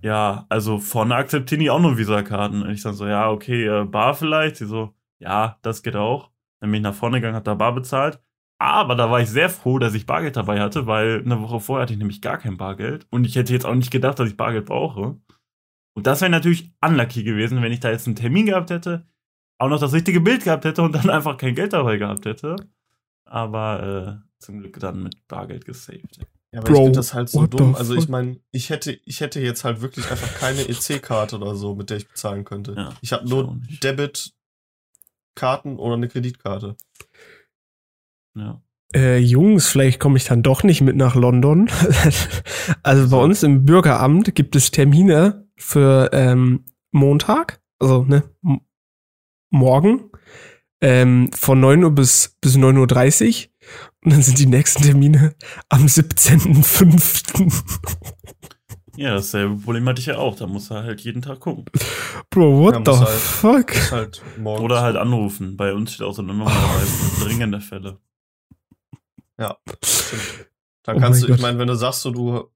ja, 0.00 0.46
also 0.48 0.78
vorne 0.78 1.14
akzeptieren 1.14 1.60
die 1.60 1.70
auch 1.70 1.80
nur 1.80 1.96
Visa-Karten. 1.98 2.62
Und 2.62 2.70
ich 2.70 2.82
dann 2.82 2.94
so, 2.94 3.06
ja, 3.06 3.30
okay, 3.30 3.64
äh, 3.66 3.84
Bar 3.84 4.14
vielleicht. 4.14 4.56
Sie 4.56 4.66
so, 4.66 4.94
ja, 5.18 5.58
das 5.62 5.82
geht 5.82 5.96
auch. 5.96 6.30
Dann 6.60 6.70
bin 6.70 6.78
ich 6.78 6.82
nach 6.82 6.94
vorne 6.94 7.18
gegangen, 7.18 7.36
hat 7.36 7.46
da 7.46 7.54
Bar 7.54 7.74
bezahlt. 7.74 8.20
Aber 8.64 8.94
da 8.94 9.10
war 9.10 9.20
ich 9.20 9.28
sehr 9.28 9.50
froh, 9.50 9.78
dass 9.78 9.92
ich 9.92 10.06
Bargeld 10.06 10.36
dabei 10.36 10.58
hatte, 10.58 10.86
weil 10.86 11.20
eine 11.20 11.42
Woche 11.42 11.60
vorher 11.60 11.82
hatte 11.82 11.92
ich 11.92 11.98
nämlich 11.98 12.22
gar 12.22 12.38
kein 12.38 12.56
Bargeld. 12.56 13.06
Und 13.10 13.26
ich 13.26 13.36
hätte 13.36 13.52
jetzt 13.52 13.66
auch 13.66 13.74
nicht 13.74 13.90
gedacht, 13.90 14.18
dass 14.18 14.26
ich 14.26 14.38
Bargeld 14.38 14.64
brauche. 14.64 15.18
Und 15.92 16.06
das 16.06 16.22
wäre 16.22 16.30
natürlich 16.30 16.72
unlucky 16.80 17.24
gewesen, 17.24 17.60
wenn 17.60 17.72
ich 17.72 17.80
da 17.80 17.90
jetzt 17.90 18.06
einen 18.06 18.16
Termin 18.16 18.46
gehabt 18.46 18.70
hätte, 18.70 19.06
auch 19.58 19.68
noch 19.68 19.78
das 19.78 19.92
richtige 19.92 20.22
Bild 20.22 20.44
gehabt 20.44 20.64
hätte 20.64 20.80
und 20.80 20.94
dann 20.94 21.10
einfach 21.10 21.36
kein 21.36 21.54
Geld 21.54 21.74
dabei 21.74 21.98
gehabt 21.98 22.24
hätte. 22.24 22.56
Aber 23.26 24.22
äh, 24.22 24.42
zum 24.42 24.60
Glück 24.60 24.80
dann 24.80 25.02
mit 25.02 25.28
Bargeld 25.28 25.66
gesaved. 25.66 26.20
Ja, 26.50 26.60
aber 26.60 26.68
Bro, 26.68 26.74
ich 26.74 26.80
finde 26.84 26.96
das 26.96 27.12
halt 27.12 27.28
so 27.28 27.46
dumm. 27.46 27.74
Also 27.74 27.94
ich 27.94 28.08
meine, 28.08 28.40
ich 28.50 28.70
hätte, 28.70 28.98
ich 29.04 29.20
hätte 29.20 29.42
jetzt 29.42 29.64
halt 29.64 29.82
wirklich 29.82 30.10
einfach 30.10 30.38
keine 30.38 30.62
EC-Karte 30.70 31.36
oder 31.36 31.54
so, 31.54 31.74
mit 31.74 31.90
der 31.90 31.98
ich 31.98 32.08
bezahlen 32.08 32.44
könnte. 32.44 32.72
Ja, 32.78 32.94
ich 33.02 33.12
habe 33.12 33.28
nur. 33.28 33.60
Debit-Karten 33.82 35.76
oder 35.76 35.96
eine 35.96 36.08
Kreditkarte. 36.08 36.76
Ja. 38.36 38.60
Äh, 38.94 39.18
Jungs, 39.18 39.66
vielleicht 39.68 39.98
komme 39.98 40.16
ich 40.18 40.24
dann 40.24 40.42
doch 40.42 40.62
nicht 40.62 40.80
mit 40.80 40.96
nach 40.96 41.14
London. 41.16 41.68
also 42.82 43.08
bei 43.10 43.22
uns 43.22 43.42
im 43.42 43.64
Bürgeramt 43.64 44.34
gibt 44.34 44.54
es 44.56 44.70
Termine 44.70 45.48
für 45.56 46.10
ähm, 46.12 46.64
Montag, 46.92 47.60
also 47.80 48.04
ne, 48.04 48.22
morgen, 49.50 50.10
ähm, 50.80 51.30
von 51.34 51.58
9 51.60 51.82
Uhr 51.84 51.90
bis, 51.90 52.36
bis 52.40 52.56
9.30 52.56 53.46
Uhr. 53.46 53.50
Und 54.04 54.12
dann 54.12 54.22
sind 54.22 54.38
die 54.38 54.46
nächsten 54.46 54.82
Termine 54.82 55.34
am 55.68 55.86
17.05. 55.86 57.62
Ja, 58.96 59.14
dasselbe 59.14 59.56
Problem 59.56 59.88
hatte 59.88 59.98
ich 59.98 60.06
ja 60.06 60.18
auch. 60.18 60.36
Da 60.36 60.46
muss 60.46 60.70
er 60.70 60.84
halt 60.84 61.00
jeden 61.00 61.20
Tag 61.20 61.40
gucken. 61.40 61.64
Bro, 62.30 62.60
what 62.60 62.86
Ja, 62.86 62.94
the 62.94 63.00
halt- 63.00 63.08
fuck? 63.10 63.90
Halt. 63.90 64.22
Oder 64.44 64.82
halt 64.82 64.94
anrufen. 64.96 65.56
Bei 65.56 65.74
uns 65.74 65.94
steht 65.94 66.06
auch 66.06 66.14
so 66.14 66.22
eine 66.22 66.32
Nummer 66.32 66.44
dabei 66.44 66.84
für 66.84 67.24
dringende 67.24 67.60
Fälle. 67.60 67.98
Stimmt. 69.84 70.48
Dann 70.84 70.96
Oh 70.96 71.00
kannst 71.00 71.22
du, 71.22 71.26
ich 71.26 71.32
Gott. 71.32 71.40
meine, 71.40 71.58
wenn 71.58 71.68
du 71.68 71.74
sagst, 71.76 72.02
so, 72.02 72.10
du 72.10 72.50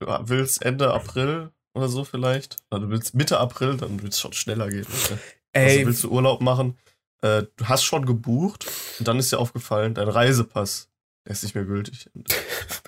willst 0.00 0.62
Ende 0.62 0.92
April 0.92 1.50
oder 1.74 1.88
so 1.88 2.04
vielleicht, 2.04 2.56
oder 2.70 2.80
du 2.80 2.88
willst 2.90 3.14
Mitte 3.14 3.38
April, 3.38 3.76
dann 3.76 4.02
wird 4.02 4.12
es 4.12 4.20
schon 4.20 4.32
schneller 4.32 4.68
gehen. 4.70 4.86
Also 4.86 5.18
Ey, 5.52 5.86
willst 5.86 6.02
du 6.04 6.10
Urlaub 6.10 6.40
machen? 6.40 6.78
Äh, 7.22 7.44
du 7.56 7.66
hast 7.66 7.84
schon 7.84 8.06
gebucht 8.06 8.66
und 8.98 9.06
dann 9.08 9.18
ist 9.18 9.30
dir 9.32 9.38
aufgefallen, 9.38 9.94
dein 9.94 10.08
Reisepass, 10.08 10.88
der 11.26 11.32
ist 11.32 11.42
nicht 11.42 11.54
mehr 11.54 11.64
gültig. 11.64 12.10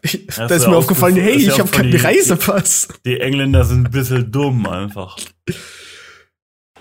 ich, 0.02 0.26
Ja, 0.36 0.46
da 0.48 0.54
ist 0.54 0.62
ja 0.64 0.70
mir 0.70 0.76
aufgefallen, 0.76 1.16
hey, 1.16 1.38
ja 1.38 1.52
ich 1.54 1.58
habe 1.60 1.70
keinen 1.70 1.90
die- 1.90 1.96
Reisepass. 1.98 2.88
Die 3.04 3.20
Engländer 3.20 3.64
sind 3.64 3.86
ein 3.86 3.90
bisschen 3.90 4.30
dumm 4.32 4.66
einfach. 4.66 5.16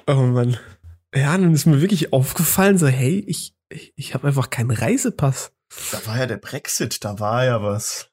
Oh 0.07 0.13
Mann. 0.15 0.57
Ja, 1.13 1.38
dann 1.38 1.53
ist 1.53 1.65
mir 1.65 1.82
wirklich 1.82 2.13
aufgefallen, 2.13 2.78
so, 2.78 2.88
hey, 2.88 3.19
ich, 3.28 3.53
ich, 3.69 3.93
ich 3.95 4.13
habe 4.13 4.28
einfach 4.28 4.49
keinen 4.49 4.71
Reisepass. 4.71 5.51
Da 5.91 6.05
war 6.05 6.17
ja 6.17 6.26
der 6.26 6.38
Brexit, 6.38 7.03
da 7.03 7.19
war 7.19 7.45
ja 7.45 7.61
was. 7.61 8.09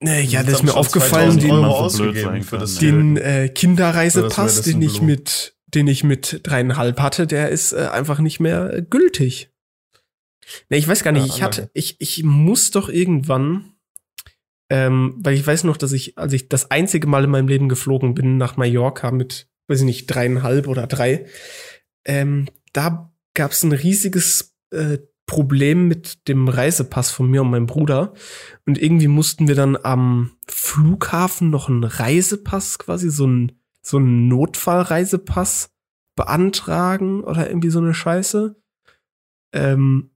Nee, 0.00 0.22
ja, 0.22 0.42
das 0.42 0.54
ist 0.54 0.62
mir 0.62 0.74
aufgefallen, 0.74 1.38
2000 1.38 1.42
den, 1.42 1.64
ausgegeben 1.64 2.42
für 2.42 2.58
das 2.58 2.76
den 2.76 3.16
äh, 3.18 3.48
Kinderreisepass, 3.50 4.56
Das 4.56 4.64
den 4.64 4.80
ich 4.80 5.02
mit, 5.02 5.56
den 5.66 5.86
ich 5.88 6.04
mit 6.04 6.40
dreieinhalb 6.42 7.00
hatte, 7.00 7.26
der 7.26 7.50
ist 7.50 7.72
äh, 7.72 7.88
einfach 7.92 8.18
nicht 8.18 8.40
mehr 8.40 8.72
äh, 8.72 8.82
gültig. 8.82 9.50
Nee, 10.70 10.78
ich 10.78 10.88
weiß 10.88 11.04
gar 11.04 11.12
nicht, 11.12 11.26
Ja, 11.28 11.34
ich 11.34 11.42
hatte, 11.42 11.70
ich, 11.74 12.00
ich 12.00 12.24
muss 12.24 12.70
doch 12.70 12.88
irgendwann, 12.88 13.74
ähm, 14.70 15.16
weil 15.18 15.34
ich 15.34 15.46
weiß 15.46 15.64
noch, 15.64 15.76
dass 15.76 15.92
ich, 15.92 16.16
als 16.16 16.32
ich 16.32 16.48
das 16.48 16.70
einzige 16.70 17.06
Mal 17.06 17.24
in 17.24 17.30
meinem 17.30 17.48
Leben 17.48 17.68
geflogen 17.68 18.14
bin 18.14 18.38
nach 18.38 18.56
Mallorca 18.56 19.10
mit, 19.10 19.48
weiß 19.68 19.80
ich 19.80 19.84
nicht, 19.84 20.06
dreieinhalb 20.06 20.66
oder 20.66 20.86
drei, 20.86 21.26
ähm, 22.06 22.48
da 22.72 23.12
gab 23.34 23.52
es 23.52 23.62
ein 23.62 23.72
riesiges 23.72 24.56
äh, 24.70 24.98
Problem 25.30 25.86
mit 25.86 26.26
dem 26.26 26.48
Reisepass 26.48 27.12
von 27.12 27.30
mir 27.30 27.42
und 27.42 27.50
meinem 27.50 27.66
Bruder. 27.66 28.14
Und 28.66 28.78
irgendwie 28.78 29.06
mussten 29.06 29.46
wir 29.46 29.54
dann 29.54 29.76
am 29.76 30.36
Flughafen 30.48 31.50
noch 31.50 31.68
einen 31.68 31.84
Reisepass, 31.84 32.80
quasi 32.80 33.10
so 33.10 33.26
einen, 33.26 33.52
so 33.80 33.98
einen 33.98 34.26
Notfallreisepass 34.26 35.72
beantragen 36.16 37.22
oder 37.22 37.48
irgendwie 37.48 37.70
so 37.70 37.78
eine 37.78 37.94
Scheiße. 37.94 38.60
Ähm, 39.52 40.10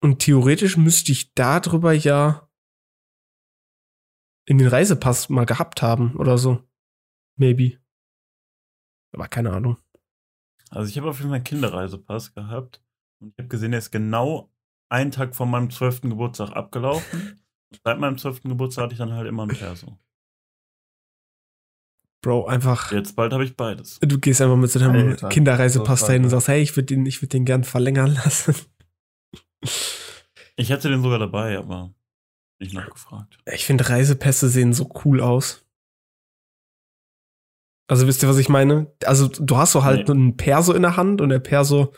und 0.00 0.18
theoretisch 0.18 0.76
müsste 0.76 1.12
ich 1.12 1.34
darüber 1.34 1.92
ja 1.92 2.50
in 4.44 4.58
den 4.58 4.66
Reisepass 4.66 5.28
mal 5.28 5.46
gehabt 5.46 5.82
haben 5.82 6.16
oder 6.16 6.36
so. 6.36 6.64
Maybe. 7.36 7.78
Aber 9.12 9.28
keine 9.28 9.52
Ahnung. 9.52 9.76
Also 10.70 10.90
ich 10.90 10.98
habe 10.98 11.10
auf 11.10 11.18
jeden 11.18 11.30
Fall 11.30 11.36
einen 11.36 11.44
Kinderreisepass 11.44 12.34
gehabt 12.34 12.82
und 13.20 13.30
ich 13.30 13.38
habe 13.38 13.48
gesehen, 13.48 13.72
der 13.72 13.78
ist 13.78 13.90
genau 13.90 14.50
einen 14.90 15.10
Tag 15.10 15.34
vor 15.36 15.46
meinem 15.46 15.70
12. 15.70 16.02
Geburtstag 16.02 16.50
abgelaufen. 16.50 17.40
Seit 17.84 17.98
meinem 17.98 18.16
12. 18.16 18.42
Geburtstag 18.44 18.84
hatte 18.84 18.92
ich 18.94 18.98
dann 18.98 19.12
halt 19.12 19.26
immer 19.28 19.42
ein 19.44 19.48
Perso. 19.48 19.98
Bro, 22.22 22.46
einfach. 22.46 22.90
Jetzt 22.92 23.14
bald 23.14 23.32
habe 23.32 23.44
ich 23.44 23.56
beides. 23.56 23.98
Du 24.00 24.18
gehst 24.18 24.40
einfach 24.40 24.56
mit 24.56 24.70
so 24.70 24.78
deinem 24.80 25.10
Alter, 25.10 25.28
Kinderreisepass 25.28 26.06
dahin 26.06 26.24
und 26.24 26.30
sagst, 26.30 26.48
hey, 26.48 26.60
ich 26.62 26.74
würde 26.76 26.86
den, 26.86 27.06
ich 27.06 27.22
würde 27.22 27.28
den 27.30 27.44
gern 27.44 27.62
verlängern 27.64 28.14
lassen. 28.24 28.54
Ich 30.56 30.72
hatte 30.72 30.88
den 30.88 31.02
sogar 31.02 31.18
dabei, 31.20 31.56
aber 31.58 31.94
nicht 32.60 32.74
nachgefragt. 32.74 33.38
Ich 33.52 33.64
finde 33.64 33.88
Reisepässe 33.88 34.48
sehen 34.48 34.72
so 34.72 34.90
cool 35.04 35.20
aus. 35.20 35.64
Also 37.88 38.06
wisst 38.06 38.22
ihr, 38.22 38.28
was 38.28 38.38
ich 38.38 38.48
meine? 38.48 38.92
Also 39.04 39.28
du 39.28 39.56
hast 39.56 39.72
so 39.72 39.84
halt 39.84 40.08
Nee. 40.08 40.14
einen 40.14 40.36
Perso 40.36 40.72
in 40.72 40.82
der 40.82 40.96
Hand 40.96 41.20
und 41.20 41.28
der 41.28 41.38
Perso 41.38 41.94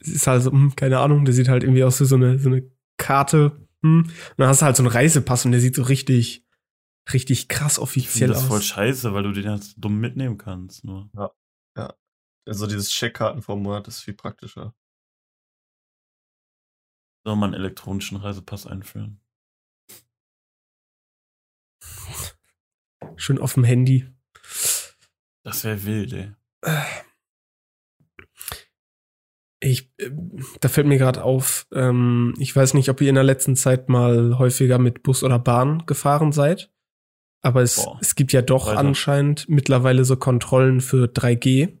ist 0.00 0.26
halt 0.26 0.42
so, 0.42 0.50
hm, 0.50 0.74
keine 0.76 0.98
Ahnung, 1.00 1.24
der 1.24 1.34
sieht 1.34 1.48
halt 1.48 1.62
irgendwie 1.62 1.84
aus 1.84 2.00
wie 2.00 2.04
so 2.04 2.16
eine, 2.16 2.38
so 2.38 2.48
eine 2.50 2.70
Karte. 2.96 3.66
Hm. 3.82 4.02
Und 4.04 4.12
dann 4.36 4.48
hast 4.48 4.62
du 4.62 4.66
halt 4.66 4.76
so 4.76 4.82
einen 4.82 4.92
Reisepass 4.92 5.44
und 5.44 5.52
der 5.52 5.60
sieht 5.60 5.76
so 5.76 5.82
richtig, 5.82 6.44
richtig 7.12 7.48
krass 7.48 7.74
Ich 7.74 7.82
offiziell 7.82 8.28
finde 8.28 8.34
das 8.34 8.42
aus. 8.42 8.48
voll 8.48 8.62
scheiße, 8.62 9.14
weil 9.14 9.22
du 9.22 9.32
den 9.32 9.48
halt 9.48 9.64
so 9.64 9.74
dumm 9.76 9.98
mitnehmen 10.00 10.38
kannst. 10.38 10.84
Nur. 10.84 11.10
Also 12.46 12.66
dieses 12.66 12.90
Checkkartenformat 12.90 13.88
ist 13.88 14.00
viel 14.00 14.14
praktischer. 14.14 14.74
Soll 17.26 17.36
man 17.36 17.52
einen 17.52 17.62
elektronischen 17.62 18.16
Reisepass 18.16 18.66
einführen? 18.66 19.20
Schön 23.16 23.38
auf 23.38 23.52
dem 23.52 23.64
Handy. 23.64 24.08
Das 25.42 25.64
wäre 25.64 25.84
wild, 25.84 26.12
ey. 26.14 26.34
Ich, 29.60 29.90
äh, 29.98 30.10
da 30.60 30.68
fällt 30.68 30.86
mir 30.86 30.98
gerade 30.98 31.22
auf, 31.22 31.66
ähm, 31.72 32.34
ich 32.38 32.54
weiß 32.54 32.74
nicht, 32.74 32.88
ob 32.90 33.00
ihr 33.00 33.08
in 33.08 33.16
der 33.16 33.24
letzten 33.24 33.56
Zeit 33.56 33.88
mal 33.88 34.38
häufiger 34.38 34.78
mit 34.78 35.02
Bus 35.02 35.22
oder 35.22 35.38
Bahn 35.38 35.84
gefahren 35.86 36.32
seid. 36.32 36.70
Aber 37.40 37.62
es, 37.62 37.84
Boah. 37.84 37.98
es 38.00 38.14
gibt 38.14 38.32
ja 38.32 38.42
doch 38.42 38.66
Weiter. 38.66 38.78
anscheinend 38.78 39.48
mittlerweile 39.48 40.04
so 40.04 40.16
Kontrollen 40.16 40.80
für 40.80 41.06
3G. 41.06 41.78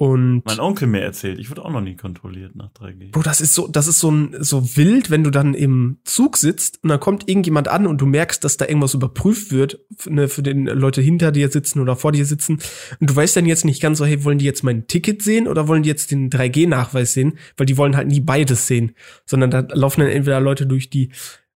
Und 0.00 0.46
Mein 0.46 0.60
Onkel 0.60 0.86
mir 0.86 1.00
erzählt, 1.00 1.40
ich 1.40 1.50
wurde 1.50 1.64
auch 1.64 1.72
noch 1.72 1.80
nie 1.80 1.96
kontrolliert 1.96 2.54
nach 2.54 2.70
3G. 2.70 3.10
Bro, 3.10 3.22
das 3.22 3.40
ist 3.40 3.52
so, 3.52 3.66
das 3.66 3.88
ist 3.88 3.98
so, 3.98 4.12
ein, 4.12 4.36
so 4.38 4.76
wild, 4.76 5.10
wenn 5.10 5.24
du 5.24 5.30
dann 5.30 5.54
im 5.54 5.98
Zug 6.04 6.36
sitzt 6.36 6.78
und 6.84 6.90
dann 6.90 7.00
kommt 7.00 7.28
irgendjemand 7.28 7.66
an 7.66 7.84
und 7.84 8.00
du 8.00 8.06
merkst, 8.06 8.44
dass 8.44 8.56
da 8.56 8.66
irgendwas 8.66 8.94
überprüft 8.94 9.50
wird 9.50 9.80
für, 9.96 10.12
ne, 10.12 10.28
für 10.28 10.44
den 10.44 10.66
Leute 10.66 11.00
hinter 11.00 11.32
dir 11.32 11.48
sitzen 11.48 11.80
oder 11.80 11.96
vor 11.96 12.12
dir 12.12 12.24
sitzen. 12.26 12.60
Und 13.00 13.10
du 13.10 13.16
weißt 13.16 13.36
dann 13.36 13.46
jetzt 13.46 13.64
nicht 13.64 13.82
ganz 13.82 13.98
so, 13.98 14.04
hey, 14.04 14.22
wollen 14.22 14.38
die 14.38 14.44
jetzt 14.44 14.62
mein 14.62 14.86
Ticket 14.86 15.20
sehen 15.20 15.48
oder 15.48 15.66
wollen 15.66 15.82
die 15.82 15.88
jetzt 15.88 16.12
den 16.12 16.30
3G-Nachweis 16.30 17.12
sehen? 17.12 17.36
Weil 17.56 17.66
die 17.66 17.76
wollen 17.76 17.96
halt 17.96 18.06
nie 18.06 18.20
beides 18.20 18.68
sehen. 18.68 18.92
Sondern 19.26 19.50
da 19.50 19.66
laufen 19.72 20.02
dann 20.02 20.10
entweder 20.10 20.38
Leute 20.38 20.68
durch, 20.68 20.90
die 20.90 21.10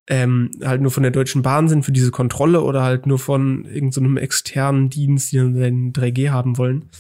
ähm, 0.08 0.50
halt 0.64 0.80
nur 0.82 0.90
von 0.90 1.04
der 1.04 1.12
Deutschen 1.12 1.42
Bahn 1.42 1.68
sind 1.68 1.84
für 1.84 1.92
diese 1.92 2.10
Kontrolle 2.10 2.62
oder 2.62 2.82
halt 2.82 3.06
nur 3.06 3.20
von 3.20 3.66
irgendeinem 3.66 4.16
externen 4.16 4.90
Dienst, 4.90 5.30
die 5.30 5.36
dann 5.36 5.54
den 5.54 5.92
3G 5.92 6.30
haben 6.30 6.58
wollen. 6.58 6.90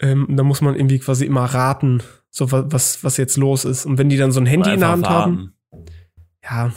Ähm, 0.00 0.26
und 0.26 0.36
da 0.36 0.42
muss 0.42 0.60
man 0.60 0.74
irgendwie 0.74 0.98
quasi 0.98 1.26
immer 1.26 1.44
raten, 1.44 2.02
so 2.30 2.50
was, 2.52 3.04
was 3.04 3.16
jetzt 3.16 3.36
los 3.36 3.64
ist. 3.64 3.86
Und 3.86 3.98
wenn 3.98 4.08
die 4.08 4.16
dann 4.16 4.32
so 4.32 4.40
ein 4.40 4.46
Handy 4.46 4.72
in 4.72 4.80
der 4.80 4.90
Hand 4.90 5.08
haben, 5.08 5.54
ja, 6.42 6.72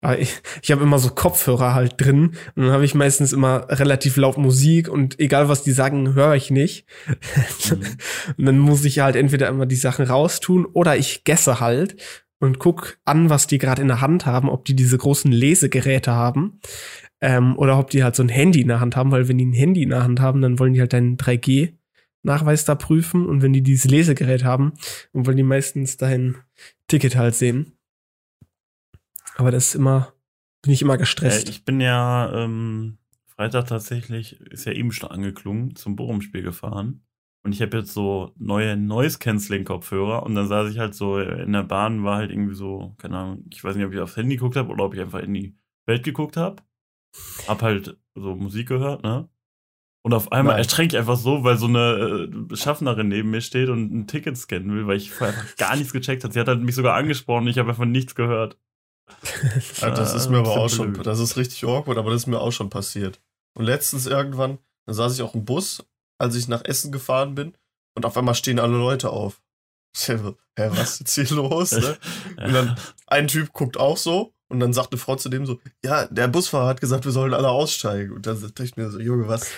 aber 0.00 0.18
ich, 0.18 0.40
ich 0.62 0.70
habe 0.70 0.84
immer 0.84 0.98
so 0.98 1.10
Kopfhörer 1.10 1.74
halt 1.74 2.00
drin 2.00 2.34
und 2.54 2.62
dann 2.62 2.70
habe 2.70 2.84
ich 2.84 2.94
meistens 2.94 3.32
immer 3.32 3.66
relativ 3.68 4.16
laut 4.16 4.38
Musik 4.38 4.88
und 4.88 5.18
egal 5.18 5.48
was 5.48 5.64
die 5.64 5.72
sagen, 5.72 6.14
höre 6.14 6.34
ich 6.34 6.50
nicht. 6.50 6.86
Mhm. 7.06 7.78
und 8.38 8.46
dann 8.46 8.58
muss 8.58 8.84
ich 8.84 9.00
halt 9.00 9.16
entweder 9.16 9.48
immer 9.48 9.66
die 9.66 9.76
Sachen 9.76 10.06
raustun 10.06 10.66
oder 10.66 10.96
ich 10.96 11.24
gesse 11.24 11.58
halt 11.58 11.96
und 12.38 12.60
guck 12.60 12.98
an, 13.04 13.28
was 13.28 13.48
die 13.48 13.58
gerade 13.58 13.82
in 13.82 13.88
der 13.88 14.00
Hand 14.00 14.24
haben, 14.24 14.48
ob 14.48 14.64
die 14.64 14.76
diese 14.76 14.96
großen 14.96 15.32
Lesegeräte 15.32 16.12
haben 16.12 16.60
ähm, 17.20 17.58
oder 17.58 17.76
ob 17.76 17.90
die 17.90 18.04
halt 18.04 18.14
so 18.14 18.22
ein 18.22 18.28
Handy 18.28 18.60
in 18.60 18.68
der 18.68 18.78
Hand 18.78 18.94
haben, 18.94 19.10
weil 19.10 19.26
wenn 19.26 19.38
die 19.38 19.46
ein 19.46 19.52
Handy 19.52 19.82
in 19.82 19.90
der 19.90 20.04
Hand 20.04 20.20
haben, 20.20 20.40
dann 20.42 20.60
wollen 20.60 20.74
die 20.74 20.80
halt 20.80 20.92
dein 20.92 21.16
3G 21.16 21.72
Nachweis 22.22 22.64
da 22.64 22.74
prüfen 22.74 23.26
und 23.26 23.42
wenn 23.42 23.52
die 23.52 23.62
dieses 23.62 23.90
Lesegerät 23.90 24.44
haben 24.44 24.72
und 25.12 25.26
wollen 25.26 25.36
die 25.36 25.42
meistens 25.42 25.96
dahin 25.96 26.36
Ticket 26.88 27.16
halt 27.16 27.34
sehen. 27.34 27.78
Aber 29.36 29.50
das 29.50 29.68
ist 29.68 29.74
immer, 29.76 30.12
bin 30.62 30.72
ich 30.72 30.82
immer 30.82 30.98
gestresst. 30.98 31.48
Äh, 31.48 31.50
ich 31.50 31.64
bin 31.64 31.80
ja 31.80 32.32
ähm, 32.34 32.98
Freitag 33.28 33.68
tatsächlich, 33.68 34.40
ist 34.40 34.64
ja 34.64 34.72
eben 34.72 34.90
schon 34.90 35.10
angeklungen, 35.10 35.76
zum 35.76 35.94
Bochum-Spiel 35.94 36.42
gefahren. 36.42 37.04
Und 37.44 37.52
ich 37.52 37.62
habe 37.62 37.78
jetzt 37.78 37.92
so 37.94 38.34
neue 38.36 38.76
Noise-Canceling-Kopfhörer 38.76 40.24
und 40.24 40.34
dann 40.34 40.48
saß 40.48 40.70
ich 40.70 40.78
halt 40.78 40.94
so 40.94 41.20
in 41.20 41.52
der 41.52 41.62
Bahn, 41.62 42.02
war 42.02 42.16
halt 42.16 42.32
irgendwie 42.32 42.54
so, 42.54 42.94
keine 42.98 43.16
Ahnung, 43.16 43.44
ich 43.52 43.62
weiß 43.62 43.76
nicht, 43.76 43.86
ob 43.86 43.92
ich 43.92 44.00
aufs 44.00 44.16
Handy 44.16 44.36
geguckt 44.36 44.56
habe 44.56 44.70
oder 44.70 44.84
ob 44.84 44.94
ich 44.94 45.00
einfach 45.00 45.20
in 45.20 45.34
die 45.34 45.56
Welt 45.86 46.02
geguckt 46.02 46.36
habe. 46.36 46.62
Hab 47.46 47.62
halt 47.62 47.96
so 48.14 48.34
Musik 48.34 48.68
gehört, 48.68 49.02
ne? 49.02 49.28
Und 50.08 50.14
auf 50.14 50.32
einmal 50.32 50.54
Nein. 50.54 50.64
erschrecke 50.64 50.94
ich 50.96 50.98
einfach 50.98 51.18
so, 51.18 51.44
weil 51.44 51.58
so 51.58 51.66
eine 51.66 52.30
äh, 52.50 52.56
Schaffnerin 52.56 53.08
neben 53.08 53.28
mir 53.28 53.42
steht 53.42 53.68
und 53.68 53.92
ein 53.92 54.06
Ticket 54.06 54.38
scannen 54.38 54.74
will, 54.74 54.86
weil 54.86 54.96
ich 54.96 55.10
vorher 55.10 55.36
einfach 55.36 55.56
gar 55.56 55.76
nichts 55.76 55.92
gecheckt 55.92 56.24
habe. 56.24 56.32
Sie 56.32 56.40
hat 56.40 56.48
halt 56.48 56.62
mich 56.62 56.74
sogar 56.74 56.94
angesprochen 56.96 57.42
und 57.42 57.48
ich 57.48 57.58
habe 57.58 57.68
einfach 57.68 57.84
nichts 57.84 58.14
gehört. 58.14 58.56
Ja, 59.82 59.90
das 59.90 60.14
ist 60.14 60.28
Äh, 60.28 60.30
mir 60.30 60.38
aber 60.38 60.52
auch 60.52 60.70
schon, 60.70 60.94
das 60.94 61.18
ist 61.18 61.36
richtig 61.36 61.62
awkward, 61.64 61.98
aber 61.98 62.10
das 62.10 62.22
ist 62.22 62.26
mir 62.26 62.40
auch 62.40 62.52
schon 62.52 62.70
passiert. 62.70 63.20
Und 63.54 63.66
letztens 63.66 64.06
irgendwann, 64.06 64.56
da 64.86 64.94
saß 64.94 65.14
ich 65.14 65.20
auch 65.20 65.34
im 65.34 65.44
Bus, 65.44 65.84
als 66.16 66.36
ich 66.36 66.48
nach 66.48 66.64
Essen 66.64 66.90
gefahren 66.90 67.34
bin, 67.34 67.52
und 67.94 68.06
auf 68.06 68.16
einmal 68.16 68.34
stehen 68.34 68.58
alle 68.60 68.78
Leute 68.78 69.10
auf. 69.10 69.42
Hä, 70.56 70.70
was 70.70 71.02
ist 71.02 71.14
hier 71.16 71.36
los? 71.36 71.72
Ne? 71.72 71.98
Und 72.46 72.52
dann 72.54 72.78
ein 73.08 73.28
Typ 73.28 73.52
guckt 73.52 73.76
auch 73.76 73.98
so 73.98 74.32
und 74.48 74.60
dann 74.60 74.72
sagt 74.72 74.92
eine 74.92 74.98
Frau 74.98 75.16
zu 75.16 75.28
dem 75.28 75.44
so, 75.44 75.60
ja, 75.84 76.06
der 76.06 76.28
Busfahrer 76.28 76.68
hat 76.68 76.80
gesagt, 76.80 77.04
wir 77.04 77.12
sollen 77.12 77.34
alle 77.34 77.50
aussteigen. 77.50 78.12
Und 78.14 78.26
dann 78.26 78.40
dachte 78.40 78.64
ich 78.64 78.76
mir 78.76 78.90
so, 78.90 78.98
Junge, 78.98 79.28
was? 79.28 79.50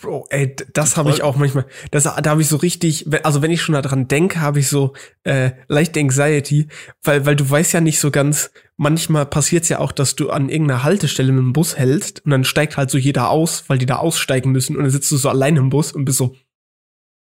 Bro, 0.00 0.26
ey, 0.30 0.54
das 0.72 0.96
habe 0.96 1.10
ich 1.10 1.22
auch 1.22 1.36
manchmal. 1.36 1.66
Das, 1.90 2.04
da 2.04 2.16
habe 2.24 2.40
ich 2.42 2.48
so 2.48 2.56
richtig, 2.56 3.06
also 3.24 3.42
wenn 3.42 3.50
ich 3.50 3.62
schon 3.62 3.74
daran 3.74 4.08
denke, 4.08 4.40
habe 4.40 4.60
ich 4.60 4.68
so 4.68 4.92
äh, 5.24 5.52
leichte 5.68 6.00
Anxiety, 6.00 6.68
weil, 7.02 7.26
weil 7.26 7.36
du 7.36 7.48
weißt 7.48 7.72
ja 7.72 7.80
nicht 7.80 7.98
so 8.00 8.10
ganz, 8.10 8.50
manchmal 8.76 9.26
passiert 9.26 9.64
es 9.64 9.68
ja 9.68 9.78
auch, 9.80 9.92
dass 9.92 10.14
du 10.16 10.30
an 10.30 10.48
irgendeiner 10.48 10.82
Haltestelle 10.84 11.32
mit 11.32 11.40
dem 11.42 11.52
Bus 11.52 11.76
hältst 11.76 12.24
und 12.24 12.30
dann 12.30 12.44
steigt 12.44 12.76
halt 12.76 12.90
so 12.90 12.98
jeder 12.98 13.30
aus, 13.30 13.64
weil 13.68 13.78
die 13.78 13.86
da 13.86 13.96
aussteigen 13.96 14.52
müssen 14.52 14.76
und 14.76 14.82
dann 14.82 14.90
sitzt 14.90 15.10
du 15.10 15.16
so 15.16 15.28
allein 15.28 15.56
im 15.56 15.70
Bus 15.70 15.92
und 15.92 16.04
bist 16.04 16.18
so, 16.18 16.34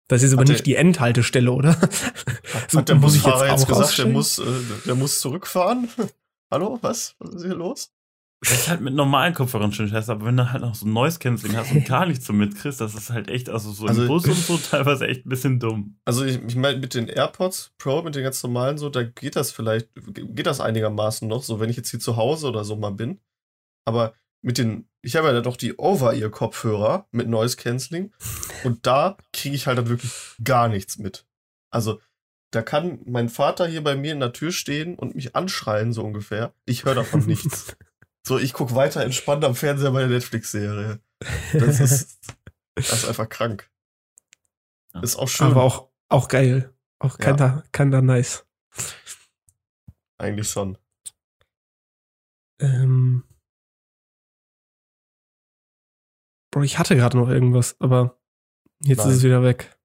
das 0.07 0.21
ist 0.21 0.33
aber 0.33 0.41
Hat 0.41 0.49
der- 0.49 0.53
nicht 0.55 0.65
die 0.65 0.75
Endhaltestelle, 0.75 1.51
oder? 1.51 1.77
So, 2.69 2.79
Hat 2.79 2.89
der 2.89 2.95
muss 2.95 3.15
ich 3.15 3.23
Busfahrer 3.23 3.49
jetzt 3.49 3.59
jetzt, 3.61 3.67
gesagt, 3.67 3.97
der 3.97 4.05
muss, 4.07 4.39
äh, 4.39 4.43
der 4.85 4.95
muss 4.95 5.19
zurückfahren? 5.19 5.89
Hallo, 6.51 6.77
was? 6.81 7.15
Was 7.19 7.35
ist 7.35 7.43
hier 7.43 7.55
los? 7.55 7.91
Das 8.47 8.59
ist 8.59 8.67
halt 8.69 8.81
mit 8.81 8.93
normalen 8.93 9.33
Kopfhörern 9.33 9.71
schon 9.73 9.87
scheiße, 9.87 10.11
aber 10.11 10.25
wenn 10.27 10.37
du 10.37 10.51
halt 10.51 10.61
noch 10.61 10.75
so 10.75 10.85
ein 10.85 10.93
Noise 10.93 11.19
Canceling 11.19 11.55
hast 11.57 11.71
und 11.71 11.85
gar 11.87 12.05
nichts 12.05 12.25
so 12.25 12.33
mitkriegst, 12.33 12.79
das 12.79 12.93
ist 12.93 13.09
halt 13.09 13.27
echt, 13.29 13.49
also 13.49 13.71
so 13.71 13.85
Also- 13.87 14.03
im 14.03 14.07
Bus 14.07 14.25
und 14.25 14.35
so 14.35 14.57
teilweise 14.57 15.07
echt 15.07 15.25
ein 15.25 15.29
bisschen 15.29 15.59
dumm. 15.59 15.97
Also 16.05 16.23
ich, 16.25 16.39
ich 16.43 16.55
meine, 16.55 16.77
mit 16.77 16.93
den 16.93 17.07
AirPods 17.07 17.73
Pro, 17.77 18.01
mit 18.03 18.15
den 18.15 18.23
ganz 18.23 18.41
normalen 18.43 18.77
so, 18.77 18.89
da 18.89 19.03
geht 19.03 19.35
das 19.35 19.51
vielleicht, 19.51 19.89
geht 20.13 20.45
das 20.45 20.61
einigermaßen 20.61 21.27
noch, 21.27 21.43
so 21.43 21.59
wenn 21.59 21.69
ich 21.69 21.77
jetzt 21.77 21.89
hier 21.89 21.99
zu 21.99 22.15
Hause 22.17 22.47
oder 22.47 22.63
so 22.63 22.75
mal 22.75 22.91
bin. 22.91 23.19
Aber 23.85 24.13
mit 24.41 24.57
den, 24.59 24.87
ich 25.01 25.15
habe 25.15 25.27
ja 25.29 25.41
doch 25.41 25.57
die 25.57 25.77
Over-Ear-Kopfhörer 26.29 27.07
mit 27.11 27.27
Noise 27.27 27.57
Cancelling 27.57 28.13
und 28.63 28.85
da 28.85 29.17
kriege 29.33 29.55
ich 29.55 29.67
halt 29.67 29.77
dann 29.77 29.89
wirklich 29.89 30.11
gar 30.43 30.67
nichts 30.67 30.97
mit. 30.97 31.25
Also 31.71 31.99
da 32.51 32.61
kann 32.61 32.99
mein 33.05 33.29
Vater 33.29 33.67
hier 33.67 33.83
bei 33.83 33.95
mir 33.95 34.13
in 34.13 34.19
der 34.19 34.33
Tür 34.33 34.51
stehen 34.51 34.95
und 34.95 35.15
mich 35.15 35.35
anschreien, 35.35 35.93
so 35.93 36.03
ungefähr. 36.03 36.53
Ich 36.65 36.85
höre 36.85 36.95
davon 36.95 37.21
nichts. 37.25 37.75
So, 38.25 38.39
ich 38.39 38.53
gucke 38.53 38.73
weiter 38.75 39.03
entspannt 39.03 39.43
am 39.43 39.53
Fernseher 39.55 39.91
bei 39.91 39.99
der 39.99 40.09
Netflix-Serie. 40.09 40.99
Das 41.53 41.79
ist, 41.79 42.19
das 42.75 42.91
ist 42.91 43.05
einfach 43.07 43.29
krank. 43.29 43.69
Ja. 44.93 45.01
Ist 45.01 45.15
auch 45.17 45.27
schön. 45.27 45.47
aber 45.47 45.61
auch, 45.63 45.89
auch 46.09 46.27
geil. 46.27 46.73
Auch 46.99 47.19
Ja. 47.19 47.25
keiner, 47.25 47.63
keiner 47.71 48.01
nice. 48.01 48.45
Eigentlich 50.17 50.49
schon. 50.49 50.77
Ähm. 52.59 53.23
Bro, 56.51 56.63
ich 56.63 56.79
hatte 56.79 56.95
gerade 56.95 57.17
noch 57.17 57.29
irgendwas, 57.29 57.79
aber 57.79 58.17
jetzt 58.81 58.99
Nein. 58.99 59.09
ist 59.09 59.17
es 59.17 59.23
wieder 59.23 59.43
weg. 59.43 59.77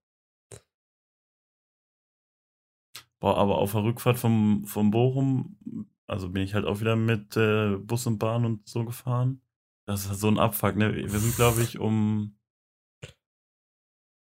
Boah, 3.18 3.36
aber 3.36 3.58
auf 3.58 3.72
der 3.72 3.82
Rückfahrt 3.82 4.18
vom, 4.18 4.64
vom 4.64 4.90
Bochum, 4.90 5.89
also 6.10 6.28
bin 6.28 6.42
ich 6.42 6.54
halt 6.54 6.64
auch 6.64 6.80
wieder 6.80 6.96
mit 6.96 7.36
äh, 7.36 7.76
Bus 7.76 8.06
und 8.06 8.18
Bahn 8.18 8.44
und 8.44 8.68
so 8.68 8.84
gefahren. 8.84 9.42
Das 9.86 10.02
ist 10.02 10.08
halt 10.08 10.18
so 10.18 10.28
ein 10.28 10.38
Abfuck, 10.38 10.74
ne? 10.74 10.94
Wir 10.94 11.08
sind, 11.08 11.36
glaube 11.36 11.62
ich, 11.62 11.78
um. 11.78 12.36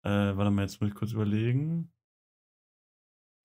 Äh, 0.05 0.37
warte 0.37 0.51
mal, 0.51 0.61
jetzt 0.61 0.79
muss 0.79 0.89
ich 0.89 0.95
kurz 0.95 1.11
überlegen. 1.11 1.91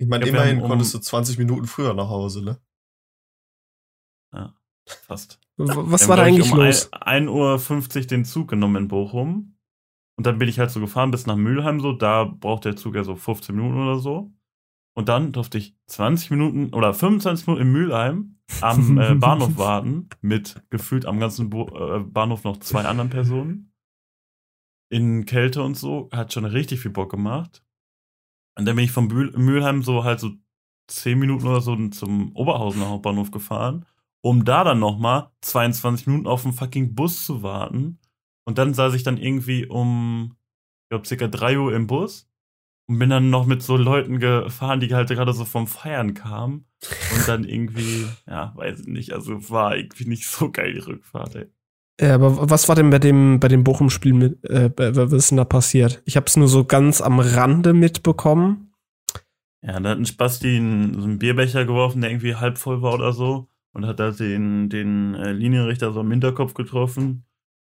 Ich 0.00 0.06
meine, 0.06 0.26
immerhin 0.26 0.60
um- 0.60 0.68
konntest 0.68 0.94
du 0.94 0.98
20 0.98 1.38
Minuten 1.38 1.66
früher 1.66 1.92
nach 1.92 2.08
Hause, 2.08 2.42
ne? 2.42 2.60
Ja, 4.32 4.54
fast. 4.86 5.40
Was 5.56 6.08
war 6.08 6.16
da 6.16 6.22
eigentlich 6.22 6.52
um 6.52 6.58
los? 6.58 6.90
1.50 6.92 7.96
Uhr 7.96 8.06
den 8.06 8.24
Zug 8.24 8.48
genommen 8.48 8.76
in 8.76 8.88
Bochum. 8.88 9.58
Und 10.16 10.26
dann 10.26 10.38
bin 10.38 10.48
ich 10.48 10.58
halt 10.58 10.70
so 10.70 10.80
gefahren 10.80 11.10
bis 11.10 11.26
nach 11.26 11.36
Mülheim 11.36 11.80
so. 11.80 11.92
Da 11.92 12.24
braucht 12.24 12.64
der 12.64 12.76
Zug 12.76 12.94
ja 12.94 13.04
so 13.04 13.16
15 13.16 13.56
Minuten 13.56 13.78
oder 13.78 13.98
so. 13.98 14.32
Und 14.94 15.08
dann 15.08 15.32
durfte 15.32 15.58
ich 15.58 15.76
20 15.86 16.30
Minuten 16.30 16.74
oder 16.74 16.92
25 16.92 17.46
Minuten 17.46 17.66
in 17.66 17.72
Mülheim 17.72 18.38
am 18.60 18.98
äh, 18.98 19.14
Bahnhof 19.16 19.56
warten. 19.56 20.08
Mit 20.20 20.62
gefühlt 20.70 21.06
am 21.06 21.20
ganzen 21.20 21.50
Bo 21.50 21.68
äh, 21.68 22.00
Bahnhof 22.00 22.44
noch 22.44 22.58
zwei 22.58 22.84
anderen 22.84 23.10
Personen. 23.10 23.72
In 24.90 25.24
Kälte 25.24 25.62
und 25.62 25.76
so. 25.76 26.08
Hat 26.12 26.32
schon 26.32 26.44
richtig 26.44 26.80
viel 26.80 26.90
Bock 26.90 27.10
gemacht. 27.10 27.62
Und 28.58 28.66
dann 28.66 28.76
bin 28.76 28.84
ich 28.84 28.92
von 28.92 29.08
Bühl 29.08 29.32
Mülheim 29.36 29.82
so 29.82 30.04
halt 30.04 30.20
so 30.20 30.32
10 30.88 31.18
Minuten 31.18 31.46
oder 31.46 31.60
so 31.60 31.76
zum 31.88 32.34
Oberhausener 32.34 32.88
Hauptbahnhof 32.88 33.30
gefahren 33.30 33.86
um 34.22 34.44
da 34.44 34.64
dann 34.64 34.78
nochmal 34.78 35.30
22 35.40 36.06
Minuten 36.06 36.26
auf 36.26 36.42
den 36.42 36.52
fucking 36.52 36.94
Bus 36.94 37.24
zu 37.24 37.42
warten. 37.42 37.98
Und 38.44 38.58
dann 38.58 38.74
saß 38.74 38.94
ich 38.94 39.02
dann 39.02 39.16
irgendwie 39.16 39.66
um, 39.66 40.36
ich 40.84 40.88
glaube, 40.90 41.06
circa 41.06 41.28
3 41.28 41.58
Uhr 41.58 41.74
im 41.74 41.86
Bus. 41.86 42.29
Und 42.90 42.98
bin 42.98 43.08
dann 43.08 43.30
noch 43.30 43.46
mit 43.46 43.62
so 43.62 43.76
Leuten 43.76 44.18
gefahren, 44.18 44.80
die 44.80 44.92
halt 44.92 45.08
gerade 45.10 45.32
so 45.32 45.44
vom 45.44 45.68
Feiern 45.68 46.12
kamen. 46.12 46.64
Und 47.14 47.28
dann 47.28 47.44
irgendwie, 47.44 48.04
ja, 48.26 48.52
weiß 48.56 48.80
ich 48.80 48.86
nicht, 48.88 49.12
also 49.12 49.48
war 49.48 49.76
irgendwie 49.76 50.08
nicht 50.08 50.26
so 50.26 50.50
geil 50.50 50.72
die 50.74 50.80
Rückfahrt, 50.80 51.36
ey. 51.36 51.46
Ja, 52.00 52.16
aber 52.16 52.50
was 52.50 52.68
war 52.68 52.74
denn 52.74 52.90
bei 52.90 52.98
dem, 52.98 53.38
bei 53.38 53.46
dem 53.46 53.62
Bochum-Spiel 53.62 54.12
mit, 54.12 54.44
äh, 54.50 54.70
was 54.76 55.12
ist 55.12 55.30
denn 55.30 55.36
da 55.36 55.44
passiert? 55.44 56.02
Ich 56.04 56.16
habe 56.16 56.26
es 56.26 56.36
nur 56.36 56.48
so 56.48 56.64
ganz 56.64 57.00
am 57.00 57.20
Rande 57.20 57.74
mitbekommen. 57.74 58.72
Ja, 59.62 59.78
da 59.78 59.90
hat 59.90 59.98
ein 59.98 60.06
Spasti 60.06 60.56
einen, 60.56 61.00
so 61.00 61.06
einen 61.06 61.20
Bierbecher 61.20 61.64
geworfen, 61.64 62.00
der 62.00 62.10
irgendwie 62.10 62.34
halb 62.34 62.58
voll 62.58 62.82
war 62.82 62.94
oder 62.94 63.12
so. 63.12 63.46
Und 63.72 63.86
hat 63.86 64.00
da 64.00 64.10
den, 64.10 64.68
den 64.68 65.14
äh, 65.14 65.30
Linienrichter 65.30 65.92
so 65.92 66.00
am 66.00 66.10
Hinterkopf 66.10 66.54
getroffen. 66.54 67.24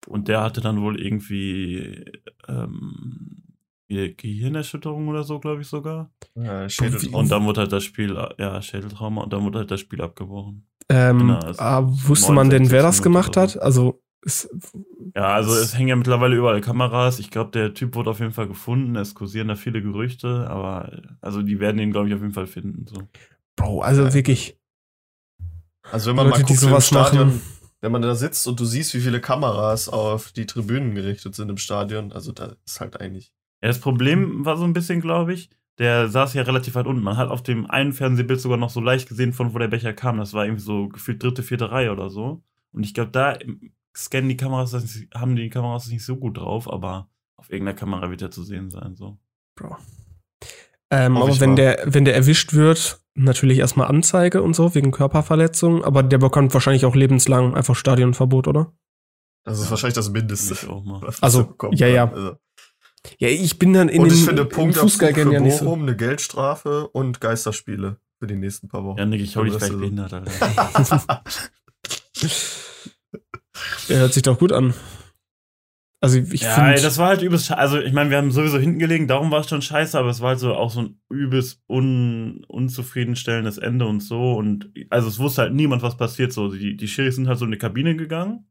Und 0.07 0.27
der 0.27 0.41
hatte 0.41 0.59
dann 0.59 0.81
wohl 0.81 0.99
irgendwie 0.99 2.03
ähm, 2.49 3.44
Gehirnerschütterung 3.87 5.07
oder 5.07 5.23
so, 5.23 5.39
glaube 5.39 5.61
ich 5.61 5.67
sogar. 5.67 6.11
Ja, 6.35 6.67
und 7.11 7.31
dann 7.31 7.45
wurde 7.45 7.61
halt 7.61 7.71
das 7.71 7.83
Spiel, 7.83 8.17
ja, 8.37 8.61
Schädeltrauma, 8.61 9.23
und 9.23 9.33
dann 9.33 9.43
wurde 9.43 9.59
halt 9.59 9.71
das 9.71 9.79
Spiel 9.79 10.01
abgebrochen. 10.01 10.67
Ähm, 10.89 11.19
genau, 11.19 11.39
ah, 11.57 11.83
wusste 11.83 12.31
man 12.31 12.49
denn, 12.49 12.69
wer 12.71 12.83
das 12.83 13.01
gemacht 13.01 13.37
hat? 13.37 13.59
Also 13.59 14.01
es, 14.25 14.49
ja, 15.15 15.33
also 15.33 15.53
es 15.55 15.77
hängen 15.77 15.89
ja 15.89 15.95
mittlerweile 15.95 16.35
überall 16.35 16.61
Kameras. 16.61 17.19
Ich 17.19 17.29
glaube, 17.29 17.51
der 17.51 17.73
Typ 17.73 17.95
wurde 17.95 18.09
auf 18.09 18.19
jeden 18.19 18.31
Fall 18.31 18.47
gefunden. 18.47 18.95
Es 18.95 19.13
kursieren 19.13 19.47
da 19.47 19.55
viele 19.55 19.81
Gerüchte, 19.81 20.47
aber 20.49 20.91
also 21.21 21.41
die 21.41 21.59
werden 21.59 21.79
ihn, 21.79 21.91
glaube 21.91 22.07
ich, 22.07 22.15
auf 22.15 22.21
jeden 22.21 22.33
Fall 22.33 22.47
finden. 22.47 22.85
So. 22.87 23.01
Bro, 23.55 23.81
also 23.81 24.13
wirklich. 24.13 24.59
Also 25.91 26.09
wenn 26.09 26.15
man 26.15 26.27
Leute, 26.27 26.41
mal 26.41 26.47
guckt, 26.47 26.59
sowas 26.59 26.87
Stadion, 26.87 27.27
machen. 27.27 27.41
wenn 27.81 27.91
man 27.91 28.01
da 28.01 28.15
sitzt 28.15 28.47
und 28.47 28.59
du 28.59 28.65
siehst, 28.65 28.95
wie 28.95 29.01
viele 29.01 29.21
Kameras 29.21 29.89
auf 29.89 30.31
die 30.31 30.47
Tribünen 30.47 30.95
gerichtet 30.95 31.35
sind 31.35 31.49
im 31.49 31.57
Stadion, 31.57 32.11
also 32.11 32.31
da 32.31 32.55
ist 32.65 32.79
halt 32.79 32.99
eigentlich. 32.99 33.31
Ja, 33.61 33.69
das 33.69 33.79
Problem 33.79 34.45
war 34.45 34.57
so 34.57 34.63
ein 34.63 34.73
bisschen, 34.73 35.01
glaube 35.01 35.33
ich, 35.33 35.49
der 35.77 36.07
saß 36.07 36.33
ja 36.33 36.43
relativ 36.43 36.75
weit 36.75 36.87
unten. 36.87 37.03
Man 37.03 37.17
hat 37.17 37.29
auf 37.29 37.43
dem 37.43 37.69
einen 37.69 37.93
Fernsehbild 37.93 38.39
sogar 38.39 38.57
noch 38.57 38.69
so 38.69 38.79
leicht 38.79 39.09
gesehen, 39.09 39.33
von 39.33 39.53
wo 39.53 39.59
der 39.59 39.67
Becher 39.67 39.93
kam. 39.93 40.17
Das 40.17 40.33
war 40.33 40.45
irgendwie 40.45 40.63
so 40.63 40.87
gefühlt 40.87 41.21
dritte, 41.21 41.43
vierte 41.43 41.71
Reihe 41.71 41.91
oder 41.91 42.09
so. 42.09 42.43
Und 42.71 42.83
ich 42.83 42.93
glaube, 42.93 43.11
da 43.11 43.37
scannen 43.95 44.29
die 44.29 44.37
Kameras, 44.37 44.71
das 44.71 44.99
haben 45.13 45.35
die 45.35 45.49
Kameras 45.49 45.87
nicht 45.87 46.05
so 46.05 46.17
gut 46.17 46.37
drauf, 46.37 46.69
aber 46.71 47.09
auf 47.37 47.49
irgendeiner 47.49 47.77
Kamera 47.77 48.09
wird 48.09 48.21
er 48.21 48.31
zu 48.31 48.43
sehen 48.43 48.69
sein, 48.69 48.95
so. 48.95 49.17
Bro. 49.55 49.77
Ähm, 50.91 51.17
aber 51.17 51.39
wenn 51.39 51.55
der, 51.55 51.83
wenn 51.85 52.05
der 52.05 52.15
erwischt 52.15 52.53
wird, 52.53 53.01
natürlich 53.15 53.59
erstmal 53.59 53.87
Anzeige 53.87 54.43
und 54.43 54.55
so, 54.55 54.75
wegen 54.75 54.91
Körperverletzung, 54.91 55.83
aber 55.83 56.03
der 56.03 56.17
bekommt 56.17 56.53
wahrscheinlich 56.53 56.85
auch 56.85 56.95
lebenslang 56.95 57.55
einfach 57.55 57.75
Stadionverbot, 57.75 58.47
oder? 58.47 58.73
Das 59.43 59.59
ist 59.59 59.65
ja. 59.65 59.71
wahrscheinlich 59.71 59.95
das 59.95 60.09
Mindeste. 60.09 60.55
Also, 61.21 61.55
ja, 61.71 61.87
ja. 61.87 62.11
Also. 62.11 62.35
Ja, 63.17 63.27
ich 63.27 63.59
bin 63.59 63.73
dann 63.73 63.89
in 63.89 64.01
und 64.01 64.11
den 64.11 64.17
ich 64.17 64.25
finde 64.25 64.45
Punkt 64.45 64.77
Fußball 64.77 65.17
ja 65.17 65.39
nicht 65.39 65.57
so. 65.57 65.73
eine 65.73 65.95
Geldstrafe 65.95 66.87
und 66.87 67.21
Geisterspiele 67.21 67.97
für 68.19 68.27
die 68.27 68.35
nächsten 68.35 68.67
paar 68.67 68.83
Wochen. 68.83 68.97
Ja, 68.97 69.05
Nick, 69.05 69.21
ich 69.21 69.35
hau 69.35 69.43
dich 69.43 69.57
gleich 69.57 69.71
behindert. 69.71 70.11
Der 73.89 73.99
hört 73.99 74.13
sich 74.13 74.23
doch 74.23 74.39
gut 74.39 74.51
an. 74.51 74.73
Also 76.05 76.19
ich 76.19 76.41
ja, 76.41 76.53
finde. 76.53 76.81
das 76.81 76.99
war 76.99 77.07
halt 77.07 77.23
übelst. 77.23 77.51
Also 77.51 77.79
ich 77.79 77.91
meine, 77.91 78.11
wir 78.11 78.17
haben 78.17 78.29
sowieso 78.29 78.59
hinten 78.59 78.77
gelegen, 78.77 79.07
darum 79.07 79.31
war 79.31 79.39
es 79.39 79.49
schon 79.49 79.63
scheiße, 79.63 79.97
aber 79.97 80.09
es 80.09 80.21
war 80.21 80.29
halt 80.29 80.39
so 80.39 80.53
auch 80.53 80.69
so 80.69 80.81
ein 80.81 80.99
übelst 81.09 81.63
un, 81.67 82.43
unzufriedenstellendes 82.47 83.57
Ende 83.57 83.87
und 83.87 84.01
so. 84.01 84.33
Und 84.33 84.71
also 84.91 85.07
es 85.07 85.17
wusste 85.17 85.41
halt 85.43 85.55
niemand, 85.55 85.81
was 85.81 85.97
passiert. 85.97 86.31
So, 86.31 86.51
die, 86.51 86.77
die 86.77 86.87
Schiris 86.87 87.15
sind 87.15 87.27
halt 87.27 87.39
so 87.39 87.45
in 87.45 87.51
die 87.51 87.57
Kabine 87.57 87.95
gegangen 87.95 88.45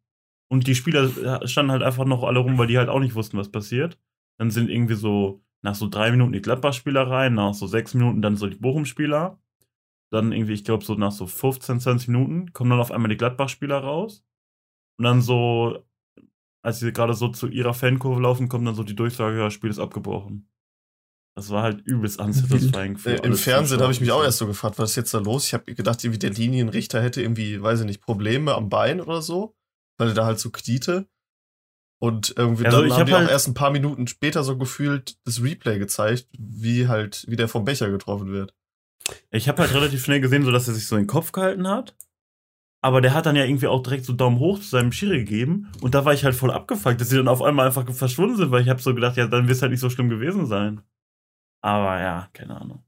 und 0.48 0.66
die 0.66 0.74
Spieler 0.74 1.10
standen 1.46 1.70
halt 1.70 1.84
einfach 1.84 2.06
noch 2.06 2.24
alle 2.24 2.40
rum, 2.40 2.58
weil 2.58 2.66
die 2.66 2.78
halt 2.78 2.88
auch 2.88 2.98
nicht 3.00 3.14
wussten, 3.14 3.38
was 3.38 3.52
passiert. 3.52 3.98
Dann 4.38 4.50
sind 4.50 4.70
irgendwie 4.70 4.94
so 4.94 5.42
nach 5.62 5.74
so 5.74 5.88
drei 5.88 6.10
Minuten 6.10 6.32
die 6.32 6.42
Gladbach-Spieler 6.42 7.08
rein, 7.08 7.34
nach 7.34 7.54
so 7.54 7.66
sechs 7.66 7.94
Minuten 7.94 8.20
dann 8.20 8.36
so 8.36 8.46
die 8.46 8.56
Bochum-Spieler. 8.56 9.40
Dann 10.12 10.32
irgendwie, 10.32 10.52
ich 10.52 10.64
glaube, 10.64 10.84
so 10.84 10.94
nach 10.94 11.12
so 11.12 11.26
15, 11.26 11.80
20 11.80 12.08
Minuten 12.08 12.52
kommen 12.52 12.70
dann 12.70 12.80
auf 12.80 12.92
einmal 12.92 13.08
die 13.08 13.16
Gladbach-Spieler 13.16 13.78
raus. 13.78 14.24
Und 14.98 15.04
dann 15.04 15.22
so, 15.22 15.84
als 16.62 16.80
sie 16.80 16.92
gerade 16.92 17.14
so 17.14 17.28
zu 17.28 17.48
ihrer 17.48 17.74
Fankurve 17.74 18.20
laufen, 18.20 18.48
kommt 18.48 18.66
dann 18.66 18.74
so 18.74 18.84
die 18.84 18.94
Durchsage, 18.94 19.38
ja, 19.38 19.50
Spiel 19.50 19.70
ist 19.70 19.78
abgebrochen. 19.78 20.48
Das 21.36 21.50
war 21.50 21.62
halt 21.62 21.80
übelst 21.84 22.20
unsatisfying. 22.20 22.96
Äh, 23.06 23.26
Im 23.26 23.34
Fernsehen 23.34 23.80
habe 23.80 23.92
ich 23.92 24.00
mich 24.00 24.12
auch 24.12 24.22
erst 24.22 24.38
so 24.38 24.46
gefragt, 24.46 24.78
was 24.78 24.90
ist 24.90 24.96
jetzt 24.96 25.14
da 25.14 25.18
los? 25.18 25.46
Ich 25.46 25.54
habe 25.54 25.74
gedacht, 25.74 26.04
irgendwie 26.04 26.20
der 26.20 26.30
Linienrichter 26.30 27.02
hätte 27.02 27.22
irgendwie, 27.22 27.60
weiß 27.60 27.80
ich 27.80 27.86
nicht, 27.86 28.00
Probleme 28.00 28.54
am 28.54 28.68
Bein 28.68 29.00
oder 29.00 29.20
so, 29.20 29.56
weil 29.98 30.08
er 30.08 30.14
da 30.14 30.26
halt 30.26 30.38
so 30.38 30.50
kniete. 30.50 31.08
Und 32.04 32.34
irgendwie 32.36 32.66
also 32.66 32.82
dann 32.82 32.90
haben 32.90 32.98
hab 32.98 33.06
die 33.06 33.14
halt 33.14 33.28
auch 33.28 33.32
erst 33.32 33.48
ein 33.48 33.54
paar 33.54 33.70
Minuten 33.70 34.06
später 34.06 34.44
so 34.44 34.58
gefühlt 34.58 35.16
das 35.24 35.42
Replay 35.42 35.78
gezeigt, 35.78 36.28
wie 36.38 36.88
halt, 36.88 37.24
wie 37.28 37.36
der 37.36 37.48
vom 37.48 37.64
Becher 37.64 37.90
getroffen 37.90 38.32
wird. 38.32 38.54
Ich 39.30 39.48
habe 39.48 39.62
halt 39.62 39.74
relativ 39.74 40.04
schnell 40.04 40.20
gesehen, 40.20 40.44
so 40.44 40.50
dass 40.50 40.68
er 40.68 40.74
sich 40.74 40.86
so 40.86 40.96
in 40.96 41.02
den 41.02 41.08
Kopf 41.08 41.32
gehalten 41.32 41.68
hat 41.68 41.94
aber 42.84 43.00
der 43.00 43.14
hat 43.14 43.24
dann 43.24 43.34
ja 43.34 43.44
irgendwie 43.44 43.66
auch 43.66 43.82
direkt 43.82 44.04
so 44.04 44.12
Daumen 44.12 44.38
hoch 44.38 44.58
zu 44.58 44.68
seinem 44.68 44.92
Schiri 44.92 45.20
gegeben 45.20 45.72
und 45.80 45.94
da 45.94 46.04
war 46.04 46.12
ich 46.12 46.22
halt 46.22 46.34
voll 46.34 46.50
abgefuckt, 46.50 47.00
dass 47.00 47.08
sie 47.08 47.16
dann 47.16 47.28
auf 47.28 47.40
einmal 47.40 47.66
einfach 47.66 47.90
verschwunden 47.90 48.36
sind, 48.36 48.50
weil 48.50 48.60
ich 48.60 48.68
habe 48.68 48.82
so 48.82 48.94
gedacht, 48.94 49.16
ja, 49.16 49.26
dann 49.26 49.48
wird 49.48 49.56
es 49.56 49.62
halt 49.62 49.72
nicht 49.72 49.80
so 49.80 49.88
schlimm 49.88 50.10
gewesen 50.10 50.44
sein. 50.44 50.82
Aber 51.62 51.98
ja, 51.98 52.28
keine 52.34 52.60
Ahnung. 52.60 52.84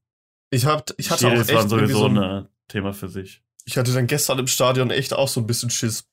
Ich 0.51 0.67
hab, 0.67 0.91
ich 0.99 1.11
hatte 1.11 1.31
Schiris 1.31 1.49
auch 1.49 1.61
echt 1.61 1.71
sowieso 1.71 1.99
so 1.99 2.07
ein 2.09 2.13
ne 2.13 2.51
Thema 2.69 2.93
für 2.93 3.09
sich. 3.09 3.43
Ich 3.65 3.79
hatte 3.79 3.95
dann 3.95 4.07
gestern 4.07 4.39
im 4.39 4.49
Stadion 4.49 4.91
echt 4.91 5.15
auch 5.15 5.29
so 5.29 5.41
ein 5.41 5.47
bisschen 5.47 5.71
Schiss, 5.71 6.07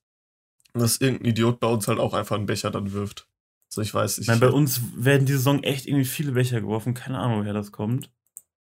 dass 0.73 1.01
irgendein 1.01 1.29
Idiot 1.29 1.59
bei 1.59 1.67
uns 1.67 1.87
halt 1.87 1.99
auch 1.99 2.13
einfach 2.13 2.35
einen 2.35 2.45
Becher 2.45 2.71
dann 2.71 2.91
wirft. 2.93 3.27
So, 3.69 3.81
ich 3.81 3.93
weiß. 3.93 4.19
Ich, 4.19 4.27
Nein, 4.27 4.39
bei 4.39 4.49
uns 4.49 4.81
werden 4.95 5.25
diese 5.25 5.39
Saison 5.39 5.63
echt 5.63 5.87
irgendwie 5.87 6.05
viele 6.05 6.33
Becher 6.33 6.61
geworfen. 6.61 6.93
Keine 6.93 7.19
Ahnung, 7.19 7.41
woher 7.41 7.53
das 7.53 7.71
kommt. 7.71 8.11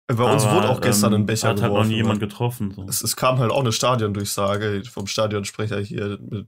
Bei 0.07 0.23
uns 0.23 0.43
Aber, 0.43 0.55
wurde 0.55 0.69
auch 0.69 0.79
gestern 0.79 1.13
ähm, 1.13 1.21
ein 1.21 1.25
Becher 1.25 1.49
hat 1.49 1.57
geworfen. 1.57 1.73
Hat 1.73 1.79
halt 1.79 1.85
noch 1.85 1.89
nie 1.89 1.97
jemand 1.97 2.19
getroffen. 2.21 2.71
So. 2.73 2.85
Es, 2.87 3.01
es, 3.01 3.17
kam 3.17 3.39
halt 3.39 3.51
auch 3.51 3.59
eine 3.59 3.73
Stadiondurchsage 3.73 4.83
vom 4.89 5.05
Stadionsprecher 5.05 5.79
hier. 5.79 6.17
Mit, 6.21 6.47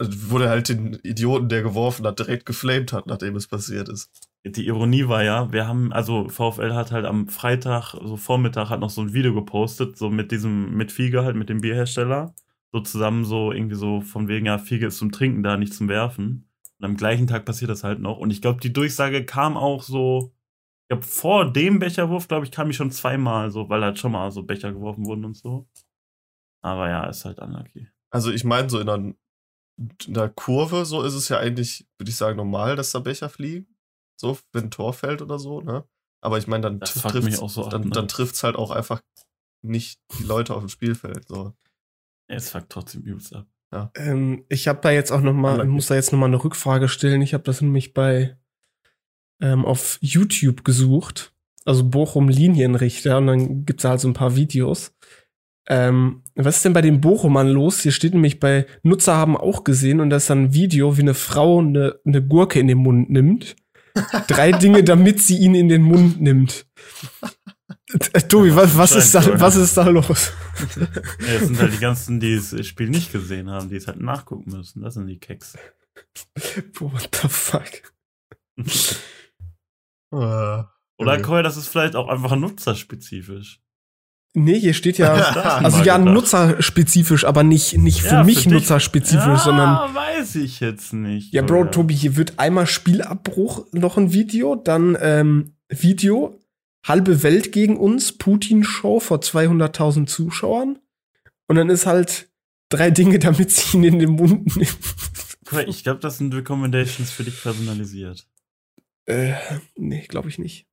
wurde 0.00 0.48
halt 0.48 0.68
den 0.68 0.94
Idioten, 1.02 1.48
der 1.48 1.62
geworfen 1.62 2.06
hat, 2.06 2.18
direkt 2.18 2.46
geflamed 2.46 2.92
hat, 2.92 3.06
nachdem 3.06 3.36
es 3.36 3.46
passiert 3.46 3.88
ist. 3.88 4.10
Die 4.44 4.66
Ironie 4.66 5.06
war 5.08 5.22
ja, 5.22 5.52
wir 5.52 5.68
haben, 5.68 5.92
also 5.92 6.28
VfL 6.28 6.72
hat 6.72 6.90
halt 6.90 7.04
am 7.04 7.28
Freitag, 7.28 7.92
so 7.92 8.16
Vormittag, 8.16 8.70
hat 8.70 8.80
noch 8.80 8.90
so 8.90 9.02
ein 9.02 9.12
Video 9.12 9.34
gepostet, 9.34 9.98
so 9.98 10.08
mit 10.08 10.32
diesem, 10.32 10.74
mit 10.74 10.90
Fiege 10.90 11.22
halt, 11.22 11.36
mit 11.36 11.50
dem 11.50 11.60
Bierhersteller. 11.60 12.34
So 12.72 12.80
zusammen 12.80 13.24
so 13.24 13.52
irgendwie 13.52 13.76
so 13.76 14.00
von 14.00 14.28
wegen, 14.28 14.46
ja, 14.46 14.58
Fiege 14.58 14.86
ist 14.86 14.98
zum 14.98 15.12
Trinken 15.12 15.42
da, 15.42 15.56
nicht 15.56 15.74
zum 15.74 15.88
Werfen. 15.88 16.48
Und 16.78 16.84
am 16.84 16.96
gleichen 16.96 17.26
Tag 17.26 17.44
passiert 17.44 17.70
das 17.70 17.84
halt 17.84 18.00
noch. 18.00 18.18
Und 18.18 18.30
ich 18.30 18.40
glaube, 18.40 18.60
die 18.60 18.72
Durchsage 18.72 19.24
kam 19.24 19.56
auch 19.56 19.82
so 19.82 20.32
ich 20.90 20.92
glaube, 20.92 21.06
vor 21.06 21.52
dem 21.52 21.78
Becherwurf, 21.78 22.26
glaube 22.26 22.44
ich, 22.44 22.50
kam 22.50 22.68
ich 22.68 22.76
schon 22.76 22.90
zweimal 22.90 23.52
so, 23.52 23.68
weil 23.68 23.84
halt 23.84 24.00
schon 24.00 24.10
mal 24.10 24.32
so 24.32 24.42
Becher 24.42 24.72
geworfen 24.72 25.06
wurden 25.06 25.24
und 25.24 25.36
so. 25.36 25.68
Aber 26.62 26.88
ja, 26.88 27.06
ist 27.06 27.24
halt 27.24 27.38
unlucky. 27.38 27.88
Also 28.10 28.32
ich 28.32 28.42
meine, 28.42 28.68
so 28.68 28.80
in 28.80 28.88
einer, 28.88 29.14
in 29.78 30.16
einer 30.16 30.28
Kurve, 30.28 30.84
so 30.84 31.02
ist 31.02 31.14
es 31.14 31.28
ja 31.28 31.38
eigentlich, 31.38 31.86
würde 31.96 32.10
ich 32.10 32.16
sagen, 32.16 32.36
normal, 32.36 32.74
dass 32.74 32.90
da 32.90 32.98
Becher 32.98 33.28
fliegen. 33.28 33.68
So, 34.20 34.36
wenn 34.50 34.64
ein 34.64 34.70
Tor 34.72 34.92
fällt 34.92 35.22
oder 35.22 35.38
so, 35.38 35.60
ne? 35.60 35.84
Aber 36.22 36.38
ich 36.38 36.48
meine, 36.48 36.62
dann 36.62 36.80
trifft 36.80 37.14
es 37.14 37.36
so 37.36 37.68
dann, 37.68 37.88
ne? 37.88 38.08
halt 38.42 38.56
auch 38.56 38.72
einfach 38.72 39.00
nicht 39.62 40.00
die 40.18 40.24
Leute 40.24 40.54
auf 40.54 40.60
dem 40.60 40.68
Spielfeld. 40.68 41.28
So. 41.28 41.54
Es 42.30 42.50
fuckt 42.50 42.70
trotzdem 42.70 43.02
übelst 43.02 43.34
ab. 43.34 43.46
Ja. 43.72 43.90
Ähm, 43.96 44.44
ich 44.48 44.68
habe 44.68 44.80
da 44.82 44.90
jetzt 44.90 45.10
auch 45.10 45.20
noch 45.20 45.32
mal, 45.32 45.60
ich 45.60 45.68
muss 45.70 45.88
da 45.88 45.96
jetzt 45.96 46.12
noch 46.12 46.18
mal 46.18 46.26
eine 46.26 46.42
Rückfrage 46.42 46.88
stellen. 46.88 47.22
Ich 47.22 47.34
habe 47.34 47.44
das 47.44 47.60
nämlich 47.60 47.92
bei 47.92 48.36
ähm, 49.40 49.64
auf 49.64 49.98
YouTube 50.00 50.64
gesucht, 50.64 51.32
also 51.64 51.88
Bochum 51.88 52.28
Linienrichter, 52.28 53.18
und 53.18 53.26
dann 53.26 53.64
gibt's 53.64 53.82
da 53.82 53.90
halt 53.90 54.00
so 54.00 54.08
ein 54.08 54.14
paar 54.14 54.36
Videos. 54.36 54.94
Ähm, 55.68 56.22
was 56.34 56.56
ist 56.56 56.64
denn 56.64 56.72
bei 56.72 56.82
den 56.82 57.00
Bochumern 57.00 57.48
los? 57.48 57.80
Hier 57.80 57.92
steht 57.92 58.14
nämlich 58.14 58.40
bei 58.40 58.66
Nutzer 58.82 59.16
haben 59.16 59.36
auch 59.36 59.64
gesehen 59.64 60.00
und 60.00 60.10
da 60.10 60.16
ist 60.16 60.30
dann 60.30 60.44
ein 60.44 60.54
Video, 60.54 60.96
wie 60.96 61.02
eine 61.02 61.14
Frau 61.14 61.58
eine, 61.58 61.98
eine 62.04 62.22
Gurke 62.24 62.60
in 62.60 62.68
den 62.68 62.78
Mund 62.78 63.10
nimmt. 63.10 63.56
Drei 64.28 64.52
Dinge, 64.52 64.84
damit 64.84 65.20
sie 65.20 65.38
ihn 65.38 65.54
in 65.54 65.68
den 65.68 65.82
Mund 65.82 66.20
nimmt. 66.20 66.66
Äh, 68.12 68.20
Tobi, 68.22 68.54
was, 68.54 68.76
was, 68.76 68.92
ist 68.92 69.14
da, 69.14 69.40
was 69.40 69.56
ist 69.56 69.76
da 69.76 69.88
los? 69.88 70.32
Ja, 70.76 70.86
das 71.34 71.46
sind 71.46 71.58
halt 71.58 71.72
die 71.72 71.78
ganzen, 71.78 72.20
die 72.20 72.36
das 72.36 72.66
Spiel 72.66 72.88
nicht 72.88 73.12
gesehen 73.12 73.50
haben, 73.50 73.68
die 73.68 73.76
es 73.76 73.86
halt 73.86 74.00
nachgucken 74.00 74.50
müssen. 74.50 74.82
Das 74.82 74.94
sind 74.94 75.06
die 75.06 75.18
Keks. 75.18 75.56
What 76.78 77.08
the 77.20 77.28
fuck? 77.28 77.92
Äh, 80.12 80.16
Oder 80.16 80.66
okay. 80.98 81.22
Koi, 81.22 81.42
das 81.44 81.56
ist 81.56 81.68
vielleicht 81.68 81.94
auch 81.94 82.08
einfach 82.08 82.34
nutzerspezifisch. 82.34 83.60
Nee, 84.34 84.58
hier 84.58 84.74
steht 84.74 84.98
ja, 84.98 85.12
also 85.62 85.82
ja, 85.82 85.98
nutzerspezifisch, 85.98 87.24
aber 87.24 87.42
nicht, 87.42 87.78
nicht 87.78 88.02
für 88.02 88.14
ja, 88.14 88.24
mich 88.24 88.44
für 88.44 88.50
nutzerspezifisch, 88.50 89.24
ja, 89.24 89.36
sondern. 89.36 89.94
weiß 89.94 90.36
ich 90.36 90.58
jetzt 90.58 90.92
nicht. 90.92 91.32
Ja, 91.32 91.42
Bro? 91.42 91.66
Tobi, 91.66 91.94
hier 91.94 92.16
wird 92.16 92.38
einmal 92.38 92.66
Spielabbruch, 92.66 93.66
noch 93.72 93.96
ein 93.96 94.12
Video, 94.12 94.56
dann 94.56 94.96
ähm, 95.00 95.54
Video, 95.68 96.39
halbe 96.84 97.22
Welt 97.22 97.52
gegen 97.52 97.76
uns, 97.76 98.16
Putin-Show 98.16 99.00
vor 99.00 99.18
200.000 99.18 100.06
Zuschauern. 100.06 100.78
Und 101.46 101.56
dann 101.56 101.70
ist 101.70 101.86
halt 101.86 102.30
drei 102.68 102.90
Dinge, 102.90 103.18
damit 103.18 103.50
sie 103.50 103.76
ihn 103.76 103.84
in 103.84 103.98
den 103.98 104.10
Mund 104.10 104.56
nimmt. 104.56 104.78
Ich 105.66 105.82
glaube, 105.82 106.00
das 106.00 106.18
sind 106.18 106.32
Recommendations 106.32 107.10
für 107.10 107.24
dich 107.24 107.42
personalisiert. 107.42 108.26
Äh, 109.06 109.34
nee, 109.76 110.06
glaube 110.06 110.28
ich 110.28 110.38
nicht. 110.38 110.68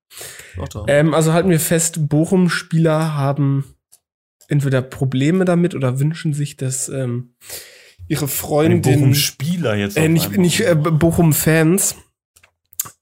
Ähm, 0.87 1.13
also 1.13 1.33
halten 1.33 1.49
wir 1.49 1.59
fest, 1.59 2.07
Bochum-Spieler 2.07 3.15
haben 3.15 3.65
entweder 4.47 4.81
Probleme 4.81 5.45
damit 5.45 5.75
oder 5.75 5.99
wünschen 5.99 6.33
sich, 6.33 6.57
dass 6.57 6.89
ähm, 6.89 7.35
ihre 8.07 8.27
Freundin. 8.27 8.81
Bochum-Spieler 8.81 9.75
jetzt. 9.75 9.97
Äh, 9.97 10.07
nicht 10.07 10.37
nicht 10.37 10.61
äh, 10.61 10.75
Bochum-Fans 10.75 11.95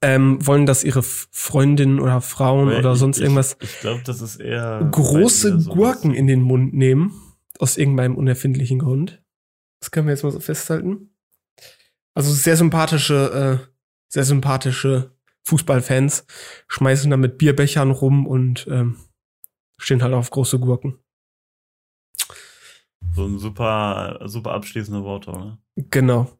ähm, 0.02 0.44
wollen, 0.46 0.66
dass 0.66 0.84
ihre 0.84 0.98
F- 1.00 1.28
Freundin 1.30 2.00
oder 2.00 2.20
Frauen 2.20 2.68
Aber 2.68 2.78
oder 2.78 2.92
ich- 2.92 2.98
sonst 2.98 3.16
ich, 3.18 3.22
irgendwas 3.24 3.56
Ich 3.60 3.80
glaube, 3.80 4.02
das 4.04 4.20
ist 4.20 4.36
eher. 4.36 4.86
große. 4.92 5.64
Gurken 5.64 6.14
in 6.14 6.26
den 6.26 6.42
Mund 6.42 6.74
nehmen. 6.74 7.20
Aus 7.58 7.78
irgendeinem 7.78 8.16
unerfindlichen 8.16 8.78
Grund. 8.78 9.22
Das 9.80 9.90
können 9.90 10.06
wir 10.06 10.12
jetzt 10.12 10.22
mal 10.24 10.30
so 10.32 10.40
festhalten. 10.40 11.10
Also 12.14 12.32
sehr 12.32 12.56
sympathische, 12.56 13.60
äh, 13.64 13.66
sehr 14.12 14.24
sympathische 14.24 15.12
Fußballfans 15.46 16.26
schmeißen 16.68 17.10
da 17.10 17.16
mit 17.16 17.38
Bierbechern 17.38 17.90
rum 17.90 18.26
und 18.26 18.66
ähm, 18.70 18.96
stehen 19.78 20.02
halt 20.02 20.12
auf 20.12 20.30
große 20.30 20.58
Gurken. 20.58 20.98
So 23.14 23.24
ein 23.26 23.38
super, 23.38 24.20
super 24.26 24.52
abschließende 24.52 25.02
Worte, 25.04 25.30
oder? 25.30 25.58
Genau. 25.76 26.35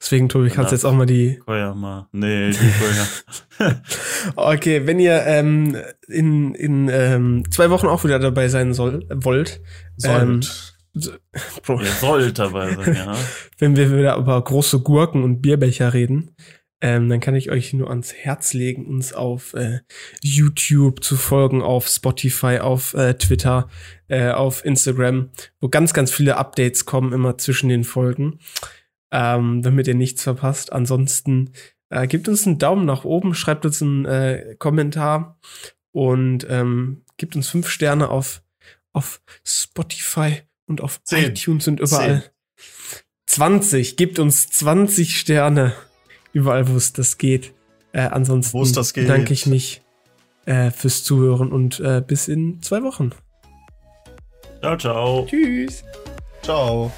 Deswegen, 0.00 0.28
Tobi, 0.28 0.50
kannst 0.50 0.72
Ja. 0.72 0.76
jetzt 0.76 0.84
auch 0.84 0.92
mal 0.92 1.06
die. 1.06 1.38
Koya 1.44 1.74
mal. 1.74 2.08
Nee, 2.12 2.50
die 2.50 2.56
Koya. 2.58 3.72
Okay, 4.36 4.86
wenn 4.86 5.00
ihr 5.00 5.22
ähm, 5.24 5.76
in, 6.08 6.54
in 6.54 6.88
ähm, 6.92 7.44
zwei 7.50 7.70
Wochen 7.70 7.86
auch 7.86 8.04
wieder 8.04 8.18
dabei 8.18 8.48
sein 8.48 8.74
soll, 8.74 9.06
wollt, 9.14 9.60
ähm, 10.04 10.42
Sollt. 10.42 11.20
Bro, 11.62 11.80
Ihr 11.80 11.90
sollt 11.92 12.38
dabei 12.38 12.74
sein, 12.74 12.94
ja. 12.94 13.16
wenn 13.58 13.76
wir 13.76 13.90
wieder 13.96 14.16
über 14.16 14.42
große 14.42 14.80
Gurken 14.80 15.22
und 15.24 15.42
Bierbecher 15.42 15.92
reden, 15.92 16.34
ähm, 16.80 17.08
dann 17.08 17.20
kann 17.20 17.34
ich 17.34 17.50
euch 17.50 17.72
nur 17.72 17.88
ans 17.90 18.12
Herz 18.12 18.52
legen, 18.54 18.86
uns 18.86 19.12
auf 19.12 19.54
äh, 19.54 19.80
YouTube 20.22 21.02
zu 21.02 21.16
folgen, 21.16 21.62
auf 21.62 21.86
Spotify, 21.88 22.58
auf 22.58 22.94
äh, 22.94 23.14
Twitter, 23.14 23.68
äh, 24.08 24.30
auf 24.30 24.64
Instagram, 24.64 25.30
wo 25.60 25.68
ganz, 25.68 25.94
ganz 25.94 26.10
viele 26.10 26.36
Updates 26.36 26.84
kommen 26.84 27.12
immer 27.12 27.38
zwischen 27.38 27.68
den 27.68 27.84
Folgen, 27.84 28.38
ähm, 29.10 29.62
damit 29.62 29.86
ihr 29.86 29.94
nichts 29.94 30.22
verpasst. 30.22 30.72
Ansonsten 30.72 31.50
äh, 31.90 32.06
gebt 32.06 32.28
uns 32.28 32.46
einen 32.46 32.58
Daumen 32.58 32.84
nach 32.84 33.04
oben, 33.04 33.34
schreibt 33.34 33.64
uns 33.64 33.82
einen 33.82 34.04
äh, 34.04 34.56
Kommentar 34.58 35.38
und 35.92 36.46
ähm, 36.48 37.02
gebt 37.16 37.36
uns 37.36 37.48
fünf 37.48 37.68
Sterne 37.68 38.10
auf, 38.10 38.42
auf 38.92 39.20
Spotify 39.44 40.42
und 40.66 40.80
auf 40.80 41.02
Zehn. 41.04 41.30
iTunes 41.30 41.68
und 41.68 41.80
überall. 41.80 42.24
20, 43.26 43.96
gebt 43.96 44.18
uns 44.18 44.48
20 44.48 45.18
Sterne. 45.18 45.74
Überall, 46.32 46.68
wo 46.68 46.76
es 46.76 46.92
das 46.92 47.18
geht. 47.18 47.54
Äh, 47.92 48.00
ansonsten 48.00 48.58
geht. 48.62 48.94
bedanke 48.94 49.32
ich 49.32 49.46
mich 49.46 49.82
äh, 50.44 50.70
fürs 50.70 51.02
Zuhören 51.02 51.50
und 51.50 51.80
äh, 51.80 52.02
bis 52.06 52.28
in 52.28 52.60
zwei 52.62 52.82
Wochen. 52.82 53.10
Ciao, 54.60 54.76
ciao. 54.76 55.26
Tschüss. 55.28 55.84
Ciao. 56.42 56.92